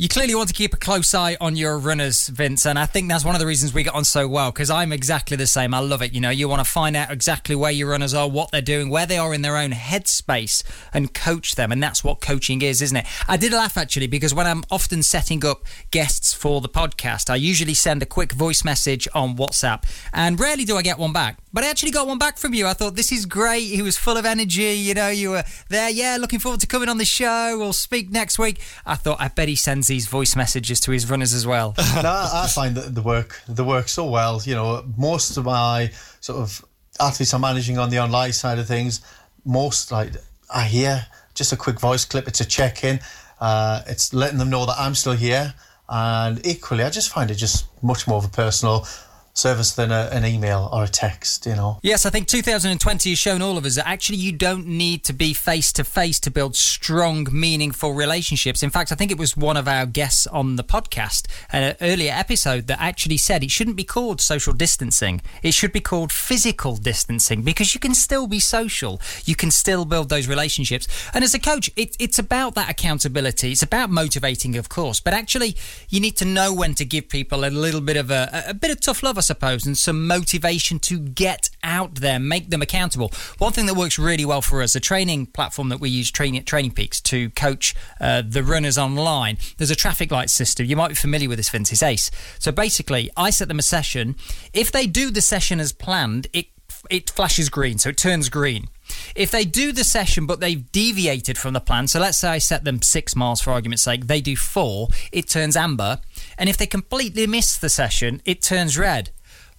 you 0.00 0.08
clearly 0.08 0.34
want 0.34 0.48
to 0.48 0.54
keep 0.54 0.72
a 0.72 0.78
close 0.78 1.12
eye 1.12 1.36
on 1.42 1.56
your 1.56 1.78
runners, 1.78 2.28
Vince, 2.28 2.64
and 2.64 2.78
I 2.78 2.86
think 2.86 3.10
that's 3.10 3.22
one 3.22 3.34
of 3.34 3.38
the 3.38 3.46
reasons 3.46 3.74
we 3.74 3.82
get 3.82 3.94
on 3.94 4.04
so 4.06 4.26
well 4.26 4.50
because 4.50 4.70
I'm 4.70 4.92
exactly 4.92 5.36
the 5.36 5.46
same. 5.46 5.74
I 5.74 5.80
love 5.80 6.00
it. 6.00 6.14
You 6.14 6.22
know, 6.22 6.30
you 6.30 6.48
want 6.48 6.64
to 6.64 6.72
find 6.72 6.96
out 6.96 7.10
exactly 7.10 7.54
where 7.54 7.70
your 7.70 7.90
runners 7.90 8.14
are, 8.14 8.26
what 8.26 8.50
they're 8.50 8.62
doing, 8.62 8.88
where 8.88 9.04
they 9.04 9.18
are 9.18 9.34
in 9.34 9.42
their 9.42 9.58
own 9.58 9.72
headspace, 9.72 10.62
and 10.94 11.12
coach 11.12 11.54
them. 11.54 11.70
And 11.70 11.82
that's 11.82 12.02
what 12.02 12.22
coaching 12.22 12.62
is, 12.62 12.80
isn't 12.80 12.96
it? 12.96 13.06
I 13.28 13.36
did 13.36 13.52
laugh 13.52 13.76
actually 13.76 14.06
because 14.06 14.32
when 14.32 14.46
I'm 14.46 14.64
often 14.70 15.02
setting 15.02 15.44
up 15.44 15.66
guests 15.90 16.32
for 16.32 16.62
the 16.62 16.68
podcast, 16.70 17.28
I 17.28 17.36
usually 17.36 17.74
send 17.74 18.02
a 18.02 18.06
quick 18.06 18.32
voice 18.32 18.64
message 18.64 19.06
on 19.14 19.36
WhatsApp, 19.36 19.84
and 20.14 20.40
rarely 20.40 20.64
do 20.64 20.78
I 20.78 20.82
get 20.82 20.98
one 20.98 21.12
back. 21.12 21.36
But 21.52 21.64
I 21.64 21.68
actually 21.68 21.90
got 21.90 22.06
one 22.06 22.16
back 22.16 22.38
from 22.38 22.54
you. 22.54 22.66
I 22.66 22.72
thought 22.72 22.94
this 22.94 23.12
is 23.12 23.26
great. 23.26 23.64
He 23.64 23.82
was 23.82 23.98
full 23.98 24.16
of 24.16 24.24
energy. 24.24 24.62
You 24.62 24.94
know, 24.94 25.08
you 25.08 25.30
were 25.30 25.44
there. 25.68 25.90
Yeah, 25.90 26.16
looking 26.18 26.38
forward 26.38 26.60
to 26.60 26.66
coming 26.66 26.88
on 26.88 26.96
the 26.96 27.04
show. 27.04 27.58
We'll 27.58 27.74
speak 27.74 28.10
next 28.10 28.38
week. 28.38 28.60
I 28.86 28.94
thought 28.94 29.20
I 29.20 29.28
bet 29.28 29.48
he 29.48 29.56
sends 29.56 29.89
these 29.90 30.06
voice 30.06 30.36
messages 30.36 30.78
to 30.80 30.92
his 30.92 31.10
runners 31.10 31.34
as 31.34 31.44
well. 31.44 31.74
no, 31.96 32.28
I 32.32 32.48
find 32.54 32.76
that 32.76 32.94
the 32.94 33.02
work 33.02 33.42
the 33.48 33.64
work 33.64 33.88
so 33.88 34.08
well. 34.08 34.40
You 34.44 34.54
know, 34.54 34.84
most 34.96 35.36
of 35.36 35.44
my 35.44 35.90
sort 36.20 36.38
of 36.38 36.64
athletes 37.00 37.34
I'm 37.34 37.40
managing 37.40 37.76
on 37.76 37.90
the 37.90 37.98
online 37.98 38.32
side 38.32 38.58
of 38.60 38.66
things, 38.68 39.00
most 39.44 39.90
like 39.90 40.12
I 40.48 40.64
hear 40.64 41.06
just 41.34 41.52
a 41.52 41.56
quick 41.56 41.80
voice 41.80 42.04
clip. 42.04 42.28
It's 42.28 42.40
a 42.40 42.44
check 42.44 42.84
in. 42.84 43.00
Uh, 43.40 43.82
it's 43.86 44.14
letting 44.14 44.38
them 44.38 44.50
know 44.50 44.64
that 44.64 44.76
I'm 44.78 44.94
still 44.94 45.18
here. 45.28 45.54
And 45.88 46.40
equally, 46.46 46.84
I 46.84 46.90
just 46.90 47.10
find 47.10 47.30
it 47.30 47.34
just 47.34 47.66
much 47.82 48.06
more 48.06 48.18
of 48.18 48.24
a 48.24 48.28
personal 48.28 48.86
service 49.32 49.72
than 49.72 49.90
a, 49.92 50.08
an 50.12 50.24
email 50.24 50.68
or 50.72 50.84
a 50.84 50.88
text, 50.88 51.46
you 51.46 51.54
know. 51.54 51.78
Yes, 51.82 52.04
I 52.04 52.10
think 52.10 52.26
2020 52.26 53.10
has 53.10 53.18
shown 53.18 53.42
all 53.42 53.56
of 53.56 53.64
us 53.64 53.76
that 53.76 53.86
actually 53.86 54.18
you 54.18 54.32
don't 54.32 54.66
need 54.66 55.04
to 55.04 55.12
be 55.12 55.32
face 55.32 55.72
to 55.74 55.84
face 55.84 56.18
to 56.20 56.30
build 56.30 56.56
strong, 56.56 57.26
meaningful 57.30 57.94
relationships. 57.94 58.62
In 58.62 58.70
fact, 58.70 58.92
I 58.92 58.94
think 58.96 59.10
it 59.10 59.18
was 59.18 59.36
one 59.36 59.56
of 59.56 59.68
our 59.68 59.86
guests 59.86 60.26
on 60.26 60.56
the 60.56 60.64
podcast, 60.64 61.26
an 61.52 61.76
earlier 61.80 62.12
episode, 62.12 62.66
that 62.66 62.80
actually 62.80 63.16
said 63.16 63.42
it 63.44 63.50
shouldn't 63.50 63.76
be 63.76 63.84
called 63.84 64.20
social 64.20 64.52
distancing. 64.52 65.20
It 65.42 65.54
should 65.54 65.72
be 65.72 65.80
called 65.80 66.12
physical 66.12 66.76
distancing 66.76 67.42
because 67.42 67.74
you 67.74 67.80
can 67.80 67.94
still 67.94 68.26
be 68.26 68.40
social. 68.40 69.00
You 69.24 69.36
can 69.36 69.50
still 69.50 69.84
build 69.84 70.08
those 70.08 70.28
relationships. 70.28 70.88
And 71.14 71.22
as 71.22 71.34
a 71.34 71.38
coach, 71.38 71.70
it, 71.76 71.96
it's 71.98 72.18
about 72.18 72.54
that 72.56 72.68
accountability. 72.68 73.52
It's 73.52 73.62
about 73.62 73.90
motivating, 73.90 74.56
of 74.56 74.68
course, 74.68 75.00
but 75.00 75.14
actually 75.14 75.56
you 75.88 76.00
need 76.00 76.16
to 76.16 76.24
know 76.24 76.52
when 76.52 76.74
to 76.74 76.84
give 76.84 77.08
people 77.08 77.44
a 77.44 77.50
little 77.50 77.80
bit 77.80 77.96
of 77.96 78.10
a, 78.10 78.44
a 78.48 78.54
bit 78.54 78.70
of 78.70 78.80
tough 78.80 79.02
love 79.02 79.18
I 79.20 79.22
suppose, 79.30 79.64
and 79.64 79.78
some 79.78 80.08
motivation 80.08 80.80
to 80.80 80.98
get 80.98 81.50
out 81.62 81.96
there, 81.96 82.18
make 82.18 82.50
them 82.50 82.62
accountable. 82.62 83.12
One 83.38 83.52
thing 83.52 83.66
that 83.66 83.74
works 83.74 83.96
really 83.96 84.24
well 84.24 84.42
for 84.42 84.60
us, 84.60 84.74
a 84.74 84.80
training 84.80 85.26
platform 85.26 85.68
that 85.68 85.78
we 85.78 85.88
use, 85.88 86.10
Training 86.10 86.42
Training 86.44 86.72
Peaks, 86.72 87.00
to 87.02 87.30
coach 87.30 87.74
uh, 88.00 88.22
the 88.26 88.42
runners 88.42 88.76
online. 88.76 89.38
There's 89.56 89.70
a 89.70 89.76
traffic 89.76 90.10
light 90.10 90.30
system. 90.30 90.66
You 90.66 90.74
might 90.74 90.88
be 90.88 90.94
familiar 90.96 91.28
with 91.28 91.38
this, 91.38 91.48
Vince. 91.48 91.70
It's 91.70 91.82
ACE. 91.82 92.10
So 92.40 92.50
basically, 92.50 93.08
I 93.16 93.30
set 93.30 93.46
them 93.46 93.60
a 93.60 93.62
session. 93.62 94.16
If 94.52 94.72
they 94.72 94.86
do 94.88 95.12
the 95.12 95.20
session 95.20 95.60
as 95.60 95.70
planned, 95.72 96.26
it 96.32 96.46
it 96.88 97.10
flashes 97.10 97.48
green, 97.50 97.78
so 97.78 97.90
it 97.90 97.98
turns 97.98 98.28
green. 98.28 98.68
If 99.14 99.30
they 99.30 99.44
do 99.44 99.70
the 99.72 99.84
session 99.84 100.26
but 100.26 100.40
they've 100.40 100.70
deviated 100.72 101.36
from 101.36 101.52
the 101.52 101.60
plan, 101.60 101.88
so 101.88 102.00
let's 102.00 102.18
say 102.18 102.28
I 102.28 102.38
set 102.38 102.64
them 102.64 102.82
six 102.82 103.14
miles 103.14 103.40
for 103.40 103.50
argument's 103.50 103.82
sake, 103.82 104.06
they 104.06 104.20
do 104.20 104.36
four, 104.36 104.88
it 105.12 105.28
turns 105.28 105.56
amber. 105.56 105.98
And 106.38 106.48
if 106.48 106.56
they 106.56 106.66
completely 106.66 107.26
miss 107.26 107.56
the 107.58 107.68
session, 107.68 108.22
it 108.24 108.40
turns 108.42 108.78
red. 108.78 109.10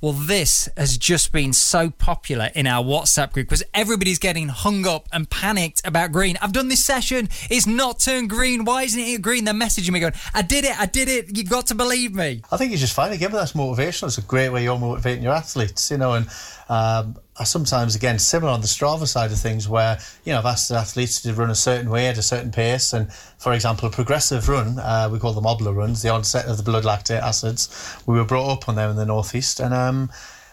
Well, 0.02 0.14
this 0.14 0.68
has 0.76 0.98
just 0.98 1.32
been 1.32 1.54
so 1.54 1.92
popular 1.92 2.50
in 2.56 2.66
our 2.66 2.84
WhatsApp 2.84 3.34
group 3.34 3.48
because 3.48 3.62
everybody's 3.72 4.18
getting 4.18 4.48
hung 4.48 4.88
up 4.88 5.08
and 5.14 5.30
panicked 5.30 5.86
about 5.86 6.12
green. 6.12 6.40
I've 6.42 6.54
done 6.54 6.70
this 6.70 6.84
session, 6.84 7.30
it's 7.52 7.68
not 7.68 8.00
turned 8.00 8.28
green. 8.32 8.66
Why 8.66 8.82
isn't 8.82 9.00
it 9.00 9.22
green? 9.22 9.46
They're 9.46 9.54
messaging 9.54 9.92
me 9.92 10.00
going, 10.00 10.14
I 10.34 10.42
did 10.42 10.66
it, 10.66 10.80
I 10.80 10.88
did 10.88 11.08
it. 11.08 11.38
You've 11.38 11.50
got 11.50 11.68
to 11.68 11.76
believe 11.76 12.16
me. 12.16 12.42
I 12.52 12.58
think 12.58 12.72
it's 12.72 12.82
just. 12.82 12.98
Again, 12.98 13.30
but 13.32 13.38
that's 13.38 13.54
motivational. 13.54 14.08
It's 14.08 14.18
a 14.18 14.24
great 14.24 14.50
way 14.50 14.64
you're 14.64 14.78
motivating 14.80 15.24
your 15.24 15.34
athletes, 15.34 15.92
you 15.92 15.98
know, 15.98 16.14
and 16.14 16.28
um, 16.68 17.16
sometimes 17.44 17.96
again 17.96 18.20
similar 18.20 18.52
on 18.52 18.62
the 18.62 18.68
Strava 18.68 19.08
side 19.08 19.32
of 19.32 19.40
things, 19.40 19.68
where 19.68 20.00
you 20.26 20.34
know 20.34 20.40
I've 20.40 20.46
asked 20.46 20.72
athletes 20.72 21.22
to 21.22 21.34
run 21.34 21.50
a 21.50 21.56
certain 21.56 21.90
way 21.90 22.08
at 22.08 22.18
a 22.18 22.22
certain 22.22 22.52
pace, 22.52 22.94
and 22.94 23.12
for 23.38 23.54
example, 23.54 23.88
a 23.88 23.92
progressive 23.92 24.48
run, 24.50 24.80
uh, 24.80 25.10
we 25.12 25.20
call 25.20 25.34
them 25.34 25.46
obla 25.46 25.76
runs, 25.76 26.02
the 26.02 26.10
onset 26.10 26.46
of 26.46 26.58
the 26.58 26.64
blood 26.64 26.84
lactate 26.84 27.22
acids. 27.22 27.98
We 28.06 28.18
were 28.18 28.26
brought 28.26 28.52
up 28.52 28.70
on 28.70 28.76
them 28.76 28.90
in 28.92 28.96
the 28.96 29.06
northeast, 29.06 29.60
and 29.60 29.74
um, 29.74 30.10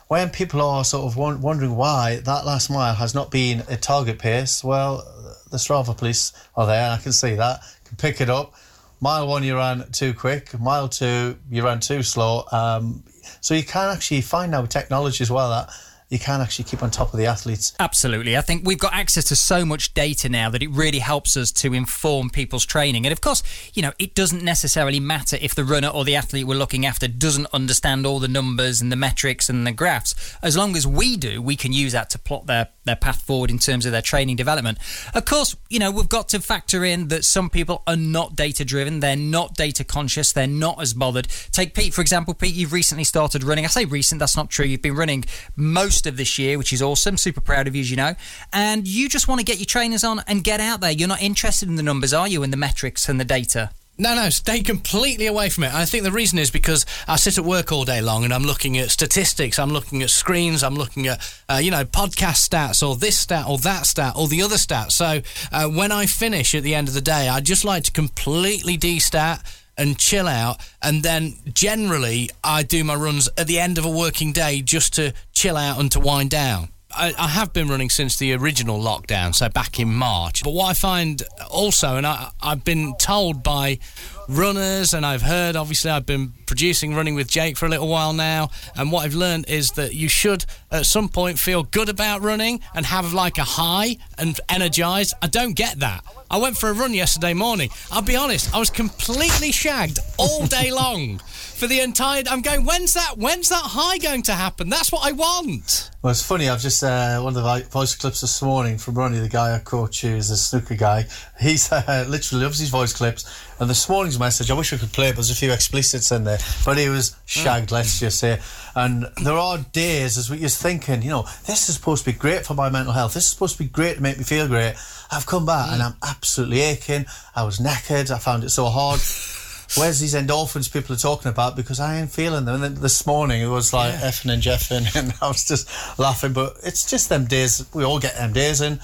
when 0.08 0.30
people 0.30 0.62
are 0.62 0.84
sort 0.84 1.04
of 1.04 1.16
wondering 1.16 1.76
why 1.76 2.16
that 2.24 2.46
last 2.46 2.70
mile 2.70 2.94
has 2.94 3.14
not 3.14 3.30
been 3.30 3.62
a 3.68 3.76
target 3.76 4.18
pace, 4.18 4.64
well, 4.64 5.04
the 5.50 5.58
Strava 5.58 5.96
police 5.96 6.32
are 6.56 6.66
there. 6.66 6.90
I 6.90 6.96
can 6.96 7.12
see 7.12 7.34
that, 7.34 7.60
can 7.84 7.96
pick 7.96 8.20
it 8.20 8.30
up. 8.30 8.54
Mile 9.00 9.28
one, 9.28 9.44
you 9.44 9.56
ran 9.56 9.84
too 9.92 10.12
quick. 10.12 10.58
Mile 10.58 10.88
two, 10.88 11.38
you 11.50 11.62
ran 11.62 11.78
too 11.78 12.02
slow. 12.02 12.44
Um, 12.50 13.04
so 13.40 13.54
you 13.54 13.62
can 13.62 13.94
actually 13.94 14.22
find 14.22 14.50
now 14.50 14.62
with 14.62 14.70
technology 14.70 15.22
as 15.22 15.30
well 15.30 15.50
that 15.50 15.70
you 16.08 16.18
can 16.18 16.40
actually 16.40 16.64
keep 16.64 16.82
on 16.82 16.90
top 16.90 17.12
of 17.12 17.18
the 17.18 17.26
athletes. 17.26 17.74
Absolutely. 17.78 18.36
I 18.36 18.40
think 18.40 18.66
we've 18.66 18.78
got 18.78 18.94
access 18.94 19.24
to 19.24 19.36
so 19.36 19.64
much 19.64 19.92
data 19.92 20.28
now 20.28 20.48
that 20.48 20.62
it 20.62 20.70
really 20.70 21.00
helps 21.00 21.36
us 21.36 21.52
to 21.52 21.74
inform 21.74 22.30
people's 22.30 22.64
training. 22.64 23.04
And 23.04 23.12
of 23.12 23.20
course, 23.20 23.42
you 23.74 23.82
know, 23.82 23.92
it 23.98 24.14
doesn't 24.14 24.42
necessarily 24.42 25.00
matter 25.00 25.36
if 25.40 25.54
the 25.54 25.64
runner 25.64 25.88
or 25.88 26.04
the 26.04 26.16
athlete 26.16 26.46
we're 26.46 26.54
looking 26.54 26.86
after 26.86 27.08
doesn't 27.08 27.46
understand 27.52 28.06
all 28.06 28.20
the 28.20 28.28
numbers 28.28 28.80
and 28.80 28.90
the 28.90 28.96
metrics 28.96 29.50
and 29.50 29.66
the 29.66 29.72
graphs. 29.72 30.14
As 30.42 30.56
long 30.56 30.76
as 30.76 30.86
we 30.86 31.16
do, 31.16 31.42
we 31.42 31.56
can 31.56 31.72
use 31.72 31.92
that 31.92 32.08
to 32.10 32.18
plot 32.18 32.46
their, 32.46 32.68
their 32.84 32.96
path 32.96 33.22
forward 33.22 33.50
in 33.50 33.58
terms 33.58 33.84
of 33.84 33.92
their 33.92 34.02
training 34.02 34.36
development. 34.36 34.78
Of 35.14 35.26
course, 35.26 35.56
you 35.68 35.78
know, 35.78 35.90
we've 35.90 36.08
got 36.08 36.30
to 36.30 36.40
factor 36.40 36.84
in 36.84 37.08
that 37.08 37.26
some 37.26 37.50
people 37.50 37.82
are 37.86 37.96
not 37.96 38.34
data 38.34 38.64
driven, 38.64 39.00
they're 39.00 39.14
not 39.16 39.54
data 39.54 39.84
conscious, 39.84 40.32
they're 40.32 40.46
not 40.46 40.80
as 40.80 40.94
bothered. 40.94 41.28
Take 41.52 41.74
Pete, 41.74 41.92
for 41.92 42.00
example. 42.00 42.32
Pete, 42.32 42.54
you've 42.54 42.72
recently 42.72 43.04
started 43.04 43.44
running. 43.44 43.66
I 43.66 43.68
say 43.68 43.84
recent, 43.84 44.20
that's 44.20 44.36
not 44.36 44.48
true. 44.48 44.64
You've 44.64 44.80
been 44.80 44.96
running 44.96 45.24
most 45.54 45.97
of 46.06 46.16
this 46.16 46.38
year, 46.38 46.58
which 46.58 46.72
is 46.72 46.82
awesome. 46.82 47.16
Super 47.16 47.40
proud 47.40 47.66
of 47.66 47.74
you, 47.74 47.80
as 47.80 47.90
you 47.90 47.96
know. 47.96 48.14
And 48.52 48.86
you 48.86 49.08
just 49.08 49.28
want 49.28 49.40
to 49.40 49.44
get 49.44 49.58
your 49.58 49.66
trainers 49.66 50.04
on 50.04 50.22
and 50.26 50.44
get 50.44 50.60
out 50.60 50.80
there. 50.80 50.92
You're 50.92 51.08
not 51.08 51.22
interested 51.22 51.68
in 51.68 51.76
the 51.76 51.82
numbers, 51.82 52.12
are 52.12 52.28
you, 52.28 52.42
and 52.42 52.52
the 52.52 52.56
metrics 52.56 53.08
and 53.08 53.18
the 53.20 53.24
data? 53.24 53.70
No, 54.00 54.14
no, 54.14 54.30
stay 54.30 54.60
completely 54.60 55.26
away 55.26 55.48
from 55.48 55.64
it. 55.64 55.74
I 55.74 55.84
think 55.84 56.04
the 56.04 56.12
reason 56.12 56.38
is 56.38 56.52
because 56.52 56.86
I 57.08 57.16
sit 57.16 57.36
at 57.36 57.44
work 57.44 57.72
all 57.72 57.84
day 57.84 58.00
long 58.00 58.22
and 58.22 58.32
I'm 58.32 58.44
looking 58.44 58.78
at 58.78 58.92
statistics, 58.92 59.58
I'm 59.58 59.70
looking 59.70 60.04
at 60.04 60.10
screens, 60.10 60.62
I'm 60.62 60.76
looking 60.76 61.08
at, 61.08 61.42
uh, 61.48 61.58
you 61.60 61.72
know, 61.72 61.84
podcast 61.84 62.48
stats 62.48 62.86
or 62.88 62.94
this 62.94 63.18
stat 63.18 63.46
or 63.48 63.58
that 63.58 63.86
stat 63.86 64.12
or 64.14 64.28
the 64.28 64.40
other 64.40 64.56
stat. 64.56 64.92
So 64.92 65.20
uh, 65.50 65.66
when 65.66 65.90
I 65.90 66.06
finish 66.06 66.54
at 66.54 66.62
the 66.62 66.76
end 66.76 66.86
of 66.86 66.94
the 66.94 67.00
day, 67.00 67.28
I 67.28 67.40
just 67.40 67.64
like 67.64 67.82
to 67.84 67.90
completely 67.90 68.78
destat 68.78 69.42
and 69.78 69.98
chill 69.98 70.28
out. 70.28 70.58
And 70.82 71.02
then 71.02 71.34
generally, 71.54 72.30
I 72.44 72.62
do 72.64 72.84
my 72.84 72.96
runs 72.96 73.28
at 73.38 73.46
the 73.46 73.58
end 73.58 73.78
of 73.78 73.84
a 73.84 73.90
working 73.90 74.32
day 74.32 74.60
just 74.60 74.94
to 74.94 75.14
chill 75.32 75.56
out 75.56 75.80
and 75.80 75.90
to 75.92 76.00
wind 76.00 76.30
down. 76.30 76.68
I, 76.90 77.14
I, 77.18 77.28
have 77.28 77.52
been 77.52 77.68
running 77.68 77.90
since 77.90 78.16
the 78.16 78.32
original 78.32 78.80
lockdown, 78.80 79.34
so 79.34 79.48
back 79.48 79.78
in 79.78 79.92
March. 79.94 80.42
But 80.42 80.52
what 80.52 80.70
I 80.70 80.74
find 80.74 81.22
also, 81.50 81.96
and 81.96 82.06
I, 82.06 82.30
I've 82.42 82.64
been 82.64 82.94
told 82.96 83.42
by 83.42 83.78
runners, 84.26 84.94
and 84.94 85.04
I've 85.04 85.22
heard, 85.22 85.54
obviously, 85.54 85.90
I've 85.90 86.06
been 86.06 86.32
producing 86.46 86.94
Running 86.94 87.14
with 87.14 87.28
Jake 87.28 87.58
for 87.58 87.66
a 87.66 87.68
little 87.68 87.88
while 87.88 88.14
now, 88.14 88.50
and 88.74 88.90
what 88.90 89.04
I've 89.04 89.14
learned 89.14 89.48
is 89.48 89.70
that 89.72 89.94
you 89.94 90.08
should 90.08 90.46
at 90.70 90.86
some 90.86 91.10
point 91.10 91.38
feel 91.38 91.62
good 91.62 91.90
about 91.90 92.22
running 92.22 92.60
and 92.74 92.86
have 92.86 93.12
like 93.12 93.36
a 93.36 93.44
high 93.44 93.98
and 94.16 94.40
energized. 94.48 95.12
I 95.20 95.26
don't 95.26 95.54
get 95.54 95.80
that. 95.80 96.02
I 96.30 96.36
went 96.38 96.58
for 96.58 96.68
a 96.68 96.72
run 96.74 96.92
yesterday 96.92 97.32
morning. 97.32 97.70
I'll 97.90 98.02
be 98.02 98.16
honest, 98.16 98.54
I 98.54 98.58
was 98.58 98.70
completely 98.70 99.50
shagged 99.50 99.98
all 100.18 100.46
day 100.46 100.70
long 100.72 101.20
for 101.58 101.66
the 101.66 101.80
entire. 101.80 102.22
I'm 102.30 102.42
going. 102.42 102.64
When's 102.64 102.94
that? 102.94 103.16
When's 103.16 103.48
that 103.48 103.62
high 103.64 103.98
going 103.98 104.22
to 104.24 104.32
happen? 104.32 104.68
That's 104.68 104.92
what 104.92 105.06
I 105.06 105.12
want. 105.12 105.90
Well, 106.02 106.12
it's 106.12 106.22
funny. 106.22 106.48
I've 106.48 106.60
just 106.60 106.84
uh, 106.84 107.20
one 107.20 107.36
of 107.36 107.42
the 107.42 107.68
voice 107.70 107.94
clips 107.94 108.20
this 108.20 108.40
morning 108.42 108.78
from 108.78 108.94
Ronnie, 108.94 109.18
the 109.18 109.28
guy 109.28 109.54
I 109.54 109.58
coach, 109.58 110.02
who's 110.02 110.30
a 110.30 110.36
snooker 110.36 110.76
guy. 110.76 111.06
He's 111.40 111.72
uh, 111.72 112.06
literally 112.08 112.44
loves 112.44 112.58
his 112.58 112.68
voice 112.68 112.92
clips. 112.92 113.24
And 113.58 113.68
this 113.68 113.88
morning's 113.88 114.18
message, 114.18 114.50
I 114.50 114.54
wish 114.54 114.72
I 114.72 114.76
could 114.76 114.92
play 114.92 115.08
it, 115.08 115.12
but 115.12 115.16
there's 115.16 115.32
a 115.32 115.34
few 115.34 115.50
explicits 115.50 116.12
in 116.12 116.22
there. 116.22 116.38
But 116.64 116.78
he 116.78 116.88
was 116.88 117.16
shagged, 117.24 117.72
let's 117.72 117.98
just 117.98 118.20
say. 118.20 118.38
And 118.78 119.08
there 119.24 119.36
are 119.36 119.58
days 119.58 120.16
as 120.16 120.30
we're 120.30 120.38
just 120.38 120.62
thinking, 120.62 121.02
you 121.02 121.10
know, 121.10 121.22
this 121.46 121.68
is 121.68 121.74
supposed 121.74 122.04
to 122.04 122.12
be 122.12 122.16
great 122.16 122.46
for 122.46 122.54
my 122.54 122.70
mental 122.70 122.92
health. 122.92 123.14
This 123.14 123.24
is 123.24 123.30
supposed 123.30 123.56
to 123.56 123.64
be 123.64 123.68
great 123.68 123.96
to 123.96 124.02
make 124.02 124.18
me 124.18 124.22
feel 124.22 124.46
great. 124.46 124.76
I've 125.10 125.26
come 125.26 125.44
back 125.44 125.70
mm. 125.70 125.72
and 125.72 125.82
I'm 125.82 125.96
absolutely 126.00 126.60
aching. 126.60 127.04
I 127.34 127.42
was 127.42 127.58
knackered. 127.58 128.12
I 128.12 128.18
found 128.18 128.44
it 128.44 128.50
so 128.50 128.66
hard. 128.66 129.00
Where's 129.76 129.98
these 129.98 130.14
endorphins 130.14 130.72
people 130.72 130.94
are 130.94 130.98
talking 130.98 131.28
about? 131.28 131.56
Because 131.56 131.80
I 131.80 131.98
ain't 131.98 132.12
feeling 132.12 132.44
them. 132.44 132.54
And 132.54 132.62
then 132.62 132.74
this 132.80 133.04
morning 133.04 133.42
it 133.42 133.48
was 133.48 133.72
like 133.72 133.94
yeah. 133.94 134.10
effing 134.10 134.32
and 134.32 134.42
jeffing, 134.42 134.96
and 134.96 135.12
I 135.20 135.26
was 135.26 135.44
just 135.44 135.98
laughing. 135.98 136.32
But 136.32 136.54
it's 136.62 136.88
just 136.88 137.08
them 137.08 137.24
days. 137.24 137.68
We 137.74 137.84
all 137.84 137.98
get 137.98 138.14
them 138.14 138.32
days, 138.32 138.60
and 138.60 138.80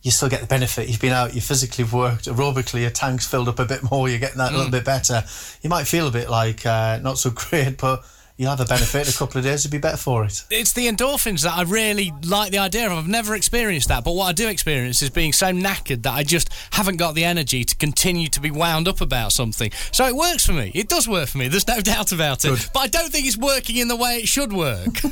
you 0.00 0.12
still 0.12 0.30
get 0.30 0.40
the 0.40 0.46
benefit. 0.46 0.88
You've 0.88 1.00
been 1.00 1.12
out, 1.12 1.34
you 1.34 1.42
physically 1.42 1.84
worked, 1.84 2.24
aerobically, 2.24 2.80
your 2.80 2.90
tank's 2.90 3.26
filled 3.26 3.48
up 3.48 3.58
a 3.58 3.66
bit 3.66 3.82
more, 3.90 4.08
you're 4.08 4.18
getting 4.18 4.38
that 4.38 4.52
mm. 4.52 4.54
a 4.54 4.56
little 4.56 4.70
mm. 4.70 4.78
bit 4.78 4.84
better. 4.84 5.22
You 5.62 5.68
might 5.68 5.84
feel 5.84 6.08
a 6.08 6.10
bit 6.10 6.30
like 6.30 6.64
uh, 6.64 6.98
not 7.02 7.18
so 7.18 7.30
great, 7.34 7.76
but 7.76 8.04
you'll 8.36 8.50
have 8.50 8.60
a 8.60 8.64
benefit. 8.64 9.08
a 9.08 9.16
couple 9.16 9.38
of 9.38 9.44
days, 9.44 9.64
you'll 9.64 9.70
be 9.70 9.78
better 9.78 9.96
for 9.96 10.24
it. 10.24 10.44
It's 10.50 10.72
the 10.72 10.86
endorphins 10.86 11.42
that 11.42 11.56
I 11.56 11.62
really 11.62 12.12
like 12.24 12.52
the 12.52 12.58
idea 12.58 12.86
of. 12.86 12.92
I've 12.92 13.08
never 13.08 13.34
experienced 13.34 13.88
that, 13.88 14.04
but 14.04 14.12
what 14.12 14.26
I 14.26 14.32
do 14.32 14.48
experience 14.48 15.02
is 15.02 15.10
being 15.10 15.32
so 15.32 15.46
knackered 15.46 16.02
that 16.02 16.12
I 16.12 16.22
just 16.22 16.50
haven't 16.72 16.96
got 16.96 17.14
the 17.14 17.24
energy 17.24 17.64
to 17.64 17.76
continue 17.76 18.28
to 18.28 18.40
be 18.40 18.50
wound 18.50 18.88
up 18.88 19.00
about 19.00 19.32
something. 19.32 19.70
So 19.92 20.06
it 20.06 20.14
works 20.14 20.44
for 20.44 20.52
me. 20.52 20.70
It 20.74 20.88
does 20.88 21.08
work 21.08 21.28
for 21.28 21.38
me. 21.38 21.48
There's 21.48 21.68
no 21.68 21.80
doubt 21.80 22.12
about 22.12 22.44
it. 22.44 22.48
Good. 22.48 22.66
But 22.72 22.80
I 22.80 22.86
don't 22.88 23.10
think 23.10 23.26
it's 23.26 23.36
working 23.36 23.76
in 23.76 23.88
the 23.88 23.96
way 23.96 24.18
it 24.18 24.28
should 24.28 24.52
work. 24.52 25.02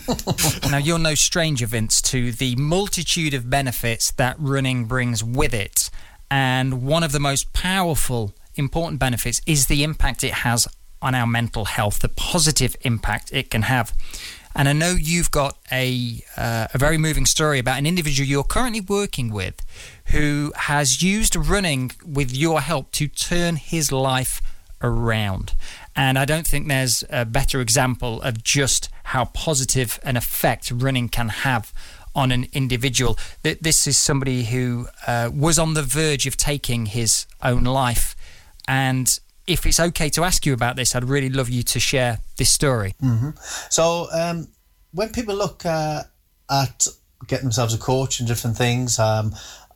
now, 0.70 0.78
you're 0.78 0.98
no 0.98 1.14
stranger, 1.14 1.66
Vince, 1.66 2.02
to 2.02 2.32
the 2.32 2.56
multitude 2.56 3.34
of 3.34 3.48
benefits 3.48 4.10
that 4.12 4.36
running 4.38 4.84
brings 4.84 5.24
with 5.24 5.54
it. 5.54 5.90
And 6.30 6.82
one 6.82 7.02
of 7.02 7.12
the 7.12 7.20
most 7.20 7.52
powerful, 7.52 8.34
important 8.56 8.98
benefits 8.98 9.40
is 9.46 9.66
the 9.66 9.82
impact 9.82 10.24
it 10.24 10.34
has 10.34 10.66
on 11.04 11.14
our 11.14 11.26
mental 11.26 11.66
health, 11.66 12.00
the 12.00 12.08
positive 12.08 12.74
impact 12.80 13.32
it 13.32 13.50
can 13.50 13.62
have. 13.62 13.92
And 14.56 14.68
I 14.68 14.72
know 14.72 14.92
you've 14.92 15.30
got 15.30 15.58
a 15.70 16.22
uh, 16.36 16.68
a 16.72 16.78
very 16.78 16.96
moving 16.96 17.26
story 17.26 17.58
about 17.58 17.78
an 17.78 17.86
individual 17.86 18.26
you're 18.26 18.44
currently 18.44 18.80
working 18.80 19.30
with 19.30 19.56
who 20.06 20.52
has 20.56 21.02
used 21.02 21.34
running 21.36 21.90
with 22.04 22.34
your 22.34 22.60
help 22.60 22.92
to 22.92 23.08
turn 23.08 23.56
his 23.56 23.90
life 23.92 24.40
around. 24.80 25.54
And 25.96 26.18
I 26.18 26.24
don't 26.24 26.46
think 26.46 26.68
there's 26.68 27.04
a 27.10 27.24
better 27.24 27.60
example 27.60 28.22
of 28.22 28.44
just 28.44 28.88
how 29.04 29.26
positive 29.26 29.98
an 30.04 30.16
effect 30.16 30.70
running 30.70 31.08
can 31.08 31.28
have 31.28 31.72
on 32.14 32.30
an 32.30 32.46
individual. 32.52 33.18
This 33.42 33.86
is 33.86 33.98
somebody 33.98 34.44
who 34.44 34.86
uh, 35.06 35.30
was 35.34 35.58
on 35.58 35.74
the 35.74 35.82
verge 35.82 36.26
of 36.26 36.36
taking 36.36 36.86
his 36.86 37.26
own 37.42 37.64
life 37.64 38.14
and 38.68 39.18
if 39.46 39.66
it's 39.66 39.80
okay 39.80 40.08
to 40.10 40.24
ask 40.24 40.46
you 40.46 40.52
about 40.52 40.76
this, 40.76 40.94
I'd 40.94 41.04
really 41.04 41.30
love 41.30 41.50
you 41.50 41.62
to 41.62 41.80
share 41.80 42.18
this 42.38 42.50
story. 42.50 42.94
Mm-hmm. 43.02 43.30
So, 43.70 44.08
um, 44.12 44.48
when 44.92 45.10
people 45.10 45.34
look 45.34 45.66
uh, 45.66 46.04
at 46.50 46.86
getting 47.26 47.44
themselves 47.44 47.74
a 47.74 47.78
coach 47.78 48.20
and 48.20 48.28
different 48.28 48.56
things, 48.56 48.98
um, 48.98 49.34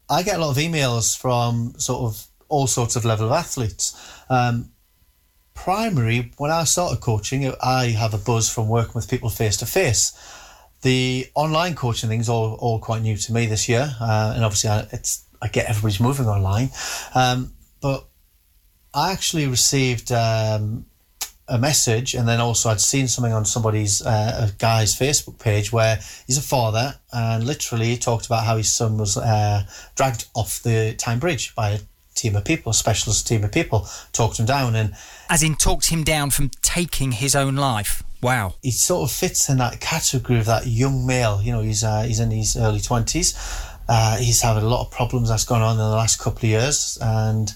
I 0.08 0.22
get 0.22 0.36
a 0.36 0.38
lot 0.38 0.50
of 0.50 0.56
emails 0.56 1.16
from 1.16 1.74
sort 1.78 2.02
of 2.02 2.26
all 2.48 2.66
sorts 2.66 2.96
of 2.96 3.04
level 3.04 3.26
of 3.26 3.32
athletes. 3.32 3.94
Um, 4.30 4.70
primary, 5.54 6.32
when 6.38 6.50
I 6.50 6.64
started 6.64 7.00
coaching, 7.00 7.52
I 7.62 7.86
have 7.86 8.14
a 8.14 8.18
buzz 8.18 8.48
from 8.48 8.68
working 8.68 8.94
with 8.94 9.10
people 9.10 9.28
face 9.28 9.56
to 9.58 9.66
face. 9.66 10.12
The 10.82 11.26
online 11.34 11.74
coaching 11.74 12.08
things 12.08 12.28
all 12.28 12.54
all 12.54 12.78
quite 12.78 13.02
new 13.02 13.16
to 13.16 13.32
me 13.32 13.46
this 13.46 13.68
year, 13.68 13.92
uh, 14.00 14.32
and 14.34 14.44
obviously 14.44 14.70
I, 14.70 14.86
it's 14.92 15.24
I 15.42 15.48
get 15.48 15.68
everybody's 15.68 15.98
moving 15.98 16.26
online, 16.26 16.70
um, 17.14 17.52
but 17.82 18.07
I 18.98 19.12
actually 19.12 19.46
received 19.46 20.10
um, 20.10 20.86
a 21.46 21.56
message, 21.56 22.14
and 22.14 22.26
then 22.26 22.40
also 22.40 22.68
I'd 22.68 22.80
seen 22.80 23.06
something 23.06 23.32
on 23.32 23.44
somebody's 23.44 24.02
uh, 24.04 24.48
a 24.48 24.52
guy's 24.58 24.98
Facebook 24.98 25.38
page 25.38 25.72
where 25.72 26.00
he's 26.26 26.36
a 26.36 26.42
father, 26.42 26.96
and 27.12 27.44
literally 27.44 27.86
he 27.86 27.96
talked 27.96 28.26
about 28.26 28.44
how 28.44 28.56
his 28.56 28.72
son 28.72 28.98
was 28.98 29.16
uh, 29.16 29.62
dragged 29.94 30.26
off 30.34 30.60
the 30.64 30.94
Tyne 30.98 31.20
Bridge 31.20 31.54
by 31.54 31.70
a 31.70 31.78
team 32.16 32.34
of 32.34 32.44
people, 32.44 32.70
a 32.70 32.74
specialist 32.74 33.28
team 33.28 33.44
of 33.44 33.52
people, 33.52 33.86
talked 34.12 34.40
him 34.40 34.46
down, 34.46 34.74
and 34.74 34.94
as 35.30 35.44
in 35.44 35.54
talked 35.54 35.90
him 35.90 36.02
down 36.02 36.30
from 36.30 36.50
taking 36.60 37.12
his 37.12 37.36
own 37.36 37.54
life. 37.54 38.02
Wow, 38.20 38.54
he 38.62 38.72
sort 38.72 39.08
of 39.08 39.14
fits 39.14 39.48
in 39.48 39.58
that 39.58 39.78
category 39.78 40.40
of 40.40 40.46
that 40.46 40.66
young 40.66 41.06
male. 41.06 41.40
You 41.40 41.52
know, 41.52 41.60
he's 41.60 41.84
uh, 41.84 42.02
he's 42.02 42.18
in 42.18 42.32
his 42.32 42.56
early 42.56 42.80
twenties. 42.80 43.34
Uh, 43.88 44.18
he's 44.18 44.42
had 44.42 44.56
a 44.56 44.60
lot 44.60 44.84
of 44.84 44.90
problems 44.90 45.28
that's 45.28 45.44
gone 45.44 45.62
on 45.62 45.72
in 45.72 45.78
the 45.78 45.88
last 45.88 46.18
couple 46.18 46.40
of 46.40 46.44
years, 46.44 46.98
and 47.00 47.54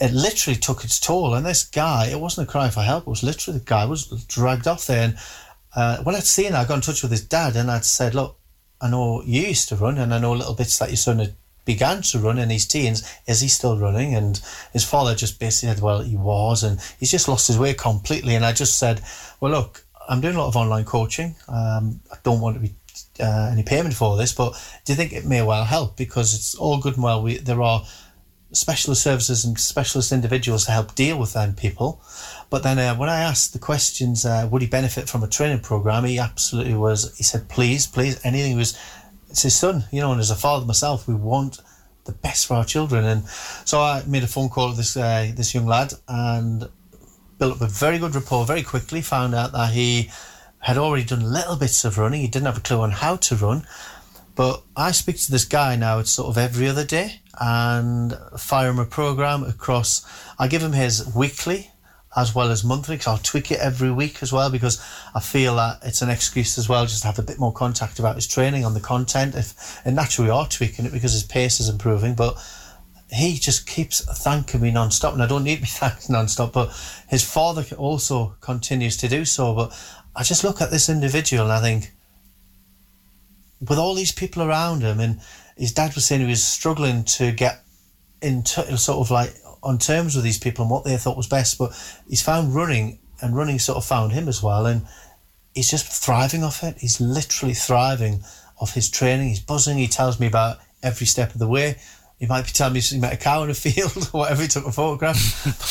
it 0.00 0.12
literally 0.12 0.58
took 0.58 0.84
its 0.84 1.00
toll. 1.00 1.34
And 1.34 1.44
this 1.44 1.64
guy, 1.64 2.06
it 2.06 2.20
wasn't 2.20 2.48
a 2.48 2.50
cry 2.50 2.70
for 2.70 2.82
help. 2.82 3.06
It 3.06 3.10
was 3.10 3.22
literally 3.22 3.58
the 3.58 3.64
guy 3.64 3.84
was 3.84 4.06
dragged 4.26 4.66
off 4.66 4.86
there. 4.86 5.04
And 5.04 5.18
uh, 5.74 6.02
when 6.02 6.14
I'd 6.14 6.24
seen, 6.24 6.54
I 6.54 6.64
got 6.64 6.76
in 6.76 6.80
touch 6.80 7.02
with 7.02 7.10
his 7.10 7.24
dad, 7.24 7.56
and 7.56 7.70
I'd 7.70 7.84
said, 7.84 8.14
"Look, 8.14 8.38
I 8.80 8.88
know 8.88 9.22
you 9.22 9.42
used 9.42 9.68
to 9.70 9.76
run, 9.76 9.98
and 9.98 10.14
I 10.14 10.18
know 10.18 10.32
little 10.32 10.54
bits 10.54 10.78
that 10.78 10.90
your 10.90 10.96
son 10.96 11.18
had 11.18 11.34
began 11.64 12.00
to 12.00 12.18
run 12.18 12.38
in 12.38 12.48
his 12.48 12.66
teens. 12.66 13.08
Is 13.26 13.40
he 13.40 13.48
still 13.48 13.78
running?" 13.78 14.14
And 14.14 14.40
his 14.72 14.84
father 14.84 15.14
just 15.14 15.38
basically 15.38 15.74
said, 15.74 15.82
"Well, 15.82 16.00
he 16.00 16.16
was, 16.16 16.62
and 16.62 16.80
he's 16.98 17.10
just 17.10 17.28
lost 17.28 17.48
his 17.48 17.58
way 17.58 17.74
completely." 17.74 18.34
And 18.34 18.44
I 18.44 18.52
just 18.52 18.78
said, 18.78 19.02
"Well, 19.40 19.52
look, 19.52 19.84
I'm 20.08 20.20
doing 20.20 20.36
a 20.36 20.38
lot 20.38 20.48
of 20.48 20.56
online 20.56 20.84
coaching. 20.84 21.34
Um, 21.48 22.00
I 22.12 22.16
don't 22.22 22.40
want 22.40 22.56
to 22.56 22.60
be." 22.60 22.74
Uh, 23.20 23.50
any 23.52 23.64
payment 23.64 23.94
for 23.94 24.16
this, 24.16 24.32
but 24.32 24.52
do 24.84 24.92
you 24.92 24.96
think 24.96 25.12
it 25.12 25.24
may 25.24 25.42
well 25.42 25.64
help? 25.64 25.96
Because 25.96 26.34
it's 26.34 26.54
all 26.54 26.78
good 26.78 26.94
and 26.94 27.02
well. 27.02 27.20
We 27.20 27.38
there 27.38 27.62
are 27.62 27.84
specialist 28.52 29.02
services 29.02 29.44
and 29.44 29.58
specialist 29.58 30.10
individuals 30.10 30.64
to 30.64 30.70
help 30.70 30.94
deal 30.94 31.18
with 31.18 31.34
them 31.34 31.54
people. 31.54 32.00
But 32.50 32.62
then 32.62 32.78
uh, 32.78 32.94
when 32.96 33.08
I 33.08 33.20
asked 33.20 33.52
the 33.52 33.58
questions, 33.58 34.24
uh, 34.24 34.48
would 34.50 34.62
he 34.62 34.68
benefit 34.68 35.08
from 35.08 35.22
a 35.22 35.28
training 35.28 35.60
program? 35.60 36.04
He 36.04 36.18
absolutely 36.18 36.74
was. 36.74 37.16
He 37.16 37.24
said, 37.24 37.48
please, 37.48 37.86
please, 37.86 38.20
anything. 38.24 38.52
He 38.52 38.56
was, 38.56 38.78
it's 39.28 39.42
his 39.42 39.54
son, 39.54 39.84
you 39.92 40.00
know, 40.00 40.12
and 40.12 40.20
as 40.20 40.30
a 40.30 40.34
father 40.34 40.64
myself, 40.64 41.06
we 41.06 41.14
want 41.14 41.58
the 42.04 42.12
best 42.12 42.46
for 42.46 42.54
our 42.54 42.64
children. 42.64 43.04
And 43.04 43.28
so 43.64 43.80
I 43.80 44.02
made 44.06 44.24
a 44.24 44.26
phone 44.26 44.48
call 44.48 44.70
to 44.70 44.76
this 44.76 44.96
uh, 44.96 45.30
this 45.36 45.54
young 45.54 45.66
lad 45.66 45.92
and 46.08 46.68
built 47.38 47.56
up 47.56 47.60
a 47.60 47.66
very 47.66 47.98
good 47.98 48.14
rapport 48.14 48.46
very 48.46 48.62
quickly. 48.62 49.02
Found 49.02 49.34
out 49.34 49.52
that 49.52 49.72
he 49.72 50.10
had 50.60 50.78
already 50.78 51.04
done 51.04 51.32
little 51.32 51.56
bits 51.56 51.84
of 51.84 51.98
running. 51.98 52.22
He 52.22 52.28
didn't 52.28 52.46
have 52.46 52.58
a 52.58 52.62
clue 52.62 52.80
on 52.80 52.90
how 52.90 53.16
to 53.16 53.36
run. 53.36 53.66
But 54.38 54.62
I 54.76 54.92
speak 54.92 55.18
to 55.18 55.32
this 55.32 55.44
guy 55.44 55.74
now, 55.74 55.98
it's 55.98 56.12
sort 56.12 56.28
of 56.28 56.38
every 56.38 56.68
other 56.68 56.84
day, 56.84 57.22
and 57.40 58.16
fire 58.38 58.70
him 58.70 58.78
a 58.78 58.84
program 58.84 59.42
across. 59.42 60.06
I 60.38 60.46
give 60.46 60.62
him 60.62 60.74
his 60.74 61.12
weekly 61.12 61.72
as 62.14 62.36
well 62.36 62.52
as 62.52 62.62
monthly 62.62 62.94
because 62.94 63.08
I'll 63.08 63.18
tweak 63.18 63.50
it 63.50 63.58
every 63.58 63.90
week 63.90 64.22
as 64.22 64.32
well 64.32 64.48
because 64.48 64.80
I 65.12 65.18
feel 65.18 65.56
that 65.56 65.80
it's 65.82 66.02
an 66.02 66.08
excuse 66.08 66.56
as 66.56 66.68
well 66.68 66.86
just 66.86 67.00
to 67.00 67.08
have 67.08 67.18
a 67.18 67.22
bit 67.22 67.40
more 67.40 67.52
contact 67.52 67.98
about 67.98 68.14
his 68.14 68.28
training 68.28 68.64
on 68.64 68.74
the 68.74 68.80
content. 68.80 69.34
If 69.34 69.84
and 69.84 69.96
naturally 69.96 70.28
we 70.28 70.36
are 70.36 70.46
tweaking 70.46 70.86
it 70.86 70.92
because 70.92 71.14
his 71.14 71.24
pace 71.24 71.58
is 71.58 71.68
improving, 71.68 72.14
but 72.14 72.38
he 73.10 73.40
just 73.40 73.66
keeps 73.66 74.04
thanking 74.22 74.60
me 74.60 74.70
non-stop 74.70 75.14
and 75.14 75.22
I 75.22 75.26
don't 75.26 75.42
need 75.42 75.56
to 75.56 75.62
be 75.62 75.66
thanked 75.66 76.08
non-stop 76.08 76.52
but 76.52 76.68
his 77.08 77.28
father 77.28 77.64
also 77.76 78.36
continues 78.40 78.96
to 78.98 79.08
do 79.08 79.24
so 79.24 79.52
but 79.52 79.76
I 80.14 80.22
just 80.22 80.44
look 80.44 80.60
at 80.60 80.70
this 80.70 80.88
individual 80.88 81.42
and 81.42 81.52
I 81.52 81.60
think 81.60 81.92
with 83.60 83.78
all 83.78 83.94
these 83.94 84.12
people 84.12 84.42
around 84.42 84.82
him 84.82 85.00
and 85.00 85.20
his 85.56 85.72
dad 85.72 85.94
was 85.94 86.04
saying 86.04 86.20
he 86.20 86.26
was 86.26 86.44
struggling 86.44 87.04
to 87.04 87.32
get 87.32 87.64
into 88.22 88.76
sort 88.76 88.98
of 88.98 89.10
like 89.10 89.34
on 89.62 89.78
terms 89.78 90.14
with 90.14 90.24
these 90.24 90.38
people 90.38 90.62
and 90.62 90.70
what 90.70 90.84
they 90.84 90.96
thought 90.96 91.16
was 91.16 91.26
best 91.26 91.58
but 91.58 91.70
he's 92.08 92.22
found 92.22 92.54
running 92.54 92.98
and 93.20 93.36
running 93.36 93.58
sort 93.58 93.76
of 93.76 93.84
found 93.84 94.12
him 94.12 94.28
as 94.28 94.42
well 94.42 94.66
and 94.66 94.86
he's 95.58 95.70
just 95.70 95.86
thriving 95.86 96.44
off 96.44 96.62
it. 96.62 96.78
He's 96.78 97.00
literally 97.00 97.54
thriving 97.54 98.22
off 98.60 98.74
his 98.74 98.88
training. 98.88 99.28
He's 99.28 99.40
buzzing. 99.40 99.76
He 99.76 99.88
tells 99.88 100.20
me 100.20 100.26
about 100.26 100.58
every 100.82 101.06
step 101.06 101.32
of 101.32 101.40
the 101.40 101.48
way. 101.48 101.78
He 102.18 102.26
might 102.26 102.46
be 102.46 102.50
telling 102.50 102.74
me 102.74 102.80
he 102.80 102.98
met 102.98 103.12
a 103.12 103.16
cow 103.16 103.42
in 103.42 103.50
a 103.50 103.54
field 103.66 104.10
or 104.12 104.20
whatever 104.20 104.42
he 104.42 104.48
took 104.48 104.66
a 104.66 104.72
photograph. 104.72 105.18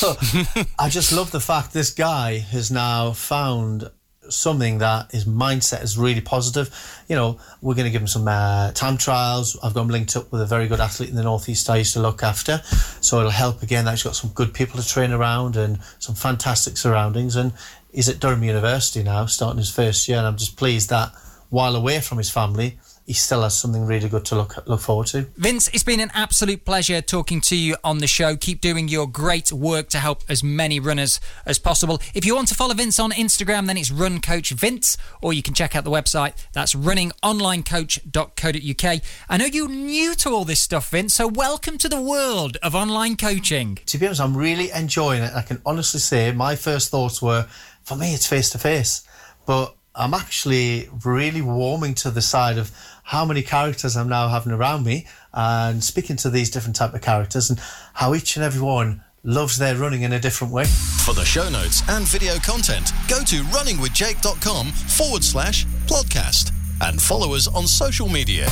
But 0.00 0.68
I 0.78 0.88
just 0.88 1.12
love 1.12 1.30
the 1.30 1.40
fact 1.40 1.72
this 1.72 1.90
guy 1.90 2.38
has 2.38 2.70
now 2.70 3.12
found 3.12 3.90
something 4.30 4.78
that 4.78 5.10
his 5.10 5.24
mindset 5.24 5.82
is 5.82 5.98
really 5.98 6.20
positive. 6.20 6.70
You 7.08 7.16
know, 7.16 7.40
we're 7.60 7.74
going 7.74 7.86
to 7.86 7.90
give 7.90 8.02
him 8.02 8.08
some 8.08 8.26
uh, 8.28 8.72
time 8.72 8.98
trials. 8.98 9.58
I've 9.62 9.74
got 9.74 9.82
him 9.82 9.88
linked 9.88 10.16
up 10.16 10.30
with 10.32 10.40
a 10.40 10.46
very 10.46 10.68
good 10.68 10.80
athlete 10.80 11.10
in 11.10 11.16
the 11.16 11.22
northeast 11.22 11.68
I 11.70 11.76
used 11.76 11.92
to 11.94 12.00
look 12.00 12.22
after, 12.22 12.60
so 13.00 13.18
it'll 13.18 13.30
help 13.30 13.62
again. 13.62 13.84
That 13.84 13.92
he's 13.92 14.02
got 14.02 14.16
some 14.16 14.30
good 14.30 14.54
people 14.54 14.80
to 14.80 14.86
train 14.86 15.12
around 15.12 15.56
and 15.56 15.78
some 15.98 16.14
fantastic 16.14 16.76
surroundings. 16.76 17.36
And 17.36 17.52
he's 17.92 18.08
at 18.08 18.20
Durham 18.20 18.42
University 18.42 19.02
now, 19.02 19.26
starting 19.26 19.58
his 19.58 19.70
first 19.70 20.08
year. 20.08 20.18
And 20.18 20.26
I'm 20.26 20.36
just 20.36 20.56
pleased 20.56 20.90
that 20.90 21.12
while 21.50 21.76
away 21.76 22.00
from 22.00 22.18
his 22.18 22.30
family, 22.30 22.78
he 23.08 23.14
still 23.14 23.42
has 23.42 23.56
something 23.56 23.84
really 23.86 24.06
good 24.06 24.26
to 24.26 24.36
look 24.36 24.54
look 24.66 24.80
forward 24.80 25.06
to. 25.06 25.22
Vince, 25.38 25.68
it's 25.68 25.82
been 25.82 25.98
an 25.98 26.10
absolute 26.12 26.66
pleasure 26.66 27.00
talking 27.00 27.40
to 27.40 27.56
you 27.56 27.74
on 27.82 27.96
the 27.98 28.06
show. 28.06 28.36
Keep 28.36 28.60
doing 28.60 28.86
your 28.86 29.06
great 29.06 29.50
work 29.50 29.88
to 29.88 29.98
help 29.98 30.22
as 30.28 30.44
many 30.44 30.78
runners 30.78 31.18
as 31.46 31.58
possible. 31.58 32.02
If 32.12 32.26
you 32.26 32.34
want 32.34 32.48
to 32.48 32.54
follow 32.54 32.74
Vince 32.74 33.00
on 33.00 33.12
Instagram, 33.12 33.66
then 33.66 33.78
it's 33.78 33.90
Run 33.90 34.20
Coach 34.20 34.50
Vince, 34.50 34.98
or 35.22 35.32
you 35.32 35.42
can 35.42 35.54
check 35.54 35.74
out 35.74 35.84
the 35.84 35.90
website. 35.90 36.34
That's 36.52 36.74
runningonlinecoach.co.uk. 36.74 39.02
I 39.30 39.36
know 39.38 39.46
you're 39.46 39.70
new 39.70 40.14
to 40.16 40.28
all 40.28 40.44
this 40.44 40.60
stuff, 40.60 40.90
Vince, 40.90 41.14
so 41.14 41.26
welcome 41.26 41.78
to 41.78 41.88
the 41.88 42.02
world 42.02 42.58
of 42.62 42.74
online 42.74 43.16
coaching. 43.16 43.78
To 43.86 43.96
be 43.96 44.04
honest, 44.04 44.20
I'm 44.20 44.36
really 44.36 44.70
enjoying 44.70 45.22
it. 45.22 45.32
I 45.34 45.40
can 45.40 45.62
honestly 45.64 46.00
say 46.00 46.30
my 46.32 46.56
first 46.56 46.90
thoughts 46.90 47.22
were, 47.22 47.48
for 47.84 47.96
me, 47.96 48.12
it's 48.12 48.26
face 48.26 48.50
to 48.50 48.58
face, 48.58 49.08
but 49.46 49.74
I'm 49.98 50.14
actually 50.14 50.88
really 51.04 51.42
warming 51.42 51.94
to 51.94 52.12
the 52.12 52.22
side 52.22 52.56
of 52.56 52.70
how 53.08 53.24
many 53.24 53.40
characters 53.40 53.96
I'm 53.96 54.08
now 54.10 54.28
having 54.28 54.52
around 54.52 54.84
me 54.84 55.06
and 55.32 55.82
speaking 55.82 56.16
to 56.16 56.28
these 56.28 56.50
different 56.50 56.76
type 56.76 56.92
of 56.92 57.00
characters 57.00 57.48
and 57.48 57.58
how 57.94 58.14
each 58.14 58.36
and 58.36 58.44
every 58.44 58.60
one 58.60 59.02
loves 59.24 59.56
their 59.56 59.74
running 59.76 60.02
in 60.02 60.12
a 60.12 60.20
different 60.20 60.52
way. 60.52 60.66
For 61.06 61.14
the 61.14 61.24
show 61.24 61.48
notes 61.48 61.82
and 61.88 62.06
video 62.06 62.34
content, 62.36 62.92
go 63.08 63.20
to 63.24 63.36
runningwithjake.com 63.44 64.66
forward 64.72 65.24
slash 65.24 65.64
podcast 65.86 66.52
and 66.82 67.00
follow 67.00 67.34
us 67.34 67.48
on 67.48 67.66
social 67.66 68.10
media. 68.10 68.46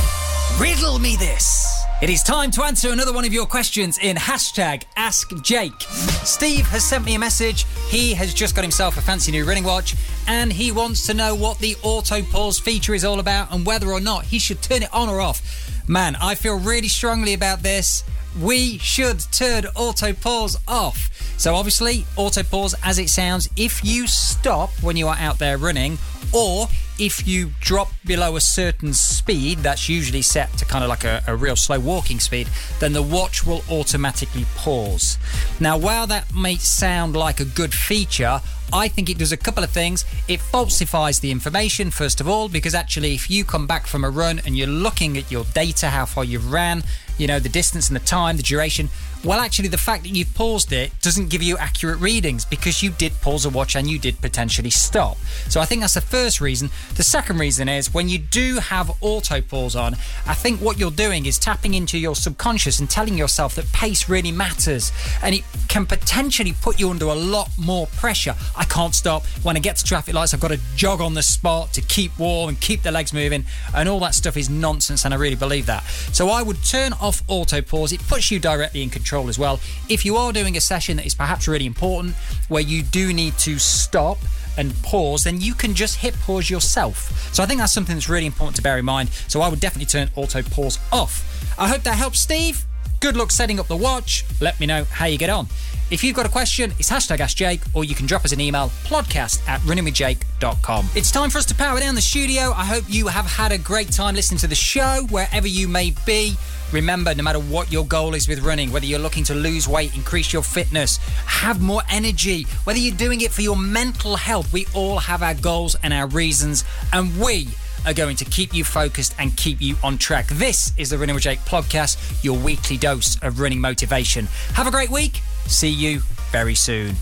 Riddle 0.59 0.97
me 0.97 1.15
this. 1.17 1.86
It 1.99 2.11
is 2.11 2.21
time 2.21 2.51
to 2.51 2.61
answer 2.61 2.91
another 2.91 3.11
one 3.11 3.25
of 3.25 3.33
your 3.33 3.47
questions 3.47 3.97
in 3.97 4.17
hashtag 4.17 4.83
Ask 4.95 5.33
Jake. 5.41 5.81
Steve 5.81 6.67
has 6.67 6.83
sent 6.83 7.03
me 7.05 7.15
a 7.15 7.19
message. 7.19 7.65
He 7.89 8.13
has 8.13 8.35
just 8.35 8.55
got 8.55 8.61
himself 8.61 8.99
a 8.99 9.01
fancy 9.01 9.31
new 9.31 9.43
running 9.43 9.63
watch 9.63 9.95
and 10.27 10.53
he 10.53 10.71
wants 10.71 11.07
to 11.07 11.15
know 11.15 11.33
what 11.33 11.57
the 11.57 11.75
auto 11.81 12.21
pause 12.21 12.59
feature 12.59 12.93
is 12.93 13.03
all 13.03 13.19
about 13.19 13.51
and 13.51 13.65
whether 13.65 13.87
or 13.87 13.99
not 13.99 14.25
he 14.25 14.37
should 14.37 14.61
turn 14.61 14.83
it 14.83 14.93
on 14.93 15.09
or 15.09 15.19
off. 15.19 15.41
Man, 15.89 16.15
I 16.17 16.35
feel 16.35 16.59
really 16.59 16.87
strongly 16.87 17.33
about 17.33 17.63
this. 17.63 18.03
We 18.39 18.77
should 18.77 19.19
turn 19.31 19.65
auto 19.75 20.13
pause 20.13 20.55
off. 20.67 21.09
So, 21.39 21.55
obviously, 21.55 22.05
auto 22.15 22.43
pause 22.43 22.75
as 22.83 22.99
it 22.99 23.09
sounds, 23.09 23.49
if 23.55 23.83
you 23.83 24.05
stop 24.05 24.69
when 24.83 24.97
you 24.97 25.07
are 25.07 25.17
out 25.17 25.39
there 25.39 25.57
running 25.57 25.97
or 26.31 26.67
if 26.99 27.27
you 27.27 27.51
drop 27.59 27.89
below 28.05 28.35
a 28.35 28.41
certain 28.41 28.93
speed, 28.93 29.59
that's 29.59 29.87
usually 29.89 30.21
set 30.21 30.51
to 30.57 30.65
kind 30.65 30.83
of 30.83 30.89
like 30.89 31.03
a, 31.03 31.23
a, 31.27 31.35
real 31.35 31.55
slow 31.55 31.79
walking 31.79 32.19
speed, 32.19 32.47
then 32.79 32.93
the 32.93 33.01
watch 33.01 33.45
will 33.45 33.63
automatically 33.69 34.45
pause. 34.55 35.17
Now, 35.59 35.77
while 35.77 36.07
that 36.07 36.33
may 36.33 36.55
sound 36.55 37.15
like 37.15 37.39
a 37.39 37.45
good 37.45 37.73
feature, 37.73 38.41
I 38.73 38.87
think 38.87 39.09
it 39.09 39.17
does 39.17 39.31
a 39.31 39.37
couple 39.37 39.63
of 39.63 39.69
things. 39.69 40.05
It 40.27 40.41
falsifies 40.41 41.19
the 41.19 41.31
information, 41.31 41.89
first 41.91 42.19
of 42.19 42.27
all, 42.27 42.49
because 42.49 42.75
actually, 42.75 43.13
if 43.13 43.29
you 43.29 43.45
come 43.45 43.65
back 43.65 43.87
from 43.87 44.03
a 44.03 44.09
run 44.09 44.39
and 44.45 44.57
you're 44.57 44.67
looking 44.67 45.17
at 45.17 45.31
your 45.31 45.45
data, 45.53 45.87
how 45.87 46.05
far 46.05 46.25
you've 46.25 46.51
ran, 46.51 46.83
you 47.17 47.27
know, 47.27 47.39
the 47.39 47.49
distance 47.49 47.87
and 47.87 47.95
the 47.95 48.05
time, 48.05 48.37
the 48.37 48.43
duration, 48.43 48.89
well, 49.23 49.39
actually, 49.39 49.69
the 49.69 49.77
fact 49.77 50.03
that 50.03 50.09
you've 50.09 50.33
paused 50.35 50.71
it 50.71 50.91
doesn't 51.01 51.29
give 51.29 51.41
you 51.41 51.57
accurate 51.57 51.99
readings 51.99 52.45
because 52.45 52.83
you 52.83 52.91
did 52.91 53.11
pause 53.21 53.45
a 53.45 53.49
watch 53.49 53.75
and 53.75 53.89
you 53.89 53.97
did 53.97 54.21
potentially 54.21 54.69
stop. 54.69 55.17
So 55.49 55.59
I 55.59 55.65
think 55.65 55.81
that's 55.81 55.95
the 55.95 56.01
first 56.01 56.39
reason. 56.39 56.69
The 56.95 57.03
second 57.03 57.39
reason 57.39 57.67
is 57.67 57.93
when 57.93 58.09
you 58.09 58.19
do 58.19 58.57
have 58.59 58.91
auto 59.01 59.41
pause 59.41 59.75
on, 59.75 59.95
I 60.27 60.35
think 60.35 60.61
what 60.61 60.77
you're 60.77 60.91
doing 60.91 61.25
is 61.25 61.39
tapping 61.39 61.73
into 61.73 61.97
your 61.97 62.15
subconscious 62.15 62.79
and 62.79 62.89
telling 62.89 63.17
yourself 63.17 63.55
that 63.55 63.71
pace 63.73 64.07
really 64.07 64.31
matters 64.31 64.91
and 65.23 65.33
it 65.33 65.43
can 65.67 65.85
potentially 65.85 66.53
put 66.61 66.79
you 66.79 66.89
under 66.89 67.05
a 67.05 67.15
lot 67.15 67.49
more 67.57 67.87
pressure. 67.87 68.35
I 68.57 68.65
can't 68.65 68.95
stop. 68.95 69.25
When 69.43 69.55
I 69.55 69.59
get 69.59 69.77
to 69.77 69.83
traffic 69.85 70.13
lights, 70.13 70.33
I've 70.33 70.39
got 70.39 70.49
to 70.49 70.59
jog 70.75 71.01
on 71.01 71.13
the 71.13 71.23
spot 71.23 71.73
to 71.73 71.81
keep 71.81 72.17
warm 72.17 72.49
and 72.49 72.59
keep 72.59 72.81
the 72.81 72.91
legs 72.91 73.13
moving, 73.13 73.45
and 73.75 73.87
all 73.87 73.99
that 73.99 74.15
stuff 74.15 74.37
is 74.37 74.49
nonsense, 74.49 75.05
and 75.05 75.13
I 75.13 75.17
really 75.17 75.35
believe 75.35 75.65
that. 75.67 75.83
So 76.11 76.29
I 76.29 76.41
would 76.41 76.63
turn 76.63 76.93
off 76.93 77.21
auto 77.27 77.61
pause. 77.61 77.91
It 77.91 78.01
puts 78.07 78.31
you 78.31 78.39
directly 78.39 78.81
in 78.81 78.89
control 78.89 79.29
as 79.29 79.37
well. 79.37 79.59
If 79.89 80.05
you 80.05 80.17
are 80.17 80.33
doing 80.33 80.57
a 80.57 80.61
session 80.61 80.97
that 80.97 81.05
is 81.05 81.13
perhaps 81.13 81.47
really 81.47 81.65
important 81.65 82.15
where 82.47 82.63
you 82.63 82.83
do 82.83 83.13
need 83.13 83.37
to 83.39 83.59
stop 83.59 84.17
and 84.57 84.73
pause, 84.81 85.23
then 85.23 85.39
you 85.39 85.53
can 85.53 85.75
just 85.75 85.97
hit 85.97 86.15
pause 86.21 86.49
yourself. 86.49 87.31
So 87.33 87.43
I 87.43 87.45
think 87.45 87.59
that's 87.59 87.73
something 87.73 87.95
that's 87.95 88.09
really 88.09 88.25
important 88.25 88.55
to 88.55 88.61
bear 88.61 88.77
in 88.79 88.85
mind. 88.85 89.09
So 89.27 89.41
I 89.41 89.49
would 89.49 89.59
definitely 89.59 89.85
turn 89.85 90.09
auto 90.15 90.41
pause 90.41 90.79
off. 90.91 91.23
I 91.59 91.67
hope 91.67 91.83
that 91.83 91.95
helps, 91.95 92.19
Steve. 92.19 92.65
Good 92.99 93.15
luck 93.15 93.31
setting 93.31 93.59
up 93.59 93.67
the 93.67 93.77
watch. 93.77 94.25
Let 94.41 94.59
me 94.59 94.65
know 94.65 94.83
how 94.85 95.05
you 95.05 95.17
get 95.17 95.29
on. 95.29 95.47
If 95.89 96.03
you've 96.03 96.15
got 96.15 96.25
a 96.25 96.29
question, 96.29 96.73
it's 96.79 96.89
hashtag 96.89 97.19
AskJake, 97.19 97.61
or 97.73 97.85
you 97.85 97.95
can 97.95 98.07
drop 98.07 98.25
us 98.25 98.33
an 98.33 98.41
email, 98.41 98.69
podcast 98.83 99.47
at 99.47 99.61
runningwithjake.com. 99.61 100.89
It's 100.95 101.11
time 101.11 101.29
for 101.29 101.37
us 101.37 101.45
to 101.45 101.55
power 101.55 101.79
down 101.79 101.95
the 101.95 102.01
studio. 102.01 102.51
I 102.53 102.65
hope 102.65 102.83
you 102.89 103.07
have 103.07 103.25
had 103.25 103.53
a 103.53 103.57
great 103.57 103.91
time 103.91 104.15
listening 104.15 104.39
to 104.39 104.47
the 104.47 104.55
show, 104.55 105.05
wherever 105.09 105.47
you 105.47 105.69
may 105.69 105.93
be. 106.05 106.35
Remember, 106.73 107.15
no 107.15 107.23
matter 107.23 107.39
what 107.39 107.71
your 107.71 107.85
goal 107.85 108.15
is 108.15 108.27
with 108.27 108.39
running, 108.39 108.69
whether 108.73 108.85
you're 108.85 108.99
looking 108.99 109.23
to 109.25 109.33
lose 109.33 109.65
weight, 109.65 109.95
increase 109.95 110.33
your 110.33 110.43
fitness, 110.43 110.97
have 111.25 111.61
more 111.61 111.83
energy, 111.89 112.45
whether 112.65 112.79
you're 112.79 112.97
doing 112.97 113.21
it 113.21 113.31
for 113.31 113.41
your 113.41 113.55
mental 113.55 114.17
health, 114.17 114.51
we 114.51 114.67
all 114.73 114.97
have 114.97 115.23
our 115.23 115.35
goals 115.35 115.77
and 115.83 115.93
our 115.93 116.07
reasons, 116.07 116.65
and 116.91 117.17
we 117.17 117.47
are 117.87 117.93
going 117.93 118.17
to 118.17 118.25
keep 118.25 118.53
you 118.53 118.65
focused 118.65 119.15
and 119.17 119.35
keep 119.37 119.61
you 119.61 119.77
on 119.81 119.97
track. 119.97 120.27
This 120.27 120.73
is 120.77 120.89
the 120.89 120.97
Running 120.97 121.15
with 121.15 121.23
Jake 121.23 121.39
podcast, 121.39 122.21
your 122.21 122.37
weekly 122.37 122.75
dose 122.75 123.17
of 123.23 123.39
running 123.39 123.61
motivation. 123.61 124.25
Have 124.55 124.67
a 124.67 124.71
great 124.71 124.89
week. 124.89 125.21
See 125.45 125.69
you 125.69 125.99
very 126.29 126.53
soon. 126.53 126.95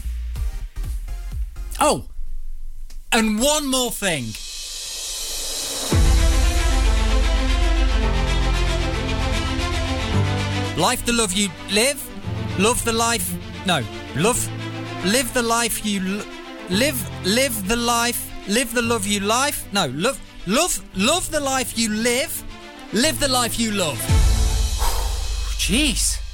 Oh, 1.79 2.05
and 3.11 3.39
one 3.39 3.67
more 3.67 3.91
thing. 3.91 4.25
Life 10.79 11.03
the 11.05 11.13
love 11.13 11.33
you 11.33 11.49
live, 11.71 11.99
love 12.59 12.85
the 12.85 12.93
life. 12.93 13.33
No, 13.65 13.81
love, 14.15 14.47
live 15.05 15.33
the 15.33 15.41
life 15.41 15.83
you 15.83 16.21
live, 16.69 17.25
live 17.25 17.67
the 17.67 17.75
life, 17.75 18.31
live 18.47 18.71
the 18.73 18.83
love 18.83 19.07
you 19.07 19.21
life. 19.21 19.71
No, 19.73 19.87
love, 19.87 20.19
love, 20.47 20.83
love 20.95 21.31
the 21.31 21.39
life 21.39 21.77
you 21.77 21.89
live, 21.89 22.43
live 22.93 23.19
the 23.19 23.27
life 23.27 23.59
you 23.59 23.71
love. 23.71 23.97
Jeez. 25.57 26.24